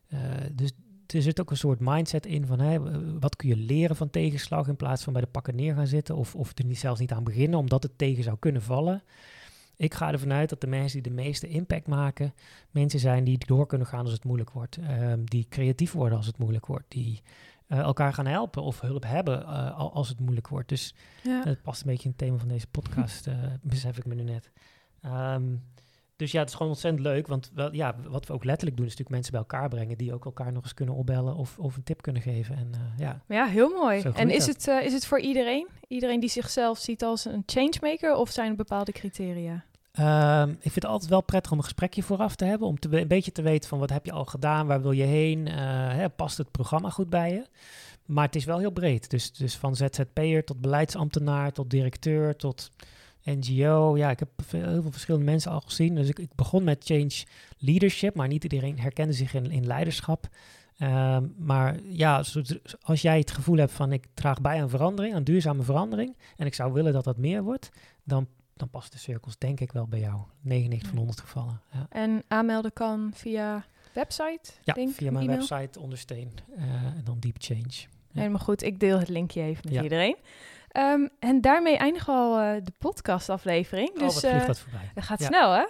uh, 0.09 0.21
dus 0.53 0.73
er 1.07 1.23
zit 1.23 1.41
ook 1.41 1.51
een 1.51 1.57
soort 1.57 1.81
mindset 1.81 2.27
in 2.27 2.47
van 2.47 2.61
hè, 2.61 2.81
wat 3.21 3.37
kun 3.37 3.49
je 3.49 3.57
leren 3.57 3.97
van 3.97 4.11
tegenslag 4.11 4.69
in 4.69 4.77
plaats 4.77 5.03
van 5.03 5.13
bij 5.13 5.23
de 5.23 5.29
pakken 5.29 5.57
neer 5.57 5.75
gaan 5.75 5.87
zitten 5.87 6.17
of, 6.17 6.35
of 6.35 6.59
er 6.59 6.65
niet, 6.65 6.79
zelfs 6.79 7.01
niet 7.01 7.13
aan 7.13 7.25
beginnen 7.25 7.59
omdat 7.59 7.83
het 7.83 7.99
tegen 7.99 8.23
zou 8.23 8.37
kunnen 8.39 8.63
vallen. 8.63 9.03
Ik 9.83 9.95
ga 9.95 10.13
ervan 10.13 10.33
uit 10.33 10.49
dat 10.49 10.61
de 10.61 10.67
mensen 10.67 11.03
die 11.03 11.13
de 11.13 11.23
meeste 11.23 11.49
impact 11.49 11.87
maken, 11.87 12.35
mensen 12.71 13.01
zijn 13.01 13.25
die 13.25 13.39
door 13.47 13.67
kunnen 13.67 13.87
gaan 13.87 14.05
als 14.05 14.13
het 14.13 14.25
moeilijk 14.25 14.51
wordt. 14.51 14.77
Ehm, 14.77 15.25
die 15.25 15.47
creatief 15.49 15.93
worden 15.93 16.17
als 16.17 16.27
het 16.27 16.39
moeilijk 16.39 16.67
wordt. 16.67 16.85
Die 16.89 17.23
uh, 17.69 17.79
elkaar 17.79 18.13
gaan 18.13 18.27
helpen 18.27 18.63
of 18.63 18.81
hulp 18.81 19.05
hebben 19.05 19.43
uh, 19.43 19.79
als 19.79 20.09
het 20.09 20.21
moeilijk 20.21 20.49
wordt. 20.49 20.69
Dus 20.69 20.95
ja. 21.23 21.43
dat 21.43 21.63
past 21.63 21.81
een 21.81 21.87
beetje 21.87 22.05
in 22.05 22.11
het 22.11 22.19
thema 22.19 22.39
van 22.39 22.49
deze 22.49 22.67
podcast, 22.67 23.27
uh, 23.27 23.35
besef 23.63 23.99
ik 23.99 24.07
me 24.07 24.15
nu 24.15 24.23
net. 24.23 24.51
Um, 25.05 25.63
dus 26.17 26.33
ja, 26.33 26.39
het 26.39 26.49
is 26.49 26.55
gewoon 26.55 26.73
ontzettend 26.73 27.03
leuk. 27.03 27.27
Want 27.27 27.51
wel, 27.55 27.75
ja, 27.75 27.95
wat 28.09 28.27
we 28.27 28.33
ook 28.33 28.45
letterlijk 28.45 28.77
doen, 28.77 28.87
is 28.87 28.97
natuurlijk 28.97 29.17
mensen 29.17 29.33
bij 29.33 29.41
elkaar 29.41 29.69
brengen 29.69 29.99
die 29.99 30.15
ook 30.15 30.25
elkaar 30.25 30.53
nog 30.53 30.63
eens 30.63 30.75
kunnen 30.75 30.95
opbellen 30.95 31.35
of, 31.35 31.59
of 31.59 31.77
een 31.77 31.83
tip 31.83 32.03
kunnen 32.03 32.23
geven. 32.23 32.57
En, 32.57 32.71
uh, 32.75 32.99
ja. 32.99 33.23
ja, 33.29 33.47
heel 33.47 33.69
mooi. 33.69 34.01
En 34.01 34.31
is 34.31 34.47
het, 34.47 34.67
uh, 34.67 34.83
is 34.83 34.93
het 34.93 35.07
voor 35.07 35.21
iedereen? 35.21 35.69
Iedereen 35.89 36.21
die 36.21 36.31
zichzelf 36.31 36.79
ziet 36.79 37.03
als 37.03 37.25
een 37.25 37.43
changemaker 37.47 38.15
of 38.15 38.31
zijn 38.31 38.51
er 38.51 38.57
bepaalde 38.57 38.93
criteria? 38.93 39.65
Um, 40.01 40.51
ik 40.51 40.61
vind 40.61 40.75
het 40.75 40.85
altijd 40.85 41.11
wel 41.11 41.23
prettig 41.23 41.53
om 41.53 41.59
een 41.59 41.65
gesprekje 41.65 42.03
vooraf 42.03 42.37
te 42.37 42.45
hebben. 42.45 42.69
Om 42.69 42.79
te, 42.79 43.01
een 43.01 43.09
beetje 43.09 43.33
te 43.33 43.43
weten 43.43 43.69
van 43.69 43.79
wat 43.79 43.91
heb 43.91 44.05
je 44.05 44.13
al 44.13 44.25
gedaan, 44.25 44.67
waar 44.67 44.83
wil 44.83 44.93
je 44.93 45.03
heen, 45.03 45.47
uh, 45.47 45.55
hè, 45.93 46.09
past 46.09 46.39
het 46.39 46.51
programma 46.51 46.91
goed 46.91 47.11
bij 47.11 47.33
je. 47.33 47.47
Maar 48.07 48.25
het 48.25 48.37
is 48.37 48.45
wel 48.45 48.59
heel 48.59 48.71
breed. 48.71 49.11
Dus, 49.11 49.33
dus 49.33 49.57
van 49.57 49.77
ZZP'er 49.77 50.45
tot 50.45 50.61
beleidsambtenaar, 50.61 51.53
tot 51.53 51.71
directeur, 51.71 52.37
tot 52.37 52.71
NGO. 53.25 53.97
Ja, 53.97 54.11
ik 54.11 54.19
heb 54.19 54.29
heel 54.47 54.83
veel 54.83 54.91
verschillende 54.91 55.27
mensen 55.27 55.51
al 55.51 55.61
gezien. 55.61 55.95
Dus 55.95 56.09
ik, 56.09 56.19
ik 56.19 56.35
begon 56.35 56.65
met 56.65 56.85
change 56.85 57.25
leadership, 57.59 58.15
maar 58.15 58.29
niet 58.29 58.43
iedereen 58.43 58.79
herkende 58.79 59.13
zich 59.13 59.35
in, 59.35 59.51
in 59.51 59.67
leiderschap. 59.67 60.29
Um, 60.79 61.35
maar 61.39 61.77
ja, 61.83 62.25
als 62.83 63.03
jij 63.03 63.19
het 63.19 63.31
gevoel 63.31 63.57
hebt 63.57 63.73
van 63.73 63.93
ik 63.93 64.07
draag 64.15 64.41
bij 64.41 64.63
aan 64.63 64.71
verandering, 64.71 65.15
aan 65.15 65.25
duurzame 65.25 65.63
verandering, 65.63 66.17
en 66.37 66.47
ik 66.47 66.55
zou 66.55 66.73
willen 66.73 66.93
dat 66.93 67.05
dat 67.05 67.17
meer 67.17 67.43
wordt, 67.43 67.71
dan, 68.05 68.27
dan 68.55 68.71
past 68.71 68.93
de 68.93 68.99
cirkels 68.99 69.39
denk 69.39 69.61
ik 69.61 69.73
wel 69.73 69.87
bij 69.87 70.01
jou. 70.01 70.21
99 70.41 70.89
van 70.89 70.99
100 70.99 71.21
gevallen. 71.21 71.61
Ja. 71.73 71.87
En 71.89 72.23
aanmelden 72.29 72.73
kan 72.73 73.11
via 73.15 73.65
website? 73.93 74.53
Ja, 74.63 74.75
denk, 74.75 74.95
via 74.95 75.11
mijn 75.11 75.27
website 75.27 75.81
ondersteun 75.81 76.33
uh, 76.57 76.63
en 76.65 77.03
dan 77.05 77.19
Deep 77.19 77.37
Change. 77.39 77.61
Ja. 77.69 78.21
Helemaal 78.21 78.39
goed, 78.41 78.63
ik 78.63 78.81
deel 78.81 78.99
het 78.99 79.09
linkje 79.09 79.43
even 79.43 79.63
met 79.65 79.75
ja. 79.75 79.83
iedereen. 79.83 80.17
Um, 80.77 81.11
en 81.19 81.41
daarmee 81.41 81.77
eindigen 81.77 82.15
we 82.15 82.21
al 82.21 82.41
uh, 82.41 82.65
de 82.65 82.73
podcastaflevering. 82.79 83.91
Oh, 83.91 83.99
dus, 83.99 84.25
uh, 84.25 84.47
dat 84.47 84.59
voorbij. 84.59 84.91
Dat 84.95 85.05
gaat 85.05 85.23
snel, 85.23 85.53
hè? 85.53 85.65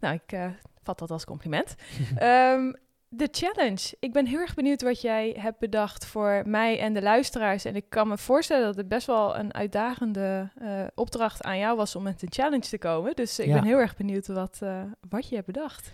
Nou, 0.00 0.20
ik 0.26 0.38
vat 0.82 0.98
dat 0.98 1.10
als 1.10 1.24
compliment. 1.24 1.74
um, 2.22 2.74
de 3.08 3.28
challenge. 3.30 3.96
Ik 3.98 4.12
ben 4.12 4.26
heel 4.26 4.38
erg 4.38 4.54
benieuwd 4.54 4.82
wat 4.82 5.00
jij 5.00 5.36
hebt 5.38 5.58
bedacht 5.58 6.06
voor 6.06 6.42
mij 6.46 6.78
en 6.78 6.94
de 6.94 7.02
luisteraars. 7.02 7.64
En 7.64 7.76
ik 7.76 7.84
kan 7.88 8.08
me 8.08 8.18
voorstellen 8.18 8.66
dat 8.66 8.76
het 8.76 8.88
best 8.88 9.06
wel 9.06 9.38
een 9.38 9.54
uitdagende 9.54 10.50
opdracht 10.94 11.42
aan 11.42 11.58
jou 11.58 11.76
was 11.76 11.96
om 11.96 12.02
met 12.02 12.22
een 12.22 12.32
challenge 12.32 12.68
te 12.68 12.78
komen. 12.78 13.16
Dus 13.16 13.38
ik 13.38 13.46
ja. 13.46 13.54
ben 13.54 13.64
heel 13.64 13.78
erg 13.78 13.96
benieuwd 13.96 14.26
wat, 14.26 14.60
wat 15.08 15.28
je 15.28 15.34
hebt 15.34 15.46
bedacht. 15.46 15.92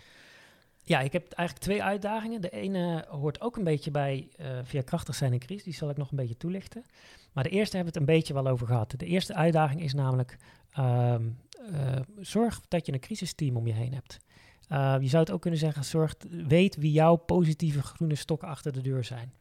Ja, 0.83 1.01
ik 1.01 1.13
heb 1.13 1.33
eigenlijk 1.33 1.67
twee 1.67 1.83
uitdagingen. 1.83 2.41
De 2.41 2.51
ene 2.51 3.05
hoort 3.09 3.41
ook 3.41 3.57
een 3.57 3.65
beetje 3.65 3.91
bij 3.91 4.29
via 4.63 4.83
krachtig 4.83 5.15
zijn 5.15 5.33
in 5.33 5.39
crisis. 5.39 5.65
Die 5.65 5.75
zal 5.75 5.91
ik 5.91 5.97
nog 5.97 6.11
een 6.11 6.17
beetje 6.17 6.37
toelichten. 6.37 6.85
Maar 7.33 7.45
de 7.45 7.51
eerste 7.51 7.77
hebben 7.77 7.93
we 7.93 7.99
het 7.99 8.09
een 8.09 8.15
beetje 8.17 8.35
wel 8.35 8.47
over 8.47 8.67
gehad. 8.67 8.95
De 8.97 9.07
eerste 9.07 9.35
uitdaging 9.35 9.83
is 9.83 9.95
namelijk: 9.95 10.37
um, 10.79 11.39
uh, 11.71 11.97
zorg 12.21 12.61
dat 12.69 12.87
je 12.87 12.93
een 12.93 13.01
crisisteam 13.01 13.57
om 13.57 13.67
je 13.67 13.73
heen 13.73 13.95
hebt. 13.95 14.19
Uh, 14.73 14.97
je 15.01 15.09
zou 15.09 15.23
het 15.23 15.33
ook 15.33 15.41
kunnen 15.41 15.61
zeggen: 15.61 15.85
zorg, 15.85 16.15
weet 16.29 16.77
wie 16.77 16.93
jouw 16.93 17.17
positieve 17.17 17.83
groene 17.83 18.15
stokken 18.15 18.49
achter 18.49 18.73
de 18.73 18.81
deur 18.81 19.05
zijn. 19.05 19.33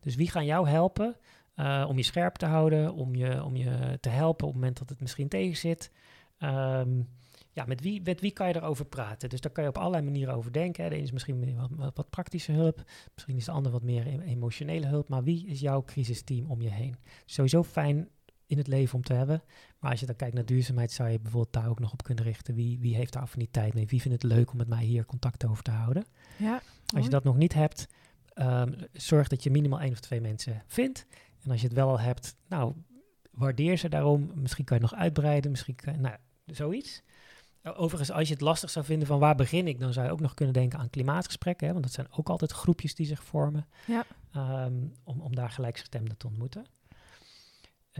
Dus 0.00 0.14
wie 0.14 0.30
gaan 0.30 0.44
jou 0.44 0.68
helpen 0.68 1.16
uh, 1.56 1.84
om 1.88 1.96
je 1.96 2.02
scherp 2.02 2.34
te 2.34 2.46
houden, 2.46 2.94
om 2.94 3.14
je, 3.14 3.44
om 3.44 3.56
je 3.56 3.98
te 4.00 4.08
helpen 4.08 4.46
op 4.46 4.52
het 4.52 4.60
moment 4.60 4.78
dat 4.78 4.88
het 4.88 5.00
misschien 5.00 5.28
tegen 5.28 5.56
zit. 5.56 5.90
Um, 6.38 7.08
ja, 7.52 7.64
met 7.66 7.80
wie, 7.80 8.02
met 8.02 8.20
wie 8.20 8.30
kan 8.30 8.48
je 8.48 8.56
erover 8.56 8.84
praten? 8.84 9.28
Dus 9.28 9.40
daar 9.40 9.52
kan 9.52 9.62
je 9.62 9.68
op 9.70 9.78
allerlei 9.78 10.04
manieren 10.04 10.34
over 10.34 10.52
denken. 10.52 10.82
Hè. 10.82 10.88
De 10.88 10.94
ene 10.94 11.04
is 11.04 11.12
misschien 11.12 11.56
wat, 11.76 11.92
wat, 11.94 12.10
praktische 12.10 12.52
hulp, 12.52 12.84
misschien 13.14 13.36
is 13.36 13.44
de 13.44 13.50
ander 13.50 13.72
wat 13.72 13.82
meer 13.82 14.06
e-, 14.06 14.18
emotionele 14.18 14.86
hulp. 14.86 15.08
Maar 15.08 15.22
wie 15.22 15.46
is 15.46 15.60
jouw 15.60 15.82
crisisteam 15.82 16.50
om 16.50 16.62
je 16.62 16.70
heen? 16.70 16.96
Sowieso 17.24 17.62
fijn 17.62 18.08
in 18.50 18.58
het 18.58 18.66
leven 18.66 18.94
om 18.94 19.02
te 19.02 19.12
hebben. 19.12 19.42
Maar 19.78 19.90
als 19.90 20.00
je 20.00 20.06
dan 20.06 20.16
kijkt 20.16 20.34
naar 20.34 20.44
duurzaamheid, 20.44 20.92
zou 20.92 21.08
je 21.08 21.20
bijvoorbeeld 21.20 21.52
daar 21.52 21.68
ook 21.68 21.78
nog 21.78 21.92
op 21.92 22.02
kunnen 22.02 22.24
richten. 22.24 22.54
Wie, 22.54 22.78
wie 22.78 22.94
heeft 22.94 23.12
daar 23.12 23.22
affiniteit 23.22 23.74
mee? 23.74 23.86
Wie 23.86 24.00
vindt 24.00 24.22
het 24.22 24.32
leuk 24.32 24.50
om 24.50 24.56
met 24.56 24.68
mij 24.68 24.84
hier 24.84 25.06
contact 25.06 25.46
over 25.46 25.62
te 25.62 25.70
houden? 25.70 26.04
Ja, 26.36 26.62
als 26.94 27.04
je 27.04 27.10
dat 27.10 27.24
nog 27.24 27.36
niet 27.36 27.54
hebt, 27.54 27.88
um, 28.34 28.74
zorg 28.92 29.28
dat 29.28 29.42
je 29.42 29.50
minimaal 29.50 29.80
één 29.80 29.92
of 29.92 30.00
twee 30.00 30.20
mensen 30.20 30.62
vindt. 30.66 31.06
En 31.42 31.50
als 31.50 31.60
je 31.60 31.66
het 31.66 31.76
wel 31.76 31.88
al 31.88 32.00
hebt, 32.00 32.36
nou, 32.48 32.74
waardeer 33.30 33.76
ze 33.76 33.88
daarom. 33.88 34.30
Misschien 34.34 34.64
kan 34.64 34.76
je 34.76 34.82
het 34.82 34.92
nog 34.92 35.00
uitbreiden, 35.00 35.50
misschien 35.50 35.74
kan 35.74 35.92
je, 35.92 35.98
nou, 35.98 36.16
zoiets. 36.46 37.02
Overigens, 37.62 38.10
als 38.10 38.28
je 38.28 38.34
het 38.34 38.42
lastig 38.42 38.70
zou 38.70 38.84
vinden 38.84 39.06
van 39.06 39.18
waar 39.18 39.34
begin 39.34 39.68
ik, 39.68 39.80
dan 39.80 39.92
zou 39.92 40.06
je 40.06 40.12
ook 40.12 40.20
nog 40.20 40.34
kunnen 40.34 40.54
denken 40.54 40.78
aan 40.78 40.90
klimaatgesprekken. 40.90 41.66
Hè, 41.66 41.72
want 41.72 41.84
dat 41.84 41.94
zijn 41.94 42.06
ook 42.10 42.28
altijd 42.28 42.50
groepjes 42.50 42.94
die 42.94 43.06
zich 43.06 43.24
vormen. 43.24 43.66
Ja. 43.86 44.04
Um, 44.64 44.92
om, 45.04 45.20
om 45.20 45.34
daar 45.34 45.50
gelijkgestemden 45.50 46.16
te 46.16 46.26
ontmoeten. 46.26 46.64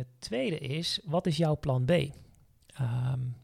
Het 0.00 0.20
tweede 0.20 0.58
is, 0.58 1.00
wat 1.04 1.26
is 1.26 1.36
jouw 1.36 1.56
plan 1.56 1.84
B? 1.84 1.90
Um, 1.90 3.36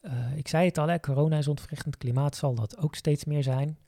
uh, 0.00 0.36
ik 0.36 0.48
zei 0.48 0.66
het 0.66 0.78
al, 0.78 0.88
hè, 0.88 1.00
corona 1.00 1.38
is 1.38 1.48
ontwrichtend, 1.48 1.96
klimaat 1.96 2.36
zal 2.36 2.54
dat 2.54 2.78
ook 2.78 2.94
steeds 2.94 3.24
meer 3.24 3.42
zijn. 3.42 3.78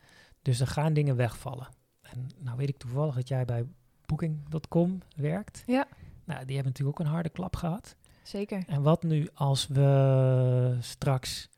Dus 0.42 0.61
er 0.61 0.66
gaan 0.66 0.92
dingen 0.92 1.16
wegvallen. 1.16 1.68
En 2.00 2.31
nou 2.38 2.57
weet 2.57 2.68
ik 2.68 2.76
toevallig 2.76 3.14
dat 3.14 3.28
jij 3.28 3.44
bij 3.44 3.66
Booking.com 4.07 4.98
werkt. 5.16 5.62
Ja. 5.66 5.87
Nou, 6.24 6.44
die 6.44 6.54
hebben 6.54 6.72
natuurlijk 6.72 7.00
ook 7.00 7.07
een 7.07 7.12
harde 7.12 7.28
klap 7.28 7.57
gehad. 7.57 7.96
Zeker. 8.22 8.64
En 8.66 8.83
wat 8.83 9.02
nu 9.02 9.28
als 9.35 9.66
we 9.66 10.76
straks 10.81 11.48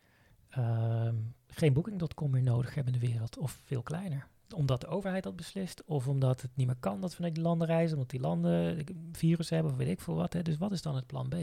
uh, 0.58 1.08
geen 1.46 1.72
Booking.com 1.72 2.30
meer 2.30 2.42
nodig 2.42 2.74
hebben 2.74 2.94
in 2.94 3.00
de 3.00 3.06
wereld, 3.06 3.38
of 3.38 3.60
veel 3.64 3.82
kleiner. 3.82 4.26
Omdat 4.54 4.80
de 4.80 4.86
overheid 4.86 5.22
dat 5.22 5.36
beslist, 5.36 5.82
of 5.84 6.08
omdat 6.08 6.42
het 6.42 6.50
niet 6.54 6.66
meer 6.66 6.76
kan 6.80 7.00
dat 7.00 7.16
we 7.16 7.22
naar 7.22 7.32
die 7.32 7.42
landen 7.42 7.66
reizen, 7.66 7.96
omdat 7.96 8.10
die 8.10 8.20
landen 8.20 8.84
virus 9.12 9.50
hebben, 9.50 9.72
of 9.72 9.78
weet 9.78 9.88
ik 9.88 10.00
veel 10.00 10.14
wat. 10.14 10.32
Hè. 10.32 10.42
Dus 10.42 10.58
wat 10.58 10.72
is 10.72 10.82
dan 10.82 10.94
het 10.96 11.06
plan 11.06 11.28
B? 11.28 11.34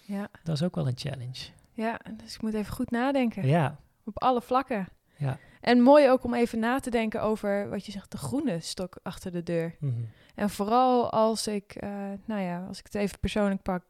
Ja. 0.00 0.28
Dat 0.44 0.54
is 0.56 0.62
ook 0.62 0.74
wel 0.74 0.86
een 0.86 0.96
challenge. 0.98 1.46
Ja, 1.72 2.00
dus 2.16 2.34
ik 2.34 2.42
moet 2.42 2.54
even 2.54 2.72
goed 2.72 2.90
nadenken. 2.90 3.46
Ja. 3.46 3.76
Op 4.04 4.22
alle 4.22 4.42
vlakken. 4.42 4.88
Ja. 5.16 5.38
En 5.60 5.80
mooi 5.80 6.10
ook 6.10 6.24
om 6.24 6.34
even 6.34 6.58
na 6.58 6.80
te 6.80 6.90
denken 6.90 7.22
over 7.22 7.68
wat 7.68 7.86
je 7.86 7.92
zegt, 7.92 8.10
de 8.10 8.16
groene 8.18 8.60
stok 8.60 8.98
achter 9.02 9.32
de 9.32 9.42
deur. 9.42 9.76
Mm 9.80 9.94
-hmm. 9.94 10.08
En 10.34 10.50
vooral 10.50 11.10
als 11.10 11.46
ik, 11.46 11.82
uh, 11.84 11.90
nou 12.24 12.40
ja, 12.40 12.66
als 12.66 12.78
ik 12.78 12.84
het 12.84 12.94
even 12.94 13.18
persoonlijk 13.18 13.62
pak, 13.62 13.84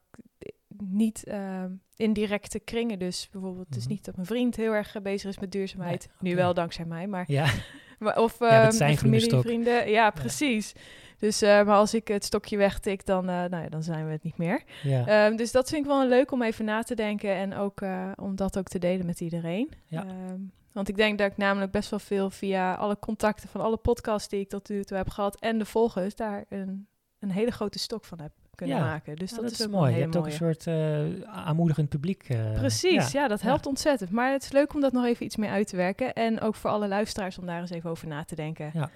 niet 0.84 1.24
uh, 1.28 1.64
in 1.96 2.12
directe 2.12 2.58
kringen. 2.58 2.98
Dus 2.98 3.28
bijvoorbeeld, 3.32 3.66
het 3.66 3.76
is 3.76 3.82
Mhm. 3.84 3.92
niet 3.92 4.04
dat 4.04 4.14
mijn 4.14 4.26
vriend 4.26 4.56
heel 4.56 4.72
erg 4.72 4.96
bezig 5.02 5.30
is 5.30 5.38
met 5.38 5.52
duurzaamheid. 5.52 6.08
Nee, 6.20 6.30
Nu 6.32 6.38
wel 6.38 6.54
dankzij 6.54 6.84
mij, 6.84 7.06
maar 7.06 7.24
Ja, 7.32 7.50
of 8.01 8.38
Ja, 8.38 8.62
dat 8.62 8.62
ehm, 8.62 8.70
zijn 8.70 8.98
familie, 8.98 9.40
vrienden. 9.40 9.90
Ja, 9.90 10.11
precies. 10.11 10.74
Dus, 11.20 11.42
eh, 11.42 11.48
maar 11.48 11.76
als 11.76 11.94
ik 11.94 12.09
het 12.09 12.24
stokje 12.24 12.57
wegtik, 12.57 13.07
dan, 13.07 13.28
eh, 13.28 13.34
nou 13.34 13.62
ja, 13.62 13.68
dan 13.68 13.82
zijn 13.82 14.07
we 14.07 14.12
het 14.12 14.22
niet 14.22 14.36
meer. 14.36 14.62
Ja, 14.82 15.07
Ehm, 15.07 15.36
dus 15.36 15.53
dat 15.53 15.68
vind 15.68 15.82
ik 15.84 15.90
wel 15.90 16.07
leuk 16.07 16.32
om 16.32 16.42
even 16.42 16.64
na 16.64 16.82
te 16.82 16.94
denken 16.94 17.34
en 17.34 17.55
ook 17.55 17.80
eh, 17.80 18.11
om 18.14 18.36
dat 18.36 18.59
ook 18.59 18.68
te 18.68 18.78
delen 18.78 19.07
met 19.07 19.20
iedereen. 19.20 19.70
Ja. 19.86 20.05
Ehm, 20.05 20.40
want 20.72 20.88
ik 20.88 20.96
denk 20.96 21.18
dat 21.18 21.30
ik 21.30 21.36
namelijk 21.36 21.72
best 21.72 21.90
wel 21.90 21.98
veel 21.98 22.30
via 22.30 22.74
alle 22.74 22.98
contacten 22.98 23.48
van 23.48 23.61
alle 23.61 23.76
podcasts 23.76 24.28
die 24.28 24.40
ik 24.40 24.48
tot 24.48 24.68
nu 24.68 24.84
toe 24.84 24.96
heb 24.96 25.09
gehad 25.09 25.40
en 25.40 25.59
de 25.59 25.64
volgers 25.64 26.14
daar 26.14 26.44
een, 26.48 26.86
een 27.18 27.30
hele 27.30 27.51
grote 27.51 27.78
stok 27.78 28.05
van 28.05 28.20
heb 28.20 28.32
kunnen 28.61 28.76
Ja. 28.76 28.82
maken. 28.84 29.16
Dus 29.16 29.30
Ja, 29.30 29.36
dat, 29.36 29.44
dat, 29.50 29.58
is 29.61 29.66
mooi. 29.66 29.94
Je 29.94 30.00
hebt 30.00 30.16
ook 30.16 30.26
een 30.26 30.32
soort 30.32 30.66
eh, 30.66 31.20
aanmoedigend 31.26 31.88
publiek. 31.88 32.22
eh, 32.28 32.52
Precies, 32.54 33.11
ja, 33.11 33.28
dat 33.28 33.40
ja. 33.40 33.46
helpt 33.46 33.66
ontzettend. 33.66 34.11
Maar 34.11 34.32
het 34.32 34.42
is 34.42 34.52
leuk 34.52 34.74
om 34.74 34.80
dat 34.80 34.92
nog 34.92 35.04
even 35.04 35.24
iets 35.24 35.36
meer 35.36 35.50
uit 35.50 35.68
te 35.68 35.76
werken. 35.76 36.12
En 36.14 36.40
ook 36.40 36.54
voor 36.54 36.70
alle 36.70 36.88
luisteraars 36.88 37.38
om 37.38 37.46
daar 37.46 37.61
eens 37.61 37.70
even 37.70 37.90
over 37.90 38.08
na 38.08 38.24
te 38.24 38.34
denken. 38.34 38.70
Ja. 38.74 38.90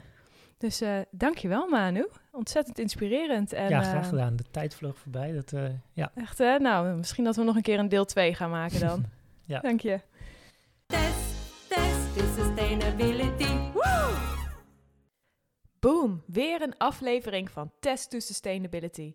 Dus 0.58 0.80
eh 0.80 0.98
dankjewel 1.10 1.68
Manu. 1.68 2.08
Ontzettend 2.32 2.78
inspirerend. 2.78 3.52
En, 3.52 3.68
ja, 3.68 3.82
graag 3.82 4.08
gedaan. 4.08 4.36
De 4.36 4.44
tijd 4.50 4.74
vloog 4.74 4.98
voorbij. 4.98 5.32
Dat, 5.32 5.52
eh, 5.52 5.62
ja. 5.92 6.10
Echt 6.14 6.38
hè? 6.38 6.58
Nou, 6.58 6.96
misschien 6.96 7.24
dat 7.24 7.36
we 7.36 7.42
nog 7.42 7.56
een 7.56 7.62
keer 7.62 7.78
een 7.78 7.88
deel 7.88 8.04
2 8.04 8.34
gaan 8.34 8.50
maken 8.50 8.80
dan. 8.80 9.04
Ja. 9.46 9.60
Dank 9.60 9.80
je. 9.80 10.00
Test, 10.86 11.34
test 11.68 12.16
to 12.16 12.42
sustainability. 12.42 13.52
Woo! 13.72 14.12
Boom, 15.80 16.22
weer 16.26 16.62
een 16.62 16.76
aflevering 16.78 17.50
van 17.50 17.70
Test 17.80 18.10
to 18.10 18.18
Sustainability. 18.18 19.14